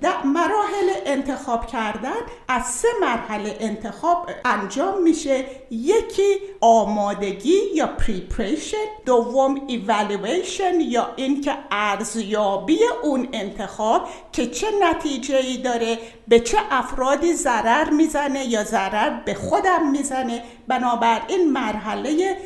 در 0.00 0.22
مراحل 0.24 0.90
انتخاب 1.06 1.66
کردن 1.66 2.10
از 2.48 2.66
سه 2.66 2.88
مرحله 3.00 3.56
انتخاب 3.60 4.30
انجام 4.44 5.02
میشه. 5.02 5.44
یکی 5.70 6.34
آمادگی 6.60 7.58
یا 7.74 7.86
preparation 7.86 8.76
دوم 9.06 9.60
ایوالویشن 9.66 10.80
یا 10.80 11.08
اینکه 11.16 11.54
ارزیابی 11.70 12.78
اون 13.02 13.28
انتخاب 13.32 14.08
که 14.32 14.46
چه 14.46 14.66
نتیجه 14.80 15.36
ای 15.36 15.56
داره 15.56 15.98
به 16.28 16.40
چه 16.40 16.58
افرادی 16.70 17.34
ضرر 17.34 17.90
می‌زنه 17.90 18.44
یا 18.44 18.64
ضرر 18.64 19.10
به 19.10 19.34
خودم 19.34 19.90
می‌زنه. 19.90 20.42
بنابراین 20.68 21.52
مرحله 21.52 22.38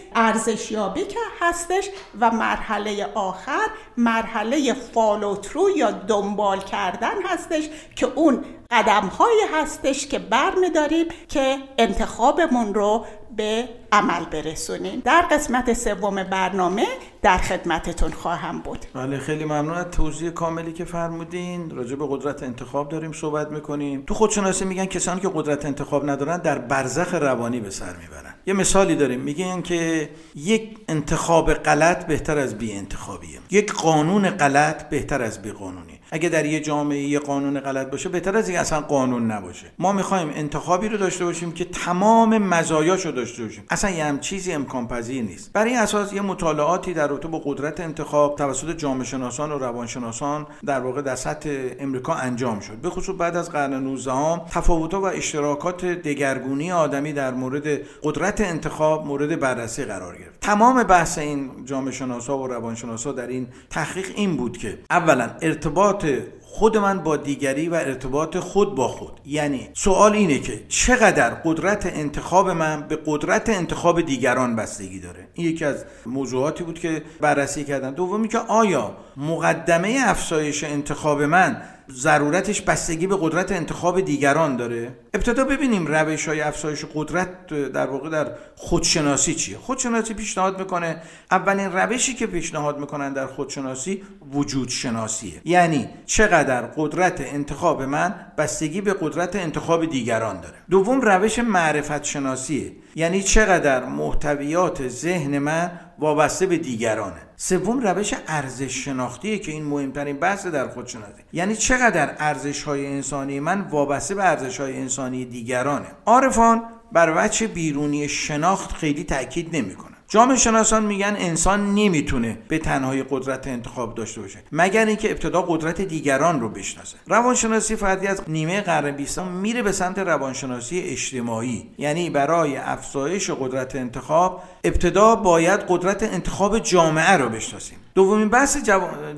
ارزشیابی 0.49 1.05
که 1.05 1.19
هستش 1.41 1.89
و 2.21 2.31
مرحله 2.31 3.07
آخر 3.15 3.67
مرحله 3.97 4.73
فالوترو 4.73 5.71
یا 5.77 5.91
دنبال 5.91 6.61
کردن 6.61 7.23
هستش 7.25 7.69
که 7.97 8.07
اون 8.07 8.45
قدم 8.71 9.07
هایی 9.07 9.41
هستش 9.55 10.07
که 10.07 10.19
برمیداریم 10.19 11.07
که 11.29 11.57
انتخابمون 11.79 12.75
رو 12.75 13.05
به 13.37 13.69
عمل 13.93 14.25
برسونیم. 14.25 15.03
در 15.05 15.23
قسمت 15.31 15.73
سوم 15.73 16.23
برنامه 16.23 16.87
در 17.23 17.39
خدمتتون 17.39 18.11
خواهم 18.11 18.59
بود. 18.59 18.87
بله 18.95 19.19
خیلی 19.19 19.45
ممنون 19.45 19.75
از 19.75 19.87
توضیح 19.91 20.31
کاملی 20.31 20.73
که 20.73 20.85
فرمودین. 20.85 21.71
راجع 21.71 21.97
به 21.97 22.07
قدرت 22.11 22.43
انتخاب 22.43 22.89
داریم 22.89 23.13
صحبت 23.13 23.51
می‌کنیم. 23.51 24.05
تو 24.07 24.15
خودشناسی 24.15 24.65
میگن 24.65 24.85
کسانی 24.85 25.21
که 25.21 25.31
قدرت 25.35 25.65
انتخاب 25.65 26.11
ندارن 26.11 26.39
در 26.39 26.59
برزخ 26.59 27.15
روانی 27.15 27.61
به 27.61 27.71
سر 27.71 27.97
می‌برن. 27.97 28.35
یه 28.47 28.55
مثالی 28.55 28.97
داریم. 28.97 29.21
میگن 29.21 29.63
که 29.63 30.11
یک 30.35 30.79
انتخاب 30.89 31.55
غلط 31.55 32.07
بهتر 32.07 32.39
از 32.39 32.59
بی 32.59 32.73
انتخابیه 32.73 33.39
یک 33.51 33.73
قانون 33.73 34.31
غلط 34.31 34.89
بهتر 34.89 35.23
از 35.23 35.43
بی 35.43 35.53
قانونی 35.53 35.98
اگه 36.11 36.29
در 36.29 36.47
یه 36.47 36.61
جامعه 36.61 36.99
یه 36.99 37.18
قانون 37.18 37.61
غلط 37.61 37.90
باشه 37.90 38.09
بهتر 38.09 38.37
از 38.37 38.49
اینکه 38.49 38.61
اصلا 38.61 38.81
قانون 38.81 39.31
نباشه. 39.31 39.66
ما 39.79 39.92
می‌خوایم 39.92 40.31
انتخابی 40.35 40.88
رو 40.88 40.97
داشته 40.97 41.25
باشیم 41.25 41.53
که 41.53 41.64
تمام 41.64 42.38
مزایاش 42.38 43.07
رو 43.07 43.12
داشته 43.12 43.44
باشیم. 43.44 43.64
اصلا 43.71 43.90
یه 43.90 44.05
هم 44.05 44.21
چیزی 44.21 44.53
امکان 44.53 44.88
پذیر 44.88 45.23
نیست. 45.23 45.53
برای 45.53 45.75
اساس 45.75 46.12
یه 46.12 46.21
مطالعاتی 46.21 46.94
در 46.94 47.09
رابطه 47.09 47.29
با 47.29 47.38
قدرت 47.44 47.81
انتخاب 47.81 48.37
توسط 48.37 48.77
جامعه 48.77 49.05
شناسان 49.05 49.53
و 49.53 49.59
روانشناسان 49.59 50.47
در 50.66 50.81
واقع 50.81 51.03
در 51.03 51.16
سطح 51.16 51.51
امریکا 51.81 52.14
انجام 52.14 52.61
شد. 52.61 52.77
به 52.77 52.90
خصوص 52.90 53.16
بعد 53.18 53.37
از 53.37 53.51
قرن 53.51 53.75
19 53.75 54.12
هم 54.12 54.40
تفاوت‌ها 54.51 55.01
و 55.01 55.05
اشتراکات 55.05 55.85
دگرگونی 55.85 56.73
آدمی 56.73 57.12
در 57.12 57.35
مورد 57.35 57.66
قدرت 58.03 58.40
انتخاب 58.40 59.07
مورد 59.07 59.40
بررسی 59.40 59.85
قرار 59.85 60.18
گرفت. 60.18 60.40
تمام 60.40 60.83
بحث 60.83 61.18
این 61.18 61.51
جامعه 61.64 61.92
شناسا 61.92 62.38
و 62.38 62.47
روانشناسا 62.47 63.12
در 63.12 63.27
این 63.27 63.47
تحقیق 63.71 64.07
این 64.14 64.37
بود 64.37 64.59
که 64.59 64.79
اولا 64.90 65.31
ارتباط 65.42 65.98
خود 66.43 66.77
من 66.77 66.99
با 66.99 67.17
دیگری 67.17 67.69
و 67.69 67.75
ارتباط 67.75 68.37
خود 68.37 68.75
با 68.75 68.89
خود. 68.89 69.21
یعنی 69.27 69.69
سوال 69.75 70.13
اینه 70.13 70.39
که 70.39 70.63
چقدر 70.69 71.31
قدرت 71.31 71.87
انتخاب 71.87 72.51
من 72.51 72.89
به 72.89 72.99
قدرت 73.07 73.49
انتخاب 73.49 74.01
دیگران 74.01 74.57
بستگی 74.57 75.01
داره. 75.01 75.29
این 75.35 75.47
یکی 75.47 75.65
از 75.65 75.85
موضوعاتی 76.07 76.65
بود 76.65 76.79
که 76.79 77.03
بررسی 77.21 77.65
کردن 77.65 77.95
دومی 77.95 78.29
که 78.29 78.39
آیا 78.39 78.97
مقدمه 79.17 79.97
افزایش 80.05 80.65
انتخاب 80.65 81.23
من 81.23 81.63
ضرورتش 81.92 82.61
بستگی 82.61 83.07
به 83.07 83.16
قدرت 83.20 83.53
انتخاب 83.53 84.01
دیگران 84.01 84.57
داره. 84.57 84.92
ابتدا 85.14 85.44
ببینیم 85.44 85.87
روش 85.87 86.29
های 86.29 86.40
افزایش 86.40 86.85
قدرت 86.94 87.46
در 87.46 87.87
واقع 87.87 88.11
در 88.11 88.33
خودشناسی 88.57 89.35
چیه. 89.35 89.59
خودشناسی 89.59 90.14
پیشنهاد 90.14 90.59
می‌کنه. 90.59 91.03
اولین 91.31 91.72
روشی 91.72 92.14
که 92.14 92.27
پیشنهاد 92.27 92.79
می‌کنن 92.79 93.12
در 93.12 93.27
خودشناسی 93.27 94.03
وجود 94.33 94.68
شناسیه 94.68 95.40
یعنی 95.44 95.88
چقدر 96.07 96.62
قدرت 96.62 97.20
انتخاب 97.20 97.83
من 97.83 98.14
بستگی 98.38 98.81
به 98.81 98.94
قدرت 99.01 99.37
انتخاب 99.37 99.90
دیگران 99.90 100.40
داره. 100.40 100.55
دوم 100.70 101.01
روش 101.01 101.38
معرفت 101.38 102.05
شناسیه 102.05 102.72
یعنی 102.94 103.22
چقدر 103.22 103.85
محتویات 103.85 104.88
ذهن 104.88 105.38
من 105.38 105.70
وابسته 105.99 106.47
به 106.47 106.59
دیگرانه. 106.59 107.21
سوم 107.37 107.81
روش 107.81 108.15
ارزش 108.27 108.85
شناختیه 108.85 109.39
که 109.39 109.53
این 109.53 109.65
مهمترین 109.65 110.17
بحث 110.17 110.47
در 110.47 110.69
خودشناسی. 110.69 111.23
یعنی 111.33 111.57
چقدر 111.57 112.15
ارزش 112.19 112.63
های 112.63 112.87
انسانی 112.87 113.41
من 113.41 113.61
وابسته 113.61 114.15
به 114.15 114.25
ارزش 114.25 114.61
های 114.61 114.77
انسانی 114.77 115.25
دیگرانه. 115.25 115.87
عارفان 116.07 116.63
بر 116.93 117.13
وجه 117.17 117.47
بیرونی 117.47 118.09
شناخت 118.09 118.73
خیلی 118.73 119.05
تاکید 119.05 119.57
نمی‌کنن 119.57 119.88
جامعه 120.11 120.37
شناسان 120.37 120.85
میگن 120.85 121.16
انسان 121.18 121.75
نمی‌تونه 121.75 122.38
به 122.49 122.59
تنهایی 122.59 123.05
قدرت 123.11 123.47
انتخاب 123.47 123.94
داشته 123.94 124.21
باشه 124.21 124.38
مگر 124.53 124.87
اینکه 124.87 125.11
ابتدا 125.11 125.42
قدرت 125.42 125.81
دیگران 125.81 126.40
رو 126.40 126.49
بشناسه. 126.49 126.97
روانشناسی 127.07 127.77
فردی 127.77 128.07
از 128.07 128.23
نیمه 128.29 128.61
قرن 128.61 128.90
بیستم 128.90 129.29
میره 129.29 129.62
به 129.62 129.73
سمت 129.73 129.99
روانشناسی 129.99 130.81
اجتماعی 130.81 131.71
یعنی 131.79 132.11
برای 132.11 132.57
افزایش 132.57 133.31
قدرت 133.31 133.77
انتخاب 133.77 134.42
ابتدا 134.64 135.16
باید 135.16 135.61
قدرت 135.68 136.03
انتخاب 136.03 136.59
جامعه 136.59 137.12
رو 137.12 137.29
بشناسیم. 137.29 137.79
دومین 137.99 138.29
بحث 138.29 138.57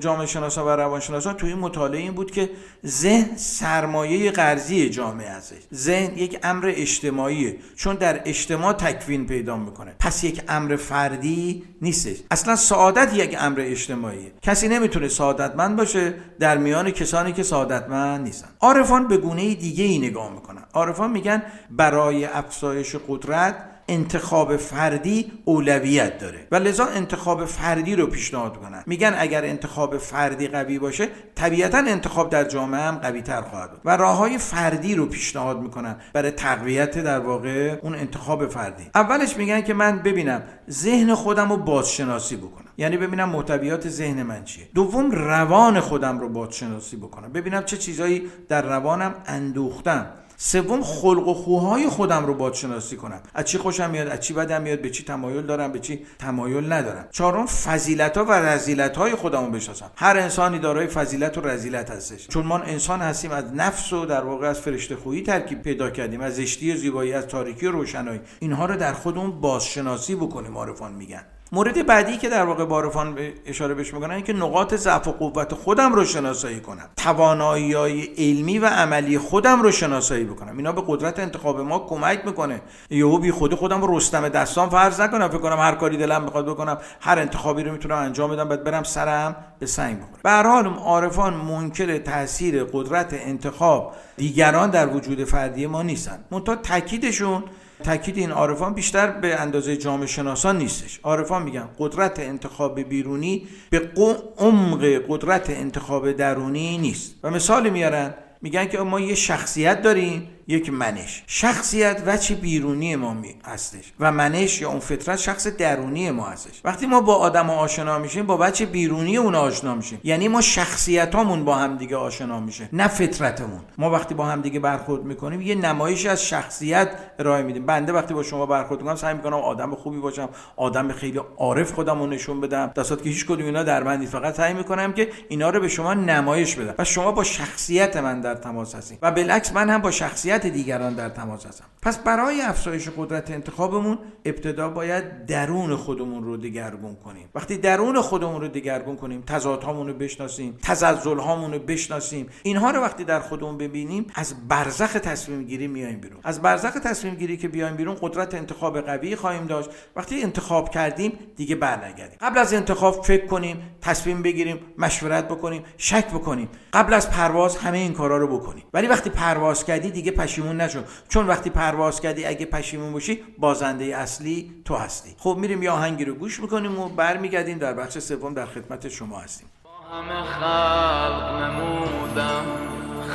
جامعه 0.01 0.27
شناسان 0.27 0.67
و 0.67 0.69
روانشناسان 0.69 1.35
توی 1.35 1.49
این 1.49 1.59
مطالعه 1.59 2.01
این 2.01 2.13
بود 2.13 2.31
که 2.31 2.51
ذهن 2.87 3.37
سرمایه 3.37 4.31
قرضی 4.31 4.91
جامعه 4.91 5.29
ازش 5.29 5.57
ذهن 5.75 6.19
یک 6.19 6.39
امر 6.43 6.73
اجتماعیه. 6.77 7.57
چون 7.77 7.97
در 7.97 8.21
اجتماع 8.25 8.73
تکوین 8.73 9.27
پیدا 9.27 9.57
می‌کنه. 9.57 9.95
پس 9.99 10.25
یک 10.25 10.43
امر 10.49 10.77
فردی 10.77 11.65
نیستش. 11.83 12.17
اصلا 12.31 12.57
سعادت 12.57 13.15
یک 13.15 13.37
امر 13.41 13.61
اجتماعیه. 13.61 14.33
کسی 14.43 14.69
نمی‌تونه 14.69 15.09
سعادتمند 15.09 15.77
باشه 15.77 16.15
در 16.39 16.59
میان 16.59 16.91
کسانی 16.91 17.33
که 17.33 17.43
سعادتمند 17.43 18.21
نیستن. 18.21 18.49
عارفان 18.61 19.09
به 19.09 19.17
گونه 19.17 19.55
دیگه 19.55 19.85
ای 19.85 19.99
نگاه 19.99 20.33
می‌کنن. 20.33 20.65
عارفان 20.75 21.11
میگن 21.11 21.43
برای 21.71 22.25
افزایش 22.25 22.97
قدرت 23.09 23.70
انتخاب 23.91 24.57
فردی 24.57 25.33
اولویت 25.45 26.19
داره. 26.19 26.47
و 26.53 26.57
لذا 26.57 26.85
انتخاب 26.85 27.45
فردی 27.45 27.97
رو 27.97 28.07
پیشنهاد 28.07 28.57
کنن. 28.57 28.83
میگن 28.87 29.15
اگر 29.19 29.45
انتخاب 29.45 29.99
فردی 29.99 30.49
قوی 30.49 30.79
باشه 30.79 31.09
طبیعتا 31.35 31.79
انتخاب 31.79 32.31
در 32.31 32.45
جامعه 32.45 32.81
هم 32.81 32.97
قوی 32.97 33.23
تر 33.23 33.43
خواهد 33.43 33.71
بود. 33.71 33.81
و 33.85 33.97
راه 33.97 34.17
های 34.17 34.39
فردی 34.39 34.95
رو 34.95 35.07
پیشنهاد 35.07 35.61
می‌کنن 35.61 35.97
برای 36.13 36.31
تقویت 36.31 36.99
در 36.99 37.21
واقع 37.21 37.79
اون 37.83 37.95
انتخاب 37.95 38.47
فردی. 38.47 38.91
اولش 38.95 39.37
میگن 39.37 39.61
که 39.61 39.75
من 39.75 39.99
ببینم 39.99 40.43
ذهن 40.71 41.15
خودم 41.15 41.49
رو 41.51 41.57
بازشناسی 41.57 42.37
بکنم. 42.37 42.71
یعنی 42.79 42.97
ببینم 42.97 43.29
محتویات 43.29 43.89
ذهن 43.89 44.23
من 44.23 44.45
چیه. 44.45 44.69
دوم 44.75 45.11
روان 45.11 45.81
خودم 45.81 46.19
رو 46.19 46.29
بازشناسی 46.29 46.97
بکنم. 46.97 47.33
ببینم 47.33 47.65
چه 47.65 47.77
چیزایی 47.77 48.31
در 48.49 48.63
روانم 48.63 49.15
اندوختم 49.27 50.07
سوم 50.43 50.83
خلق 50.83 51.29
و 51.29 51.35
خوهای 51.35 51.89
خودم 51.89 52.27
رو 52.27 52.35
بادشناسی 52.35 52.97
کنم. 52.97 53.21
از 53.35 53.45
چی 53.45 53.59
خوشم 53.59 53.91
میاد؟ 53.91 54.09
از 54.09 54.21
چی 54.21 54.35
بدم 54.35 54.63
میاد؟ 54.63 54.83
به 54.83 54.91
چی 54.91 55.05
تمایل 55.05 55.43
دارم؟ 55.43 55.73
به 55.73 55.79
چی 55.79 56.07
تمایل 56.19 56.73
ندارم؟ 56.73 57.09
چهارم 57.11 57.47
فضیلت 57.47 58.17
ها 58.17 58.25
و 58.25 58.33
رذیلت 58.33 58.97
های 58.97 59.15
خودم 59.15 59.45
رو 59.45 59.51
بشناسم. 59.51 59.91
هر 59.97 60.19
انسانی 60.19 60.59
دارای 60.59 60.87
فضیلت 60.87 61.39
و 61.39 61.41
رذیلت 61.41 61.91
هستش. 61.91 62.29
چون 62.29 62.47
ما 62.47 62.59
انسان 62.59 63.01
هستیم 63.01 63.31
از 63.31 63.45
نفس 63.55 63.93
و 63.93 64.07
در 64.07 64.25
واقع 64.25 64.49
از 64.49 64.61
فرشته 64.61 64.97
خویی 64.97 65.23
ترکیب 65.23 65.63
پیدا 65.63 65.91
کردیم. 65.91 66.21
از 66.21 66.37
زشتی 66.37 66.73
و 66.73 66.77
زیبایی 66.77 67.13
از 67.13 67.27
تاریکی 67.27 67.67
و 67.67 67.71
روشنایی. 67.71 68.21
اینها 68.41 68.67
رو 68.67 68.77
در 68.77 68.93
خودمون 68.93 69.41
بازشناسی 69.41 70.15
بکنیم 70.15 70.57
عارفان 70.57 70.93
میگن. 70.93 71.23
مورد 71.53 71.87
بعدی 71.87 72.17
که 72.17 72.29
در 72.29 72.45
واقع 72.45 72.65
بارفان 72.65 73.19
اشاره 73.47 73.75
بهش 73.75 73.95
می‌کنن 73.95 74.15
این 74.15 74.25
که 74.25 74.33
نقاط 74.33 74.75
ضعف 74.75 75.09
و 75.09 75.13
قوت 75.13 75.55
خودم 75.55 75.93
رو 75.93 76.05
شناسایی 76.05 76.61
کنم. 76.61 76.89
توانایی 76.97 77.73
های 77.73 78.05
علمی 78.05 78.59
و 78.59 78.67
عملی 78.67 79.19
خودم 79.19 79.63
رو 79.63 79.71
شناسایی 79.71 80.25
بکنم. 80.25 80.57
اینا 80.57 80.73
به 80.73 80.83
قدرت 80.87 81.19
انتخاب 81.19 81.61
ما 81.61 81.79
کمک 81.79 82.27
می‌کنه. 82.27 82.61
یهو 82.91 83.19
بی 83.19 83.31
خود 83.31 83.55
خودم 83.55 83.83
رو 83.83 83.97
رستم 83.97 84.29
دستان 84.29 84.69
فرض 84.69 85.01
نکنم. 85.01 85.29
فکر 85.29 85.39
کنم 85.39 85.59
هر 85.59 85.75
کاری 85.75 85.97
دلم 85.97 86.27
بخواد 86.27 86.47
بکنم 86.47 86.79
هر 87.01 87.19
انتخابی 87.19 87.63
رو 87.63 87.73
می‌تونم 87.73 87.97
انجام 87.97 88.31
بدم 88.31 88.49
بعد 88.49 88.65
برم 88.65 88.83
سرم 88.83 89.37
به 89.59 89.67
سنگ 89.67 89.97
بخوره 89.97 90.21
به 90.23 90.31
هر 90.31 90.47
حال 90.47 90.67
عارفان 90.67 91.35
منکر 91.35 91.99
تاثیر 91.99 92.65
قدرت 92.65 93.09
انتخاب 93.13 93.93
دیگران 94.17 94.71
در 94.71 94.89
وجود 94.89 95.25
فردی 95.25 95.67
ما 95.67 95.83
نیستن. 95.83 96.25
منتها 96.31 96.57
تاکیدشون 96.57 97.45
تاکید 97.83 98.19
این 98.19 98.31
عارفان 98.31 98.75
بیشتر 98.75 99.11
به 99.11 99.41
اندازه 99.41 99.77
جامعه 99.77 100.07
شناسان 100.07 100.59
نیستش. 100.59 101.01
عارفان 101.03 101.43
میگن 101.43 101.69
قدرت 101.79 102.21
انتخاب 102.21 102.81
بیرونی 102.81 103.47
به 103.71 103.91
عمق 104.39 104.85
قدرت 105.09 105.51
انتخاب 105.51 106.13
درونی 106.13 106.79
نیست. 106.79 107.15
و 107.23 107.31
مثال 107.31 107.71
میارن 107.71 108.15
میگن 108.43 108.67
که 108.69 108.79
ما 108.79 109.01
یه 109.01 109.15
شخصیت 109.15 109.83
داریم 109.83 110.29
یک 110.51 110.71
منش. 110.71 111.23
شخصیت 111.27 112.03
وچه 112.07 112.35
بیرونی 112.35 112.97
ما 112.97 113.17
هستش. 113.45 113.93
و 114.01 114.13
منش 114.13 114.61
یا 114.61 114.71
اون 114.71 114.81
فطرت 114.81 115.19
شخص 115.19 115.47
درونی 115.47 116.11
ما 116.11 116.27
هستش. 116.27 116.61
وقتی 116.65 116.87
ما 116.87 117.01
با 117.01 117.15
آدم 117.15 117.51
آشنا 117.51 117.99
میشیم 117.99 118.27
با 118.27 118.37
بچه 118.37 118.67
بیرونی 118.67 119.17
اون 119.17 119.35
آشنا 119.35 119.75
میشیم. 119.75 120.01
یعنی 120.05 120.29
ما 120.29 120.41
شخصیتامون 120.41 121.45
با 121.45 121.55
هم 121.55 121.77
دیگه 121.77 121.97
آشنا 121.97 122.41
میشه 122.41 122.69
نه 122.73 122.89
فطرتمون. 122.89 123.61
ما 123.79 123.91
وقتی 123.91 124.15
با 124.15 124.27
هم 124.27 124.41
دیگه 124.41 124.61
برخورد 124.61 125.05
می‌کنیم 125.05 125.41
یه 125.41 125.55
نمایش 125.55 126.07
از 126.07 126.25
شخصیت 126.25 126.89
ارائه 127.19 127.43
میدیم. 127.43 127.67
بنده 127.67 127.93
وقتی 127.93 128.15
با 128.15 128.23
شما 128.23 128.47
برخورد 128.47 128.81
می‌کنم 128.81 128.97
سعی 128.97 129.15
می‌کنم 129.15 129.37
آدم 129.37 129.75
خوبی 129.75 129.99
باشم 129.99 130.29
آدم 130.57 130.93
خیلی 130.93 131.21
عارف 131.39 131.73
خودم 131.73 131.99
رو 131.99 132.07
نشون 132.07 132.41
بدم. 132.41 132.73
دستات 132.77 133.03
که 133.03 133.09
هیچ 133.09 133.27
کدوم 133.27 133.47
اینا 133.47 133.63
در 133.63 133.83
من 133.83 133.99
نیست. 134.01 134.13
فقط 134.13 134.35
سعی 134.35 134.55
می‌کنم 134.55 134.93
که 134.93 135.09
اینا 135.29 135.51
رو 135.51 135.61
به 135.61 135.69
شما 135.69 135.95
نمایش 135.95 136.55
بدم. 136.55 136.75
و 136.79 136.85
شما 136.85 137.13
با 137.13 137.25
شخصیت 137.25 137.97
من 137.97 138.21
در 138.21 138.35
تماس 138.35 138.75
هستید 138.75 138.99
و 139.03 139.11
بالعکس 139.11 139.53
من 139.53 139.71
هم 139.71 139.83
با 139.83 139.91
شخصیت 139.91 140.40
دیگران 140.47 140.95
در 140.95 141.09
تماس 141.09 141.47
هستم 141.47 141.65
پس 141.83 141.99
برای 141.99 142.41
افزایش 142.41 142.89
قدرت 142.97 143.31
انتخابمون 143.31 143.99
ابتدا 144.25 144.69
باید 144.69 145.27
درون 145.27 145.77
خودمون 145.77 146.25
رو 146.25 146.37
دگرگون 146.37 146.97
کنیم. 146.97 147.29
وقتی 147.35 147.57
درون 147.57 148.01
خودمون 148.01 148.41
رو 148.41 148.49
دگرگون 148.49 148.97
کنیم 148.97 149.23
تضادهامون 149.27 149.87
رو 149.87 149.95
بشناسیم 149.95 150.59
تزلزلهامون 150.63 151.53
رو 151.53 151.59
بشناسیم 151.59 152.27
اینها 152.43 152.71
رو 152.71 152.81
وقتی 152.81 153.05
در 153.05 153.21
خودمون 153.21 153.59
ببینیم 153.59 154.07
از 154.15 154.49
برزخ 154.49 154.93
تصمیم 154.93 155.45
گیری 155.45 155.67
میایم 155.67 156.01
بیرون. 156.01 156.21
از 156.25 156.43
برزخ 156.43 156.71
تصمیم 156.73 157.15
گیری 157.15 157.37
که 157.37 157.49
بیایم 157.49 157.77
بیرون 157.77 157.97
قدرت 158.01 158.35
انتخاب 158.35 158.81
قوی 158.81 159.17
خواهیم 159.17 159.47
داشت. 159.47 159.71
وقتی 159.97 160.23
انتخاب 160.23 160.71
کردیم 160.71 161.13
دیگه 161.37 161.57
برنگردیم. 161.57 162.19
قبل 162.21 162.39
از 162.39 162.55
انتخاب 162.55 163.05
فکر 163.05 163.27
کنیم 163.27 163.63
تصمیم 163.81 164.23
بگیریم 164.23 164.61
مشورت 164.79 165.29
بکنیم 165.29 165.63
شک 165.77 166.07
بکنیم. 166.07 166.49
قبل 166.73 166.95
از 166.95 167.11
پرواز 167.11 167.57
همه 167.57 167.79
این 167.79 167.93
کارا 167.93 168.17
رو 168.17 168.39
بکنیم. 168.39 168.65
ولی 168.75 168.87
وقتی 168.87 169.11
پرواز 169.11 169.65
کردی 169.65 169.91
دیگه 169.91 170.11
پشیمون 170.31 170.61
نشو. 170.61 170.83
چون 171.09 171.27
وقتی 171.27 171.51
پرواز 171.51 172.01
کردی 172.01 172.25
اگه 172.25 172.47
پشیمون 172.47 172.93
باشی 172.93 173.23
بازنده 173.39 173.85
اصلی 173.85 174.63
تو 174.65 174.75
هستی. 174.75 175.15
خب 175.19 175.37
میریم 175.41 175.63
یه 175.63 175.71
آهنگی 175.71 176.05
رو 176.05 176.15
گوش 176.15 176.41
می‌کنیم 176.41 176.79
و 176.79 176.89
برمیگردیم 176.89 177.59
در 177.59 177.73
بخش 177.73 177.99
سوم 177.99 178.35
در 178.35 178.47
خدمت 178.47 178.89
شما 178.89 179.19
هستیم. 179.19 179.49
همه 179.93 180.23
خلق 180.23 181.43
نمودم 181.43 182.45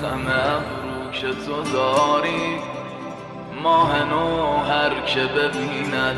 خمه 0.01 0.63
که 1.12 1.28
تو 1.28 1.63
داری. 1.73 2.58
ماه 3.63 4.04
نو 4.04 4.58
هر 4.58 5.06
که 5.06 5.19
ببیند 5.19 6.17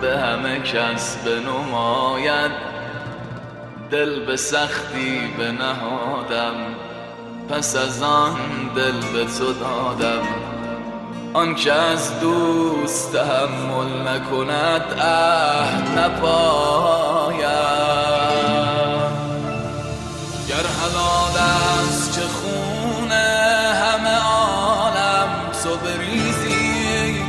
به 0.00 0.18
همه 0.18 0.60
کس 0.60 1.16
بنماید. 1.16 2.50
دل 3.90 4.26
به 4.26 4.36
سختی 4.36 5.20
نهادم. 5.38 6.85
پس 7.50 7.76
از 7.76 8.02
آن 8.02 8.36
دل 8.76 9.00
به 9.12 9.24
تو 9.24 9.52
دادم. 9.52 10.22
آن 11.34 11.54
که 11.54 11.72
از 11.72 12.20
دوست 12.20 13.12
تحمل 13.12 14.08
نکند 14.08 15.00
عهد 15.00 15.98
نپاید. 15.98 17.46
گر 20.48 20.66
حلال 20.80 21.36
است 21.88 22.12
که 22.12 22.20
خون 22.20 23.12
همه 23.12 24.16
عالم 24.18 25.28
تو 25.62 25.76
بریزی 25.76 27.20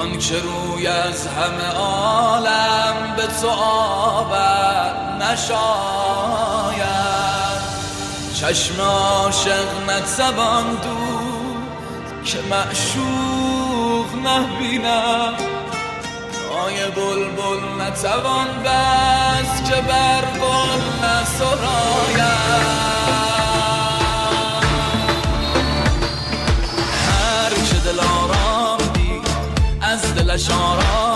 آن 0.00 0.18
که 0.18 0.34
روی 0.38 0.86
از 0.86 1.26
همه 1.26 1.78
عالم 1.78 3.14
به 3.16 3.26
تو 3.40 3.48
آبد 3.48 5.22
نشاید 5.22 6.69
چشم 8.40 8.80
عاشق 8.80 9.90
نتوان 9.90 10.64
دود 10.64 12.24
که 12.24 12.38
معشوق 12.50 14.06
نبینم 14.26 15.34
آی 16.64 16.90
بلبل 16.90 17.82
نتوان 17.82 18.46
بس 18.64 19.70
که 19.70 19.80
بر 19.80 20.24
بل 20.24 21.06
نسرایم 21.06 22.20
هر 27.06 27.50
که 27.50 27.76
دل 27.84 28.00
آرام 28.00 28.78
دید 28.94 29.28
از 29.80 30.14
دلش 30.14 30.50
آرام 30.50 31.09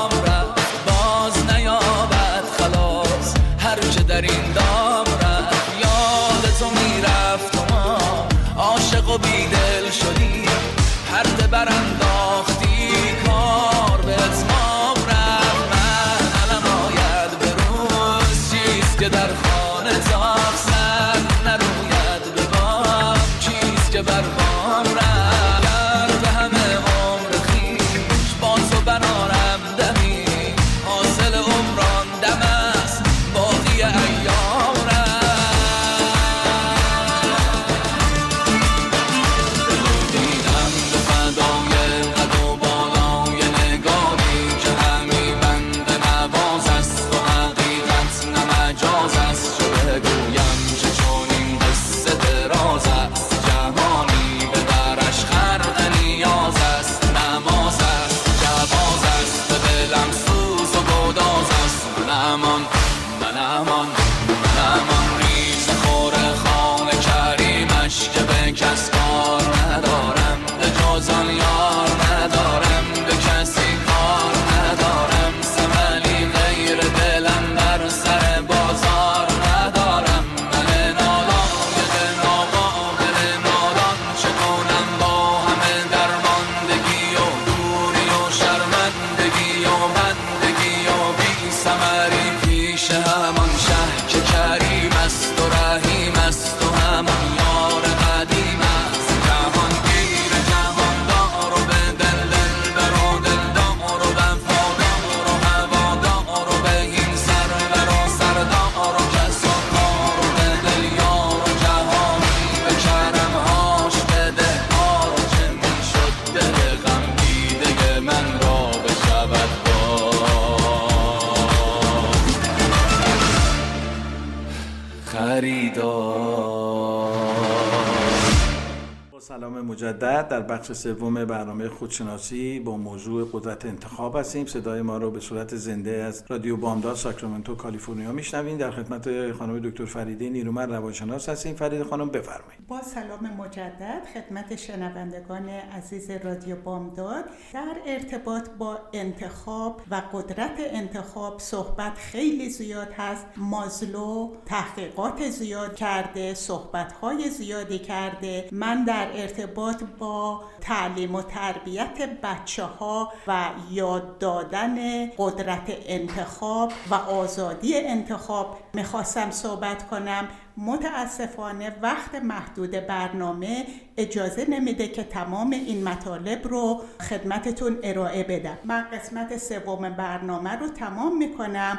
بخش 130.64 130.72
سوم 130.72 131.24
برنامه 131.24 131.68
خودشناسی 131.68 132.60
با 132.60 132.76
موضوع 132.76 133.28
قدرت 133.32 133.64
انتخاب 133.64 134.16
هستیم. 134.16 134.46
صدای 134.46 134.82
ما 134.82 134.96
رو 134.96 135.10
به 135.10 135.20
صورت 135.20 135.56
زنده 135.56 135.90
از 135.90 136.24
رادیو 136.28 136.56
بامداد 136.56 136.96
ساکرامنتو 136.96 137.54
کالیفرنیا 137.54 138.12
میشنویم 138.12 138.58
در 138.58 138.70
خدمت 138.70 139.32
خانم 139.32 139.58
دکتر 139.58 139.84
فریده 139.84 140.28
نیرومند 140.28 140.72
روانشناس 140.72 141.28
هستیم. 141.28 141.54
فریده 141.54 141.84
خانم 141.84 142.08
بفرمایید. 142.08 142.66
با 142.68 142.82
سلام 142.82 143.30
مجدد 143.38 144.02
خدمت 144.14 144.56
شنوندگان 144.56 145.48
عزیز 145.48 146.10
رادیو 146.10 146.56
بامداد. 146.56 147.24
در 147.52 147.76
ارتباط 147.86 148.48
با 148.58 148.78
انتخاب 148.92 149.80
و 149.90 150.02
قدرت 150.12 150.56
انتخاب 150.58 151.38
صحبت 151.38 151.94
خیلی 151.94 152.50
زیاد 152.50 152.92
هست. 152.92 153.26
مازلو 153.36 154.32
تحقیقات 154.46 155.30
زیاد 155.30 155.74
کرده 155.74 156.34
صحبتهای 156.34 157.30
زیادی 157.30 157.78
کرده. 157.78 158.48
من 158.52 158.84
در 158.84 159.08
ارتباط 159.14 159.82
با 159.98 160.44
تعلیم 160.64 161.14
و 161.14 161.22
تربیت 161.22 162.20
بچه 162.22 162.64
ها 162.64 163.12
و 163.26 163.46
یاد 163.70 164.18
دادن 164.18 165.06
قدرت 165.18 165.72
انتخاب 165.86 166.72
و 166.90 166.94
آزادی 166.94 167.76
انتخاب. 167.76 168.56
می‌خواستم 168.72 169.30
صحبت 169.30 169.88
کنم 169.88 170.28
متاسفانه 170.56 171.76
وقت 171.82 172.14
محدود 172.14 172.70
برنامه 172.70 173.66
اجازه 173.96 174.50
نمیده 174.50 174.88
که 174.88 175.04
تمام 175.04 175.50
این 175.50 175.84
مطالب 175.88 176.48
رو 176.48 176.82
خدمتتون 177.00 177.78
ارائه 177.82 178.24
بدم. 178.24 178.58
من 178.64 178.86
قسمت 178.92 179.36
سوم 179.36 179.90
برنامه 179.90 180.50
رو 180.50 180.68
تمام 180.68 181.16
می‌کنم 181.18 181.78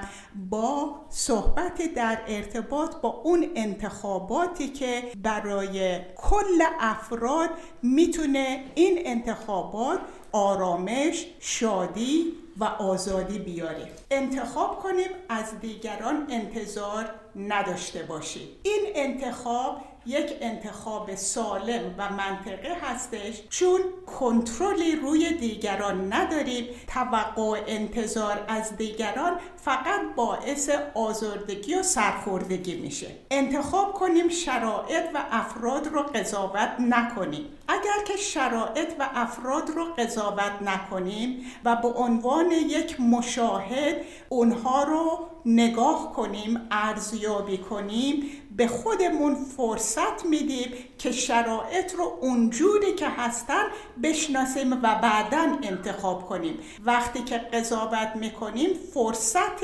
با 0.49 0.95
صحبت 1.09 1.93
در 1.95 2.17
ارتباط 2.27 2.95
با 2.95 3.09
اون 3.09 3.45
انتخاباتی 3.55 4.67
که 4.67 5.03
برای 5.23 5.99
کل 6.15 6.63
افراد 6.79 7.49
می‌تونه 7.81 8.63
این 8.75 8.99
انتخابات 9.05 9.99
آرامش، 10.31 11.25
شادی 11.39 12.33
و 12.57 12.63
آزادی 12.63 13.39
بیاره. 13.39 13.87
انتخاب 14.11 14.79
کنیم 14.79 15.09
از 15.29 15.59
دیگران 15.59 16.27
انتظار 16.29 17.05
نداشته 17.35 18.03
باشیم 18.03 18.47
این 18.63 18.91
انتخاب 18.95 19.81
یک 20.05 20.37
انتخاب 20.41 21.15
سالم 21.15 21.95
و 21.97 22.09
منطقه 22.09 22.77
هستش. 22.81 23.41
چون 23.49 23.79
کنترلی 24.19 24.95
روی 24.95 25.33
دیگران 25.33 26.13
نداریم 26.13 26.65
توقع 26.87 27.63
انتظار 27.67 28.45
از 28.47 28.77
دیگران 28.77 29.39
فقط 29.57 30.01
باعث 30.15 30.69
آزردگی 30.93 31.75
و 31.75 31.83
سرخوردگی 31.83 32.75
میشه. 32.75 33.07
انتخاب 33.31 33.93
کنیم 33.93 34.29
شرایط 34.29 35.03
و 35.13 35.25
افراد 35.31 35.87
رو 35.87 36.01
قضاوت 36.03 36.69
نکنیم. 36.79 37.45
اگر 37.67 38.03
که 38.07 38.17
شرایط 38.17 38.93
و 38.99 39.09
افراد 39.13 39.69
رو 39.69 39.85
قضاوت 39.97 40.61
نکنیم 40.61 41.45
و 41.65 41.75
به 41.75 41.87
عنوان 41.87 42.51
یک 42.51 43.01
مشاهد 43.01 43.95
اونها 44.29 44.83
رو 44.83 45.19
نگاه 45.45 46.13
کنیم 46.13 46.67
ارزیابی 46.71 47.57
کنیم 47.57 48.23
به 48.55 48.67
خودمون 48.67 49.35
فرصت 49.35 50.25
میدیم 50.25 50.71
که 50.97 51.11
شرایط 51.11 51.95
رو 51.95 52.17
اونجوری 52.21 52.95
که 52.95 53.09
هستن 53.09 53.63
بشناسیم 54.03 54.73
و 54.73 54.95
بعدا 54.95 55.57
انتخاب 55.63 56.25
کنیم. 56.25 56.59
وقتی 56.85 57.23
که 57.23 57.37
قضاوت 57.37 58.15
می‌کنیم 58.15 58.69
فرصت 58.93 59.63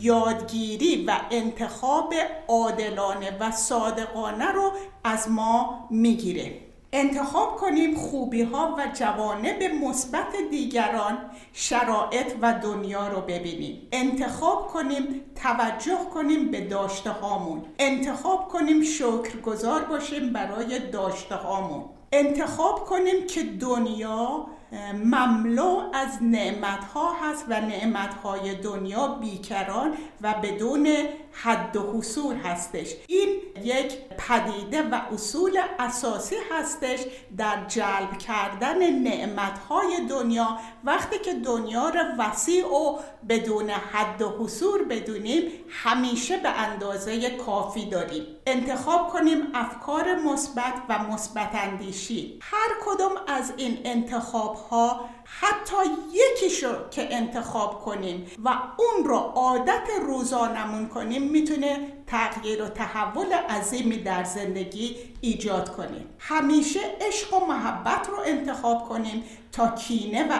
یادگیری 0.00 1.04
و 1.04 1.16
انتخاب 1.30 2.14
عادلانه 2.48 3.38
و 3.40 3.50
صادقانه 3.50 4.52
رو 4.52 4.72
از 5.04 5.30
ما 5.30 5.88
می‌گیره. 5.90 6.67
انتخاب 6.92 7.56
کنیم 7.56 7.96
خوبی 7.96 8.42
ها 8.42 8.74
و 8.78 8.86
جوانب 8.94 9.62
مثبت 9.62 10.36
دیگران 10.50 11.18
شرایط 11.52 12.32
و 12.42 12.60
دنیا 12.62 13.08
رو 13.08 13.20
ببینیم. 13.20 13.88
انتخاب 13.92 14.66
کنیم 14.66 15.20
توجه 15.42 15.98
کنیم 16.14 16.50
به 16.50 16.60
داشته 16.60 17.10
هامون 17.10 17.64
انتخاب 17.78 18.48
کنیم 18.48 18.82
شکرگزار 18.82 19.84
باشیم 19.84 20.32
برای 20.32 20.78
داشته 20.78 21.34
هامون 21.34 21.84
انتخاب 22.12 22.84
کنیم 22.84 23.26
که 23.26 23.42
دنیا 23.42 24.46
مملو 25.04 25.82
از 25.94 26.22
نعمت 26.22 26.84
ها 26.84 27.12
هست 27.12 27.44
و 27.48 27.60
نعمت 27.60 28.14
های 28.14 28.54
دنیا 28.54 29.08
بیکران 29.08 29.94
و 30.22 30.34
بدون 30.42 30.88
حد 31.42 31.76
و 31.76 31.98
حصول 31.98 32.36
هستش. 32.36 32.94
این 33.06 33.28
یک 33.62 33.92
پدیده 34.18 34.82
و 34.82 35.00
اصول 35.12 35.58
اساسی 35.78 36.36
هستش 36.52 37.00
در 37.36 37.64
جلب 37.68 38.18
کردن 38.18 38.90
نعمت 38.90 39.58
های 39.58 40.06
دنیا. 40.08 40.58
وقتی 40.84 41.18
که 41.18 41.34
دنیا 41.34 41.88
را 41.88 42.02
وسیع 42.18 42.66
و 42.66 42.98
بدون 43.28 43.70
حد 43.70 44.22
و 44.22 44.28
حصول 44.40 44.84
بدونیم 44.84 45.42
همیشه 45.68 46.36
به 46.36 46.48
اندازه 46.48 47.30
کافی 47.30 47.86
داریم. 47.86 48.26
انتخاب 48.46 49.08
کنیم 49.08 49.42
افکار 49.54 50.14
مثبت 50.14 50.74
و 50.88 50.98
مثبت 50.98 51.50
اندیشی. 51.54 52.38
هر 52.42 52.68
کدوم 52.86 53.12
از 53.26 53.52
این 53.56 53.78
انتخاب 53.84 54.54
ها 54.54 55.08
حتی 55.30 55.76
یکیشو 56.12 56.88
که 56.90 57.16
انتخاب 57.16 57.80
کنیم 57.80 58.30
و 58.44 58.48
اون 58.48 59.04
رو 59.04 59.16
عادت 59.16 59.88
روزانمون 60.06 60.88
کنیم 60.88 61.22
می‌تونه 61.22 61.92
تغییر 62.06 62.62
و 62.62 62.68
تحول 62.68 63.32
عظیمی 63.32 63.96
در 63.96 64.24
زندگی 64.24 64.96
ایجاد 65.20 65.76
کنیم 65.76 66.06
همیشه 66.18 66.80
عشق 67.00 67.34
و 67.34 67.46
محبت 67.46 68.08
رو 68.08 68.18
انتخاب 68.26 68.88
کنیم 68.88 69.24
تا 69.52 69.68
کینه 69.68 70.28
و 70.28 70.38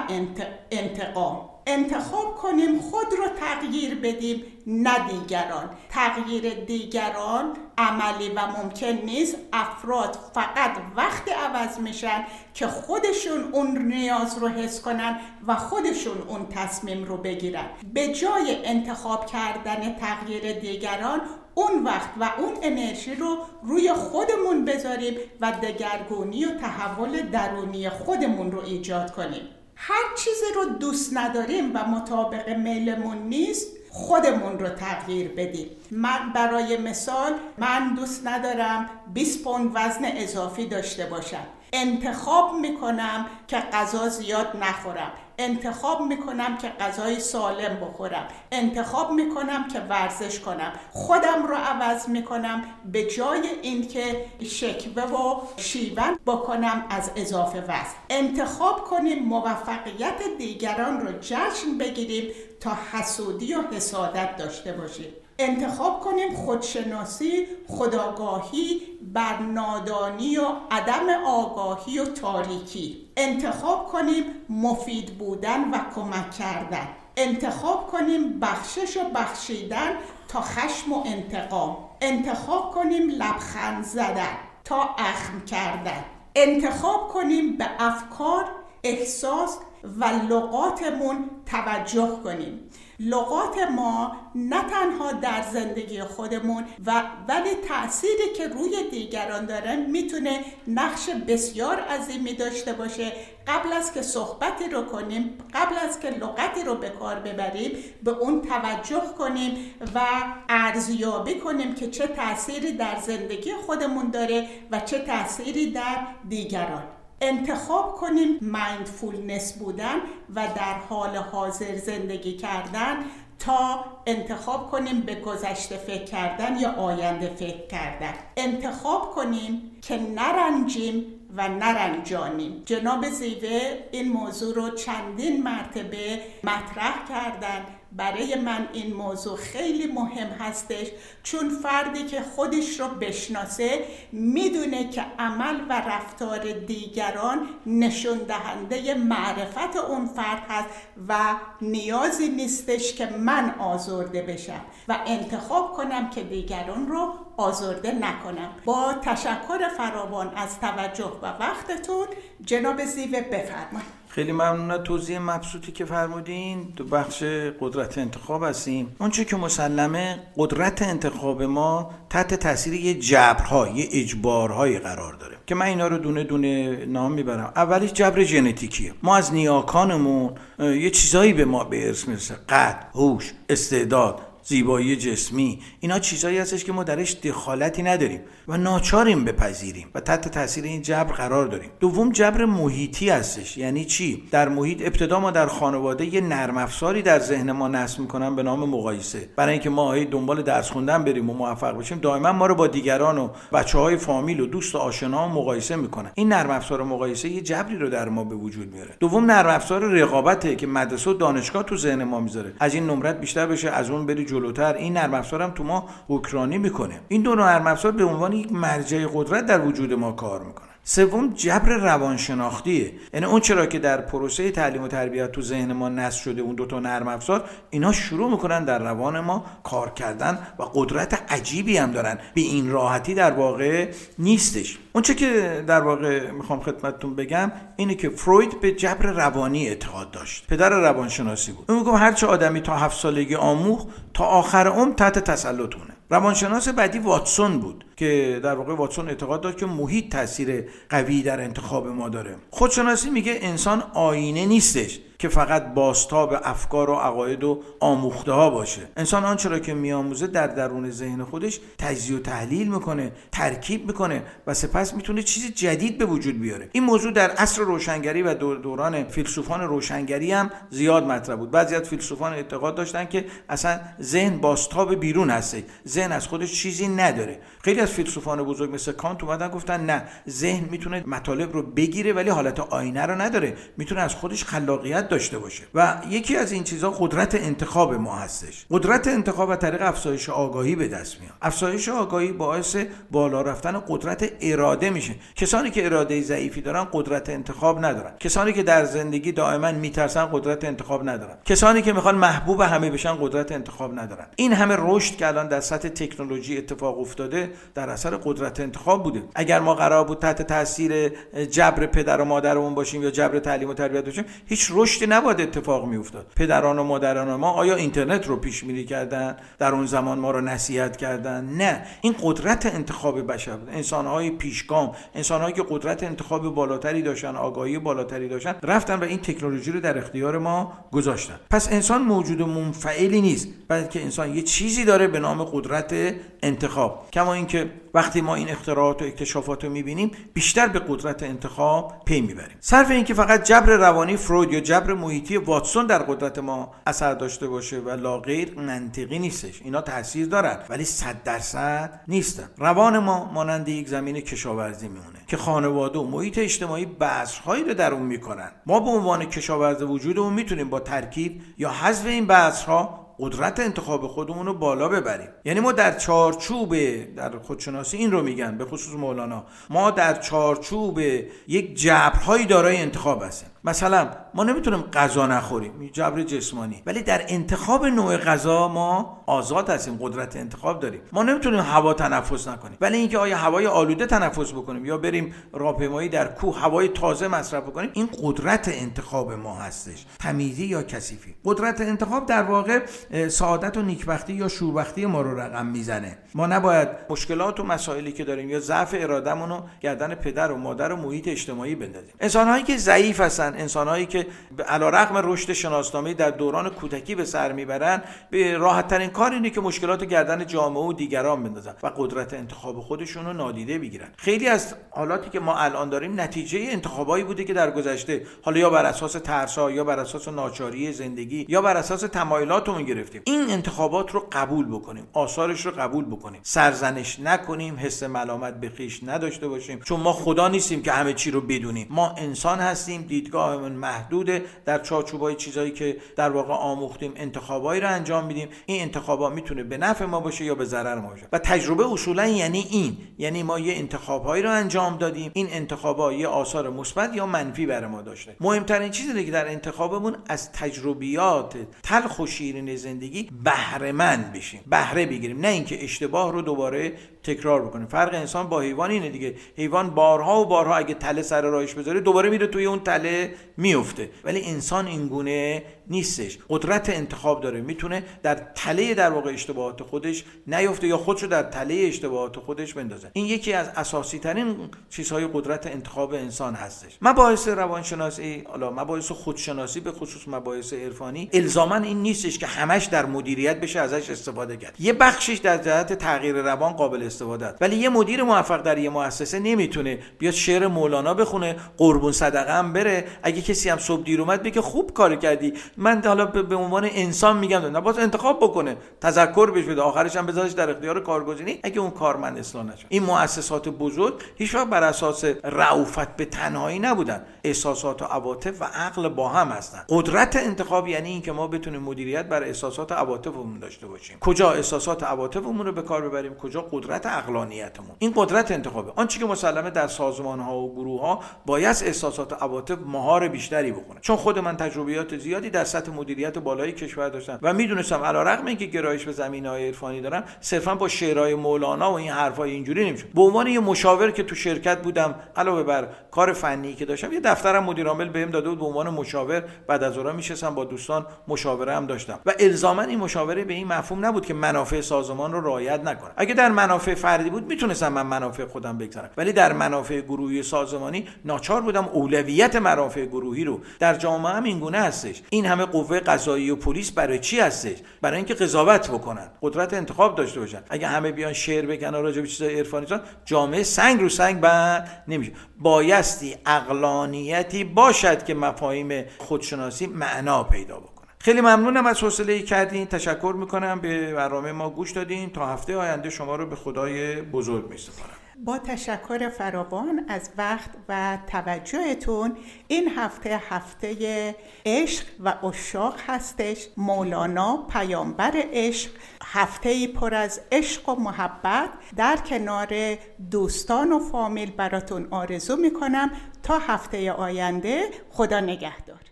انتقام. 0.70 1.50
انتخاب 1.68 2.36
کنیم 2.36 2.80
خود 2.80 3.06
رو 3.18 3.28
تغییر 3.28 3.94
بدیم. 3.94 4.44
نه 4.66 5.08
دیگران. 5.08 5.70
تغییر 5.90 6.54
دیگران 6.64 7.56
عملی 7.78 8.28
و 8.28 8.46
ممکن 8.46 8.86
نیست. 8.86 9.36
افراد 9.52 10.18
فقط 10.34 10.70
وقتی 10.96 11.30
عوض 11.30 11.78
میشن 11.78 12.24
که 12.54 12.66
خودشون 12.66 13.52
اون 13.52 13.78
نیاز 13.78 14.38
رو 14.38 14.48
حس 14.48 14.80
کنن 14.80 15.20
و 15.46 15.56
خودشون 15.56 16.22
اون 16.28 16.46
تصمیم 16.46 17.04
رو 17.04 17.16
بگیرن. 17.16 17.66
به 17.94 18.08
جای 18.08 18.58
انتخاب 18.64 19.26
کردن 19.26 19.94
تغییر 19.94 20.58
دیگران 20.58 21.20
اون 21.54 21.84
وقت 21.84 22.10
و 22.20 22.30
اون 22.38 22.52
انرژی 22.62 23.14
رو 23.14 23.38
روی 23.62 23.92
خودمون 23.92 24.64
بذاریم 24.64 25.14
و 25.40 25.52
دگرگونی 25.52 26.44
و 26.44 26.54
تحول 26.54 27.22
درونی 27.22 27.88
خودمون 27.90 28.52
رو 28.52 28.60
ایجاد 28.60 29.10
کنیم. 29.10 29.57
هر 29.80 30.04
چیزی 30.16 30.46
رو 30.54 30.64
دوست 30.64 31.10
نداریم 31.16 31.76
و 31.76 31.84
مطابق 31.84 32.48
میلمون 32.48 33.18
نیست 33.18 33.76
خودمون 33.90 34.58
رو 34.58 34.68
تغییر 34.68 35.28
بدیم. 35.28 35.70
من 35.90 36.32
برای 36.34 36.76
مثال 36.76 37.32
من 37.58 37.94
دوست 37.94 38.26
ندارم 38.26 38.90
20 39.14 39.44
پوند 39.44 39.70
وزن 39.74 40.04
اضافی 40.04 40.66
داشته 40.66 41.06
باشم. 41.06 41.46
انتخاب 41.72 42.54
می‌کنم 42.54 43.26
که 43.48 43.56
غذا 43.56 44.08
زیاد 44.08 44.56
نخورم. 44.62 45.12
انتخاب 45.38 46.00
می‌کنم 46.00 46.56
که 46.56 46.68
غذای 46.68 47.20
سالم 47.20 47.76
بخورم. 47.80 48.28
انتخاب 48.52 49.12
می‌کنم 49.12 49.68
که 49.68 49.80
ورزش 49.80 50.40
کنم. 50.40 50.72
خودم 50.92 51.46
رو 51.46 51.54
عوض 51.54 52.08
می‌کنم 52.08 52.64
به 52.84 53.04
جای 53.04 53.42
اینکه 53.62 54.26
شکوه 54.42 55.02
و 55.02 55.40
شیون 55.56 56.18
بکنم 56.26 56.84
از 56.90 57.10
اضافه 57.16 57.60
وزن. 57.60 57.94
انتخاب 58.10 58.84
کنیم 58.84 59.24
موفقیت 59.24 60.22
دیگران 60.38 61.00
رو 61.00 61.12
جشن 61.20 61.78
بگیریم 61.78 62.32
تا 62.60 62.78
حسودی 62.92 63.54
و 63.54 63.62
حسادت 63.62 64.36
داشته 64.36 64.72
باشیم. 64.72 65.12
انتخاب 65.40 66.00
کنیم 66.00 66.34
خودشناسی 66.34 67.46
خداگاهی 67.68 68.82
بر 69.12 69.38
نادانی 69.38 70.36
و 70.36 70.46
عدم 70.70 71.08
آگاهی 71.26 71.98
و 71.98 72.04
تاریکی. 72.04 73.06
انتخاب 73.16 73.88
کنیم 73.88 74.24
مفید 74.48 75.18
بودن 75.18 75.70
و 75.70 75.78
کمک 75.94 76.30
کردن. 76.30 76.88
انتخاب 77.16 77.86
کنیم 77.86 78.40
بخشش 78.40 78.96
و 78.96 79.00
بخشیدن 79.14 79.92
تا 80.28 80.40
خشم 80.40 80.92
و 80.92 81.02
انتقام. 81.06 81.76
انتخاب 82.00 82.70
کنیم 82.70 83.10
لبخند 83.10 83.84
زدن 83.84 84.36
تا 84.64 84.82
اخم 84.98 85.40
کردن. 85.40 86.04
انتخاب 86.34 87.08
کنیم 87.08 87.56
به 87.56 87.66
افکار 87.78 88.44
احساس 88.84 89.58
و 89.98 90.04
لغاتمون 90.04 91.30
توجه 91.46 92.08
کنیم. 92.24 92.70
لغات 93.00 93.58
ما 93.58 94.16
نه 94.34 94.62
تنها 94.62 95.12
در 95.12 95.42
زندگی 95.52 96.02
خودمون 96.02 96.64
و 96.86 97.02
ولی 97.28 97.54
تأثیری 97.68 98.32
که 98.36 98.48
روی 98.48 98.90
دیگران 98.90 99.46
داره 99.46 99.76
می‌تونه 99.76 100.44
نقش 100.66 101.10
بسیار 101.10 101.80
عظیمی 101.80 102.32
داشته 102.32 102.72
باشه. 102.72 103.12
قبل 103.46 103.72
از 103.72 103.92
که 103.92 104.02
صحبتی 104.02 104.68
رو 104.68 104.82
کنیم 104.82 105.38
قبل 105.54 105.76
از 105.88 106.00
که 106.00 106.10
لغتی 106.10 106.64
رو 106.64 106.74
به 106.74 106.90
کار 106.90 107.14
ببریم 107.14 107.72
به 108.02 108.10
اون 108.10 108.42
توجه 108.42 109.02
کنیم 109.18 109.74
و 109.94 110.00
ارزیابی 110.48 111.34
کنیم 111.34 111.74
که 111.74 111.90
چه 111.90 112.06
تأثیری 112.06 112.72
در 112.72 112.96
زندگی 113.00 113.52
خودمون 113.66 114.10
داره 114.10 114.48
و 114.70 114.80
چه 114.80 114.98
تأثیری 114.98 115.70
در 115.70 116.06
دیگران. 116.28 116.97
انتخاب 117.20 117.94
کنیم 117.94 118.38
مایندفولنس 118.42 119.52
بودن 119.58 119.96
و 120.34 120.46
در 120.56 120.74
حال 120.74 121.16
حاضر 121.16 121.76
زندگی 121.76 122.36
کردن 122.36 122.96
تا 123.38 123.84
انتخاب 124.06 124.70
کنیم 124.70 125.00
به 125.00 125.14
گذشته 125.14 125.76
فکر 125.76 126.04
کردن 126.04 126.58
یا 126.58 126.70
آینده 126.70 127.34
فکر 127.34 127.66
کردن. 127.66 128.14
انتخاب 128.36 129.10
کنیم 129.10 129.76
که 129.82 129.96
نرنجیم 129.96 131.04
و 131.36 131.48
نرنجانیم. 131.48 132.62
جناب 132.66 133.08
زیوه 133.08 133.78
این 133.92 134.12
موضوع 134.12 134.54
رو 134.54 134.70
چندین 134.70 135.42
مرتبه 135.42 136.20
مطرح 136.44 137.08
کردن. 137.08 137.66
برای 137.92 138.34
من 138.34 138.68
این 138.72 138.94
موضوع 138.94 139.36
خیلی 139.36 139.86
مهم 139.86 140.26
هستش 140.26 140.86
چون 141.22 141.48
فردی 141.48 142.04
که 142.04 142.22
خودش 142.22 142.80
رو 142.80 142.88
بشناسه 142.88 143.84
می‌دونه 144.12 144.90
که 144.90 145.04
عمل 145.18 145.60
و 145.68 145.72
رفتار 145.72 146.52
دیگران 146.52 147.48
نشون 147.66 148.18
دهنده 148.18 148.94
معرفت 148.94 149.76
اون 149.76 150.06
فرد 150.06 150.42
هست 150.48 150.68
و 151.08 151.14
نیازی 151.62 152.28
نیستش 152.28 152.94
که 152.94 153.06
من 153.06 153.54
آزرده 153.58 154.22
بشم 154.22 154.60
و 154.88 154.98
انتخاب 155.06 155.72
کنم 155.72 156.10
که 156.10 156.22
دیگران 156.22 156.88
رو 156.88 157.12
آزرده 157.36 157.92
نکنم. 157.92 158.50
با 158.64 158.94
تشکر 159.02 159.68
فراوان 159.68 160.32
از 160.36 160.60
توجه 160.60 161.12
و 161.22 161.26
وقتتون 161.26 162.06
جناب 162.44 162.84
زیوه 162.84 163.20
بفرمایید. 163.20 163.97
خیلی 164.18 164.32
ممنون 164.32 164.78
توضیح 164.78 165.18
مبسوطی 165.18 165.72
که 165.72 165.84
فرمودین. 165.84 166.72
تو 166.76 166.84
بخش 166.84 167.22
قدرت 167.60 167.98
انتخاب 167.98 168.44
هستیم. 168.44 168.96
اونچه 169.00 169.24
که 169.24 169.36
مسلمه 169.36 170.18
قدرت 170.36 170.82
انتخاب 170.82 171.42
ما 171.42 171.90
تحت 172.10 172.34
تاثیر 172.34 172.74
یه 172.74 172.94
جبرها 172.94 173.68
یه 173.68 173.88
اجبارهایی 173.92 174.78
قرار 174.78 175.14
داره. 175.14 175.36
که 175.46 175.54
من 175.54 175.66
اینا 175.66 175.86
رو 175.86 175.98
دونه 175.98 176.24
دونه 176.24 176.84
نام 176.86 177.12
می‌برم. 177.12 177.52
اولیش 177.56 177.92
جبر 177.92 178.22
ژنتیکیه. 178.22 178.92
ما 179.02 179.16
از 179.16 179.32
نیاکانمون 179.32 180.32
یه 180.58 180.90
چیزایی 180.90 181.32
به 181.32 181.44
ما 181.44 181.64
به 181.64 181.86
ارث 181.86 182.08
می‌رسه. 182.08 182.34
قد 182.48 182.84
هوش 182.94 183.32
استعداد. 183.48 184.20
زیبایی 184.48 184.96
جسمی. 184.96 185.58
اینا 185.80 185.98
چیزایی 185.98 186.38
هستش 186.38 186.64
که 186.64 186.72
ما 186.72 186.84
درش 186.84 187.14
دخالتی 187.14 187.82
نداریم 187.82 188.20
و 188.48 188.56
ناچاریم 188.56 189.24
بپذیریم 189.24 189.86
و 189.94 190.00
تحت 190.00 190.28
تاثیر 190.28 190.64
این 190.64 190.82
جبر 190.82 191.12
قرار 191.12 191.46
داریم. 191.46 191.70
دوم 191.80 192.12
جبر 192.12 192.44
محیطی 192.44 193.10
هستش. 193.10 193.58
یعنی 193.58 193.84
چی؟ 193.84 194.22
در 194.30 194.48
محیط 194.48 194.82
ابتدا 194.82 195.20
ما 195.20 195.30
در 195.30 195.46
خانواده 195.46 196.14
یه 196.14 196.20
نرم 196.20 196.58
افزاری 196.58 197.02
در 197.02 197.18
ذهن 197.18 197.52
ما 197.52 197.68
نصب 197.68 198.00
می‌کنن 198.00 198.36
به 198.36 198.42
نام 198.42 198.68
مقایسه. 198.68 199.28
برای 199.36 199.52
اینکه 199.52 199.70
ما 199.70 199.92
هی 199.92 200.04
دنبال 200.04 200.42
درس 200.42 200.70
خوندن 200.70 201.04
بریم 201.04 201.30
و 201.30 201.34
موفق 201.34 201.74
باشیم 201.74 201.98
دائما 201.98 202.32
ما 202.32 202.46
رو 202.46 202.54
با 202.54 202.66
دیگران 202.66 203.18
و 203.18 203.28
بچه 203.52 203.78
های 203.78 203.96
فامیل 203.96 204.40
و 204.40 204.46
دوست 204.46 204.74
و 204.74 204.78
آشنا 204.78 205.28
مقایسه 205.28 205.76
می‌کنن. 205.76 206.10
این 206.14 206.28
نرم 206.28 206.50
افزار 206.50 206.82
مقایسه 206.82 207.28
یه 207.28 207.40
جبری 207.40 207.76
رو 207.76 207.88
در 207.88 208.08
ما 208.08 208.24
به 208.24 208.34
وجود 208.34 208.72
میاره. 208.72 208.96
دوم 209.00 209.30
نرم 209.30 209.50
افزار 209.50 209.82
رقابته 209.82 210.56
که 210.56 210.66
مدرسه 210.66 211.10
و 211.10 211.14
دانشگاه 211.14 211.62
تو 211.62 211.76
ذهن 211.76 212.04
ما 212.04 212.20
می‌ذاره. 212.20 212.52
از 212.60 212.74
این 212.74 212.86
نمرت 212.86 213.20
بیشتر 213.20 213.46
بشه 213.46 213.70
از 213.70 213.90
اون 213.90 214.06
بری 214.06 214.24
جلوتر 214.38 214.74
این 214.74 214.92
نرم 214.92 215.14
هم 215.14 215.50
تو 215.50 215.64
ما 215.64 215.88
حکرانی 216.08 216.58
می‌کنه. 216.58 217.00
این 217.08 217.22
دو 217.22 217.34
نرم 217.34 217.66
افزار 217.66 217.92
به 217.92 218.04
عنوان 218.04 218.32
یک 218.32 218.52
مرجع 218.52 219.06
قدرت 219.14 219.46
در 219.46 219.60
وجود 219.60 219.92
ما 219.92 220.12
کار 220.12 220.44
می‌کنه 220.44 220.67
سوم 220.90 221.28
جبر 221.34 221.68
روانشناختیه 221.68 222.92
یعنی 223.14 223.26
اون 223.26 223.40
چرا 223.40 223.66
که 223.66 223.78
در 223.78 224.00
پروسه 224.00 224.50
تعلیم 224.50 224.82
و 224.82 224.88
تربیت 224.88 225.32
تو 225.32 225.42
ذهن 225.42 225.72
ما 225.72 225.88
نصب 225.88 226.20
شده 226.22 226.42
اون 226.42 226.54
دوتا 226.54 226.80
نرم 226.80 227.08
افزار 227.08 227.44
اینا 227.70 227.92
شروع 227.92 228.30
می‌کنن 228.30 228.64
در 228.64 228.78
روان 228.78 229.20
ما 229.20 229.44
کار 229.62 229.90
کردن 229.90 230.38
و 230.58 230.62
قدرت 230.74 231.32
عجیبی 231.32 231.76
هم 231.76 231.92
دارن. 231.92 232.18
به 232.34 232.40
این 232.40 232.70
راحتی 232.70 233.14
در 233.14 233.30
واقع 233.30 233.88
نیستش. 234.18 234.78
اون 234.92 235.02
چه 235.02 235.14
که 235.14 235.64
در 235.66 235.80
واقع 235.80 236.30
می‌خوام 236.30 236.60
خدمتتون 236.60 237.16
بگم 237.16 237.52
اینه 237.76 237.94
که 237.94 238.08
فروید 238.08 238.60
به 238.60 238.72
جبر 238.72 239.06
روانی 239.06 239.68
اعتقاد 239.68 240.10
داشت. 240.10 240.46
پدر 240.46 240.70
روانشناسی 240.70 241.52
بود. 241.52 241.70
اون 241.70 241.96
هر 241.96 242.12
چه 242.12 242.26
آدمی 242.26 242.60
تا 242.60 242.76
هفت 242.76 243.00
سالگی 243.00 243.34
آموخ 243.34 243.86
تا 244.14 244.24
آخر 244.24 244.68
عمر 244.68 244.94
تحت 244.94 245.18
تسلطونه. 245.18 245.97
روانشناس 246.10 246.68
بعدی 246.68 246.98
واتسون 246.98 247.58
بود 247.58 247.84
که 247.96 248.40
در 248.42 248.54
واقع 248.54 248.74
واتسون 248.74 249.08
اعتقاد 249.08 249.40
داشت 249.40 249.58
که 249.58 249.66
محیط 249.66 250.12
تاثیر 250.12 250.64
قوی 250.90 251.22
در 251.22 251.40
انتخاب 251.40 251.86
ما 251.86 252.08
داره. 252.08 252.36
خودشناسی 252.50 253.10
میگه 253.10 253.38
انسان 253.40 253.82
آینه 253.94 254.46
نیستش. 254.46 255.00
که 255.18 255.28
فقط 255.28 255.74
باستاب 255.74 256.34
افکار 256.44 256.90
و 256.90 256.94
عقاید 256.94 257.44
و 257.44 257.62
آموخته 257.80 258.32
ها 258.32 258.50
باشه. 258.50 258.88
انسان 258.96 259.24
آنچه 259.24 259.48
را 259.48 259.58
که 259.58 259.74
میآموزه 259.74 260.26
در 260.26 260.46
درون 260.46 260.90
ذهن 260.90 261.24
خودش 261.24 261.60
تجزیه 261.78 262.16
و 262.16 262.20
تحلیل 262.20 262.68
می‌کنه 262.68 263.12
ترکیب 263.32 263.86
می‌کنه 263.86 264.22
و 264.46 264.54
سپس 264.54 264.94
می‌تونه 264.94 265.22
چیز 265.22 265.54
جدید 265.54 265.98
به 265.98 266.04
وجود 266.04 266.40
بیاره. 266.40 266.68
این 266.72 266.84
موضوع 266.84 267.12
در 267.12 267.30
عصر 267.30 267.62
روشنگری 267.62 268.22
و 268.22 268.34
دوران 268.34 269.04
فیلسوفان 269.04 269.60
روشنگری 269.60 270.32
هم 270.32 270.50
زیاد 270.70 271.04
مطرح 271.04 271.36
بود. 271.36 271.50
بعضی 271.50 271.74
از 271.74 271.88
فیلسوفان 271.88 272.32
اعتقاد 272.32 272.74
داشتن 272.74 273.04
که 273.04 273.24
اصلا 273.48 273.80
ذهن 274.00 274.38
باستاب 274.38 274.94
بیرون 274.94 275.30
هسته 275.30 275.64
ذهن 275.88 276.12
از 276.12 276.26
خودش 276.26 276.62
چیزی 276.62 276.88
نداره. 276.88 277.40
خیلی 277.68 277.80
از 277.80 277.90
فیلسوفان 277.90 278.42
بزرگ 278.42 278.74
مثل 278.74 278.92
کانت 278.92 279.24
اومدن 279.24 279.48
گفتن 279.48 279.80
نه 279.80 280.02
ذهن 280.28 280.68
می‌تونه 280.70 281.02
مطالب 281.06 281.52
رو 281.52 281.62
بگیره 281.62 282.12
ولی 282.12 282.30
حالت 282.30 282.60
آینه 282.60 283.06
رو 283.06 283.14
نداره 283.14 283.56
می‌تونه 283.76 284.00
از 284.00 284.14
خودش 284.14 284.44
خلاقیت 284.44 285.08
داشته 285.08 285.38
باشه. 285.38 285.62
و 285.74 285.96
یکی 286.10 286.36
از 286.36 286.52
این 286.52 286.64
چیزها 286.64 286.90
قدرت 286.90 287.34
انتخاب 287.34 287.94
ما 287.94 288.16
هستش. 288.16 288.66
قدرت 288.70 289.08
انتخاب 289.08 289.50
از 289.50 289.58
طریق 289.58 289.82
افزایش 289.82 290.28
آگاهی 290.28 290.76
به 290.76 290.88
دست 290.88 291.20
میاد. 291.20 291.32
افزایش 291.42 291.88
آگاهی 291.88 292.32
باعث 292.32 292.76
بالا 293.10 293.42
رفتن 293.42 293.82
قدرت 293.88 294.32
اراده 294.40 294.90
میشه. 294.90 295.14
کسانی 295.36 295.70
که 295.70 295.86
اراده 295.86 296.22
ضعیفی 296.22 296.60
دارن 296.60 296.86
قدرت 296.92 297.28
انتخاب 297.28 297.84
ندارن. 297.84 298.12
کسانی 298.20 298.52
که 298.52 298.62
در 298.62 298.84
زندگی 298.84 299.32
دائما 299.32 299.72
میترسن 299.72 300.26
قدرت 300.32 300.64
انتخاب 300.64 301.08
ندارن. 301.08 301.36
کسانی 301.44 301.82
که 301.82 301.92
می‌خوان 301.92 302.14
محبوب 302.14 302.60
همه 302.60 302.90
بشن 302.90 303.14
قدرت 303.20 303.52
انتخاب 303.52 303.98
ندارن. 303.98 304.26
این 304.36 304.52
همه 304.52 304.76
رشد 304.78 305.16
که 305.16 305.26
الان 305.26 305.48
در 305.48 305.60
سطح 305.60 305.88
تکنولوژی 305.88 306.58
اتفاق 306.58 307.00
افتاده 307.00 307.50
در 307.74 307.90
اثر 307.90 308.16
قدرت 308.16 308.60
انتخاب 308.60 309.02
بوده. 309.02 309.22
اگر 309.34 309.60
ما 309.60 309.74
قرار 309.74 310.04
بود 310.04 310.18
تحت 310.18 310.42
تاثیر 310.42 311.08
جبر 311.50 311.86
پدر 311.86 312.20
و 312.20 312.24
مادرمون 312.24 312.74
باشیم 312.74 313.02
یا 313.02 313.10
جبر 313.10 313.38
تعلیم 313.38 313.68
و 313.68 313.74
تربیت 313.74 314.04
باشیم 314.04 314.24
هیچ 314.46 314.70
رشدی 314.74 315.06
نباید 315.06 315.40
اتفاق 315.40 315.86
میافتاد. 315.86 316.26
پدران 316.36 316.78
و 316.78 316.84
مادران 316.84 317.34
ما 317.34 317.50
آیا 317.50 317.74
اینترنت 317.74 318.26
رو 318.26 318.36
پیش 318.36 318.64
بینی 318.64 318.84
کردن؟ 318.84 319.36
در 319.58 319.72
اون 319.72 319.86
زمان 319.86 320.18
ما 320.18 320.30
رو 320.30 320.40
نصیحت 320.40 320.96
کردن؟ 320.96 321.44
نه. 321.44 321.82
این 322.00 322.14
قدرت 322.22 322.66
انتخاب 322.66 323.32
بشر 323.32 323.56
بود. 323.56 323.68
انسانهای 323.72 324.30
پیشگام 324.30 324.92
انسانهایی 325.14 325.54
که 325.54 325.64
قدرت 325.70 326.02
انتخاب 326.02 326.54
بالاتری 326.54 327.02
داشتن 327.02 327.36
آگاهی 327.36 327.78
بالاتری 327.78 328.28
داشتن 328.28 328.54
رفتن 328.62 328.98
و 329.00 329.04
این 329.04 329.18
تکنولوژی 329.18 329.72
رو 329.72 329.80
در 329.80 329.98
اختیار 329.98 330.38
ما 330.38 330.72
گذاشتن. 330.92 331.40
پس 331.50 331.72
انسان 331.72 332.02
موجود 332.02 332.42
منفعلی 332.42 333.20
نیست 333.20 333.48
بلکه 333.68 334.02
انسان 334.02 334.34
یه 334.34 334.42
چیزی 334.42 334.84
داره 334.84 335.06
به 335.06 335.18
نام 335.18 335.44
قدرت 335.44 335.94
انتخاب. 336.42 337.08
کما 337.12 337.34
اینکه 337.38 337.70
وقتی 337.94 338.20
ما 338.20 338.34
این 338.34 338.48
اختراعات 338.48 339.02
و 339.02 339.04
اکتشافات 339.04 339.64
رو 339.64 339.70
می‌بینیم 339.70 340.10
بیشتر 340.34 340.68
به 340.68 340.78
قدرت 340.78 341.22
انتخاب 341.22 342.02
پی 342.06 342.20
می‌بریم. 342.20 342.56
صرف 342.60 342.90
اینکه 342.90 343.14
فقط 343.14 343.44
جبر 343.44 343.76
روانی 343.76 344.16
فروید 344.16 344.52
یا 344.52 344.60
جبر 344.60 344.94
محیطی 344.94 345.36
واتسون 345.36 345.86
در 345.86 345.98
قدرت 345.98 346.38
ما 346.38 346.74
اثر 346.86 347.14
داشته 347.14 347.48
باشه 347.48 347.78
و 347.78 347.90
لاغیر 347.90 348.54
منطقی 348.60 349.18
نیستش. 349.18 349.62
اینا 349.64 349.80
تاثیر 349.80 350.26
دارن 350.26 350.58
ولی 350.68 350.84
صد 350.84 351.22
درصد 351.24 352.00
نیستن. 352.08 352.48
روان 352.58 352.98
ما 352.98 353.30
مانند 353.34 353.68
یک 353.68 353.88
زمین 353.88 354.20
کشاورزی 354.20 354.88
میمونه 354.88 355.18
که 355.26 355.36
خانواده 355.36 355.98
و 355.98 356.04
محیط 356.04 356.38
اجتماعی 356.38 356.86
بذرهایی 356.86 357.64
رو 357.64 357.74
در 357.74 357.92
اون 357.92 358.02
می‌کنن. 358.02 358.50
ما 358.66 358.80
به 358.80 358.90
عنوان 358.90 359.24
کشاورز 359.24 359.82
وجودمون 359.82 360.32
می‌تونیم 360.32 360.70
با 360.70 360.80
ترکیب 360.80 361.42
یا 361.58 361.70
حذف 361.70 362.06
این 362.06 362.26
بذرها 362.26 363.07
قدرت 363.20 363.60
انتخاب 363.60 364.06
خودمون 364.06 364.46
رو 364.46 364.54
بالا 364.54 364.88
ببریم. 364.88 365.28
یعنی 365.44 365.60
ما 365.60 365.72
در 365.72 365.98
چارچوب 365.98 366.74
در 367.14 367.38
خودشناسی 367.38 367.96
این 367.96 368.12
رو 368.12 368.22
میگن 368.22 368.58
به 368.58 368.64
خصوص 368.64 368.94
مولانا. 368.94 369.44
ما 369.70 369.90
در 369.90 370.14
چارچوب 370.14 371.00
یک 371.48 371.74
جبرهایی 371.74 372.46
دارای 372.46 372.76
انتخاب 372.76 373.22
هستیم. 373.22 373.48
مثلا 373.68 374.08
ما 374.34 374.44
نمی‌تونیم 374.44 374.80
غذا 374.80 375.26
نخوریم 375.26 375.90
جبر 375.92 376.22
جسمانی. 376.22 376.82
ولی 376.86 377.02
در 377.02 377.22
انتخاب 377.28 377.86
نوع 377.86 378.16
غذا 378.16 378.68
ما 378.68 379.22
آزاد 379.26 379.70
هستیم 379.70 379.98
قدرت 380.00 380.36
انتخاب 380.36 380.80
داریم. 380.80 381.00
ما 381.12 381.22
نمی‌تونیم 381.22 381.60
هوا 381.60 381.94
تنفس 381.94 382.48
نکنیم. 382.48 382.76
ولی 382.80 382.96
اینکه 382.96 383.18
آیا 383.18 383.36
هوای 383.36 383.66
آلوده 383.66 384.06
تنفس 384.06 384.52
بکنیم 384.52 384.84
یا 384.84 384.98
بریم 384.98 385.34
راهپیمایی 385.52 386.08
در 386.08 386.28
کوه 386.28 386.60
هوای 386.60 386.88
تازه 386.88 387.28
مصرف 387.28 387.62
بکنیم 387.62 387.90
این 387.92 388.08
قدرت 388.22 388.68
انتخاب 388.68 389.32
ما 389.32 389.54
هستش. 389.54 390.06
تمیزی 390.18 390.66
یا 390.66 390.82
کثیفی. 390.82 391.34
قدرت 391.44 391.80
انتخاب 391.80 392.26
در 392.26 392.42
واقع 392.42 392.80
سعادت 393.28 393.76
و 393.76 393.82
نیکبختی 393.82 394.32
یا 394.32 394.48
شوربختی 394.48 395.06
ما 395.06 395.22
رو 395.22 395.40
رقم 395.40 395.66
می‌زنه. 395.66 396.18
ما 396.34 396.46
نباید 396.46 396.88
مشکلات 397.10 397.60
و 397.60 397.64
مسائلی 397.64 398.12
که 398.12 398.24
داریم 398.24 398.50
یا 398.50 398.60
ضعف 398.60 398.94
ارادهمون 398.98 399.48
رو 399.48 399.62
گردن 399.80 400.14
پدر 400.14 400.52
و 400.52 400.56
مادر 400.56 400.92
و 400.92 400.96
محیط 400.96 401.28
اجتماعی 401.28 401.74
بندازیم. 401.74 402.14
انسانهایی 402.20 402.62
که 402.62 402.76
ضعیف 402.76 403.20
هستن 403.20 403.54
انسانهایی 403.58 404.06
که 404.06 404.26
علیرغم 404.68 405.16
رشد 405.24 405.52
شناسنامه 405.52 406.14
در 406.14 406.30
دوران 406.30 406.68
کودکی 406.70 407.14
به 407.14 407.24
سر 407.24 407.52
می‌برن 407.52 408.02
به 408.30 408.56
راحت 408.56 408.88
ترین 408.88 409.10
کار 409.10 409.32
اینه 409.32 409.50
که 409.50 409.60
مشکلات 409.60 410.04
گردن 410.04 410.46
جامعه 410.46 410.82
و 410.82 410.92
دیگران 410.92 411.42
بندازن 411.42 411.74
و 411.82 411.90
قدرت 411.96 412.34
انتخاب 412.34 412.80
خودشون 412.80 413.26
رو 413.26 413.32
نادیده 413.32 413.78
بگیرن. 413.78 414.08
خیلی 414.16 414.48
از 414.48 414.74
حالاتی 414.90 415.30
که 415.30 415.40
ما 415.40 415.56
الان 415.56 415.88
داریم 415.88 416.20
نتیجه 416.20 416.58
انتخابایی 416.70 417.24
بوده 417.24 417.44
که 417.44 417.54
در 417.54 417.70
گذشته 417.70 418.22
حالا 418.42 418.58
یا 418.58 418.70
بر 418.70 418.86
اساس 418.86 419.12
ترسا 419.12 419.70
یا 419.70 419.84
بر 419.84 419.98
اساس 419.98 420.28
ناچاری 420.28 420.92
زندگی 420.92 421.46
یا 421.48 421.62
بر 421.62 421.76
اساس 421.76 422.00
تمایلاتمون 422.00 422.84
گرفتیم. 422.84 423.22
این 423.24 423.50
انتخابات 423.50 424.10
رو 424.10 424.28
قبول 424.32 424.68
بکنیم 424.68 425.08
آثارش 425.12 425.66
رو 425.66 425.72
قبول 425.72 426.04
بکنیم. 426.04 426.40
سرزنش 426.42 427.20
نکنیم 427.20 427.76
حس 427.78 428.02
ملامت 428.02 428.60
به 428.60 428.68
خیش 428.68 429.00
نداشته 429.02 429.48
باشیم. 429.48 429.80
چون 429.80 430.00
ما 430.00 430.12
خدا 430.12 430.48
نیستیم 430.48 430.82
که 430.82 430.92
همه 430.92 431.12
چی 431.12 431.30
رو 431.30 431.40
بدونیم. 431.40 431.86
ما 431.90 432.14
انسان 432.18 432.58
هستیم 432.58 433.02
دیدگاهمون 433.38 433.72
محدوده. 433.72 434.44
در 434.64 434.78
چارچوبای 434.78 435.34
چیزایی 435.34 435.70
که 435.70 435.96
در 436.16 436.30
واقع 436.30 436.54
آموختیم 436.54 437.12
انتخابایی 437.16 437.80
رو 437.80 437.88
انجام 437.88 438.24
میدیم. 438.24 438.48
این 438.66 438.82
انتخابا 438.82 439.30
می‌تونه 439.30 439.62
به 439.64 439.78
نفع 439.78 440.04
ما 440.04 440.20
باشه 440.20 440.44
یا 440.44 440.54
به 440.54 440.64
ضرر 440.64 441.00
ما 441.00 441.08
باشه. 441.08 441.28
و 441.32 441.38
تجربه 441.38 441.92
اصولا 441.92 442.26
یعنی 442.26 442.66
این. 442.70 442.96
یعنی 443.18 443.42
ما 443.42 443.58
یه 443.58 443.74
انتخابهایی 443.76 444.42
رو 444.42 444.50
انجام 444.50 444.96
دادیم. 444.96 445.30
این 445.34 445.48
انتخابا 445.50 446.12
یه 446.12 446.28
آثار 446.28 446.70
مثبت 446.70 447.16
یا 447.16 447.26
منفی 447.26 447.66
برای 447.66 447.90
ما 447.90 448.02
داشته. 448.02 448.36
مهمترین 448.40 448.90
چیزی 448.90 449.24
که 449.24 449.30
در 449.30 449.48
انتخابمون 449.48 450.16
از 450.28 450.52
تجربیات 450.52 451.54
تلخ 451.82 452.18
و 452.18 452.26
شیرین 452.26 452.76
زندگی 452.76 453.30
بهره 453.44 453.92
مند 453.92 454.32
بشیم. 454.32 454.60
بهره 454.66 455.06
بگیریم. 455.06 455.40
نه 455.40 455.48
اینکه 455.48 455.84
اشتباه 455.84 456.32
رو 456.32 456.42
دوباره 456.42 456.92
تکرار 457.22 457.62
بکنیم. 457.62 457.86
فرق 457.86 458.14
انسان 458.14 458.48
با 458.48 458.60
حیوان 458.60 458.90
اینه 458.90 459.08
دیگه. 459.08 459.34
حیوان 459.56 459.90
بارها 459.90 460.40
و 460.40 460.44
بارها 460.44 460.76
اگه 460.76 460.94
تله 460.94 461.22
سر 461.22 461.42
راهش 461.42 461.74
بذاره 461.74 462.00
دوباره 462.00 462.30
میره 462.30 462.46
توی 462.46 462.64
اون 462.64 462.80
تله 462.80 463.27
میفته. 463.56 464.10
ولی 464.24 464.44
انسان 464.44 464.86
اینگونه 464.86 465.62
نیستش. 465.90 466.38
قدرت 466.48 466.90
انتخاب 466.90 467.40
داره. 467.40 467.60
می‌تونه 467.60 468.02
در 468.22 468.34
تله 468.54 468.94
در 468.94 469.10
واقع 469.10 469.32
اشتباهات 469.32 469.82
خودش 469.82 470.24
نیفته 470.46 470.86
یا 470.86 470.96
خودشو 470.96 471.26
در 471.26 471.42
تله 471.42 471.74
اشتباهات 471.88 472.36
خودش 472.36 472.74
بندازه. 472.74 473.10
این 473.12 473.26
یکی 473.26 473.52
از 473.52 473.68
اساسی 473.76 474.18
ترین 474.18 474.56
چیزهای 474.90 475.26
قدرت 475.32 475.66
انتخاب 475.66 476.14
انسان 476.14 476.54
هستش. 476.54 476.98
مباحث 477.02 477.48
روانشناسی 477.48 478.44
حالا 478.48 478.70
مباحث 478.70 479.12
خودشناسی 479.12 479.80
به 479.80 479.92
خصوص 479.92 480.22
مباحث 480.26 480.72
عرفانی 480.72 481.30
الزاما 481.32 481.76
این 481.76 482.02
نیستش 482.02 482.38
که 482.38 482.46
همش 482.46 482.84
در 482.84 483.06
مدیریت 483.06 483.60
بشه 483.60 483.80
ازش 483.80 484.10
استفاده 484.10 484.56
کرد. 484.56 484.74
یه 484.78 484.92
بخشش 484.92 485.38
در 485.38 485.58
جهت 485.58 485.92
تغییر 485.92 486.34
روان 486.34 486.72
قابل 486.72 487.02
استفاده 487.02 487.46
است. 487.46 487.56
ولی 487.60 487.76
یه 487.76 487.88
مدیر 487.88 488.22
موفق 488.22 488.62
در 488.62 488.78
یه 488.78 488.90
مؤسسه 488.90 489.38
نمی‌تونه 489.38 489.98
بیاد 490.18 490.34
شعر 490.34 490.66
مولانا 490.66 491.14
بخونه 491.14 491.56
قربون 491.76 492.12
صدقه 492.12 492.52
هم 492.52 492.72
بره. 492.72 493.04
اگه 493.22 493.42
کسی 493.42 493.68
هم 493.68 493.78
صبح 493.78 494.02
دیر 494.02 494.20
اومد 494.20 494.42
بگه 494.42 494.60
خوب 494.60 494.92
کار 494.92 495.16
کردی. 495.16 495.52
من 495.78 496.02
حالا 496.04 496.26
به 496.26 496.56
عنوان 496.56 496.84
انسان 496.84 497.36
میگم 497.36 497.58
نه 497.58 497.80
باز 497.80 497.98
انتخاب 497.98 498.38
بکنه. 498.40 498.76
تذکر 499.00 499.50
بهش 499.50 499.64
بده. 499.64 499.82
آخرش 499.82 500.16
هم 500.16 500.26
بذارش 500.26 500.52
در 500.52 500.70
اختیار 500.70 501.00
کارگزینی. 501.00 501.60
اگه 501.62 501.80
اون 501.80 501.90
کارمند 501.90 502.38
اصلاح 502.38 502.64
نشه. 502.64 502.86
این 502.88 503.02
مؤسسات 503.02 503.68
بزرگ 503.68 504.14
هیچ 504.36 504.56
بر 504.56 504.82
اساس 504.82 505.24
رعوفت 505.44 506.16
به 506.16 506.24
تنهایی 506.24 506.78
نبودن. 506.78 507.22
احساسات 507.44 508.02
و 508.02 508.04
عواطف 508.04 508.62
و 508.62 508.64
عقل 508.64 509.08
با 509.08 509.28
هم 509.28 509.48
هستن. 509.48 509.84
قدرت 509.88 510.36
انتخاب 510.36 510.88
یعنی 510.88 511.08
اینکه 511.08 511.32
ما 511.32 511.46
بتونیم 511.46 511.82
مدیریت 511.82 512.28
بر 512.28 512.42
احساسات 512.42 512.92
و 512.92 512.94
عواطفمون 512.94 513.58
داشته 513.58 513.86
باشیم. 513.86 514.16
کجا 514.20 514.52
احساسات 514.52 515.02
و 515.02 515.06
عواطفمون 515.06 515.66
رو 515.66 515.72
به 515.72 515.82
کار 515.82 516.08
ببریم؟ 516.08 516.34
کجا 516.34 516.68
قدرت 516.72 517.06
عقلانیتمون 517.06 517.90
این 517.98 518.12
قدرت 518.16 518.50
انتخابه. 518.50 518.92
آنچه 518.96 519.18
که 519.18 519.26
مسلمه 519.26 519.70
در 519.70 519.86
سازمان 519.86 520.40
ها 520.40 520.58
و 520.58 520.74
گروه 520.74 521.00
ها 521.00 521.20
باید 521.46 521.76
احساسات 521.84 522.32
و 522.32 522.34
عواطف 522.34 522.78
مهار 522.86 523.28
بیشتری 523.28 523.72
بکنه 523.72 524.00
چون 524.00 524.16
خود 524.16 524.38
من 524.38 524.56
تجربیات 524.56 525.18
زیادی 525.18 525.50
در 525.50 525.67
سطح 525.68 525.92
مدیریت 525.92 526.38
بالای 526.38 526.72
کشور 526.72 527.08
داشتم 527.08 527.38
و 527.42 527.54
می‌دونستم 527.54 528.02
علیرغم 528.02 528.46
اینکه 528.46 528.66
گرایش 528.66 529.04
به 529.04 529.48
های 529.48 529.66
عرفانی 529.66 530.00
دارم 530.00 530.24
صرفا 530.40 530.74
با 530.74 530.88
شعرهای 530.88 531.34
مولانا 531.34 531.92
و 531.92 531.94
این 531.94 532.10
حرفای 532.10 532.50
اینجوری 532.50 532.88
نمیشه 532.88 533.04
به 533.14 533.22
عنوان 533.22 533.46
یه 533.46 533.60
مشاور 533.60 534.10
که 534.10 534.22
تو 534.22 534.34
شرکت 534.34 534.82
بودم 534.82 535.14
علاوه 535.36 535.62
بر 535.62 535.88
کار 536.10 536.32
فنی 536.32 536.74
که 536.74 536.84
داشتم 536.84 537.12
یه 537.12 537.20
دفترم 537.20 537.64
مدیر 537.64 537.86
عامل 537.86 538.08
بهم 538.08 538.30
داده 538.30 538.48
بود 538.48 538.58
به 538.58 538.64
عنوان 538.64 538.88
مشاور. 538.88 539.44
بعد 539.66 539.82
از 539.82 539.98
اون 539.98 540.16
میشستم 540.16 540.54
با 540.54 540.64
دوستان 540.64 541.06
مشاوره 541.28 541.74
هم 541.76 541.86
داشتم. 541.86 542.20
و 542.26 542.32
الزاما 542.38 542.82
این 542.82 542.98
مشاوره 542.98 543.44
به 543.44 543.54
این 543.54 543.66
مفهوم 543.66 544.06
نبود 544.06 544.26
که 544.26 544.34
منافع 544.34 544.80
سازمان 544.80 545.32
رو 545.32 545.40
رعایت 545.40 545.80
نکنه 545.80 546.10
اگه 546.16 546.34
در 546.34 546.50
منافع 546.50 546.94
فردی 546.94 547.30
بود 547.30 547.46
می‌تونستم 547.46 547.92
من 547.92 548.06
منافع 548.06 548.44
خودم 548.44 548.78
بگذارم. 548.78 549.10
ولی 549.16 549.32
در 549.32 549.52
منافع 549.52 550.00
گروهی 550.00 550.42
سازمانی 550.42 551.08
ناچار 551.24 551.60
بودم 551.60 551.88
اولویت 551.92 552.56
منافع 552.56 553.04
گروهی 553.04 553.44
رو. 553.44 553.60
در 553.78 553.94
جامعه 553.94 554.32
هم 554.32 554.44
این 554.44 554.58
گونه 554.58 554.78
هستش. 554.78 555.22
این 555.30 555.46
همه 555.58 555.66
قوه 555.66 556.00
قضایی 556.00 556.50
و 556.50 556.56
پلیس 556.56 556.90
برای 556.90 557.18
چی 557.18 557.40
هستش؟ 557.40 557.76
برای 558.00 558.16
اینکه 558.16 558.34
قضاوت 558.34 558.90
بکنن. 558.90 559.28
قدرت 559.42 559.74
انتخاب 559.74 560.14
داشته 560.14 560.40
باشن. 560.40 560.62
اگه 560.70 560.86
همه 560.86 561.12
بیان 561.12 561.32
شعر 561.32 561.66
بگن 561.66 561.92
راجع 561.92 562.20
به 562.20 562.28
چیزای 562.28 562.58
عرفانی 562.58 562.86
جامعه 563.24 563.62
سنگ 563.62 564.00
رو 564.00 564.08
سنگ 564.08 564.40
بند 564.40 565.04
نمیشه. 565.08 565.32
بایستی 565.58 566.36
اقلانیتی 566.46 567.64
باشد 567.64 568.24
که 568.24 568.34
مفاهیم 568.34 569.04
خودشناسی 569.18 569.86
معنا 569.86 570.44
پیدا 570.44 570.76
بکنه 570.80 571.08
خیلی 571.18 571.40
ممنونم 571.40 571.86
از 571.86 572.00
حوصله 572.00 572.42
کردین. 572.42 572.86
تشکر 572.86 573.34
می‌کنم. 573.38 573.80
به 573.80 574.14
برنامه 574.14 574.52
ما 574.52 574.70
گوش 574.70 574.92
دادین. 574.92 575.30
تا 575.30 575.46
هفته 575.46 575.76
آینده 575.76 576.10
شما 576.10 576.36
رو 576.36 576.46
به 576.46 576.56
خدای 576.56 577.22
بزرگ 577.22 577.70
میسپارم. 577.70 578.17
با 578.44 578.58
تشکر 578.58 579.28
فراوان 579.28 580.04
از 580.08 580.30
وقت 580.38 580.70
و 580.88 581.18
توجهتون 581.26 582.36
این 582.68 582.88
هفته 582.88 583.42
هفته 583.48 584.34
عشق 584.66 585.04
و 585.20 585.34
اشاق 585.46 586.00
هستش. 586.06 586.68
مولانا 586.76 587.66
پیامبر 587.72 588.32
عشق 588.34 588.90
هفته 589.24 589.86
پر 589.86 590.14
از 590.14 590.40
عشق 590.52 590.88
و 590.88 590.94
محبت. 590.94 591.70
در 591.96 592.16
کنار 592.16 592.98
دوستان 593.30 593.92
و 593.92 593.98
فامیل 593.98 594.50
براتون 594.50 595.08
آرزو 595.10 595.56
می‌کنم 595.56 596.10
تا 596.42 596.58
هفته 596.58 597.12
آینده 597.12 597.90
خدا 598.10 598.40
نگهدار. 598.40 599.07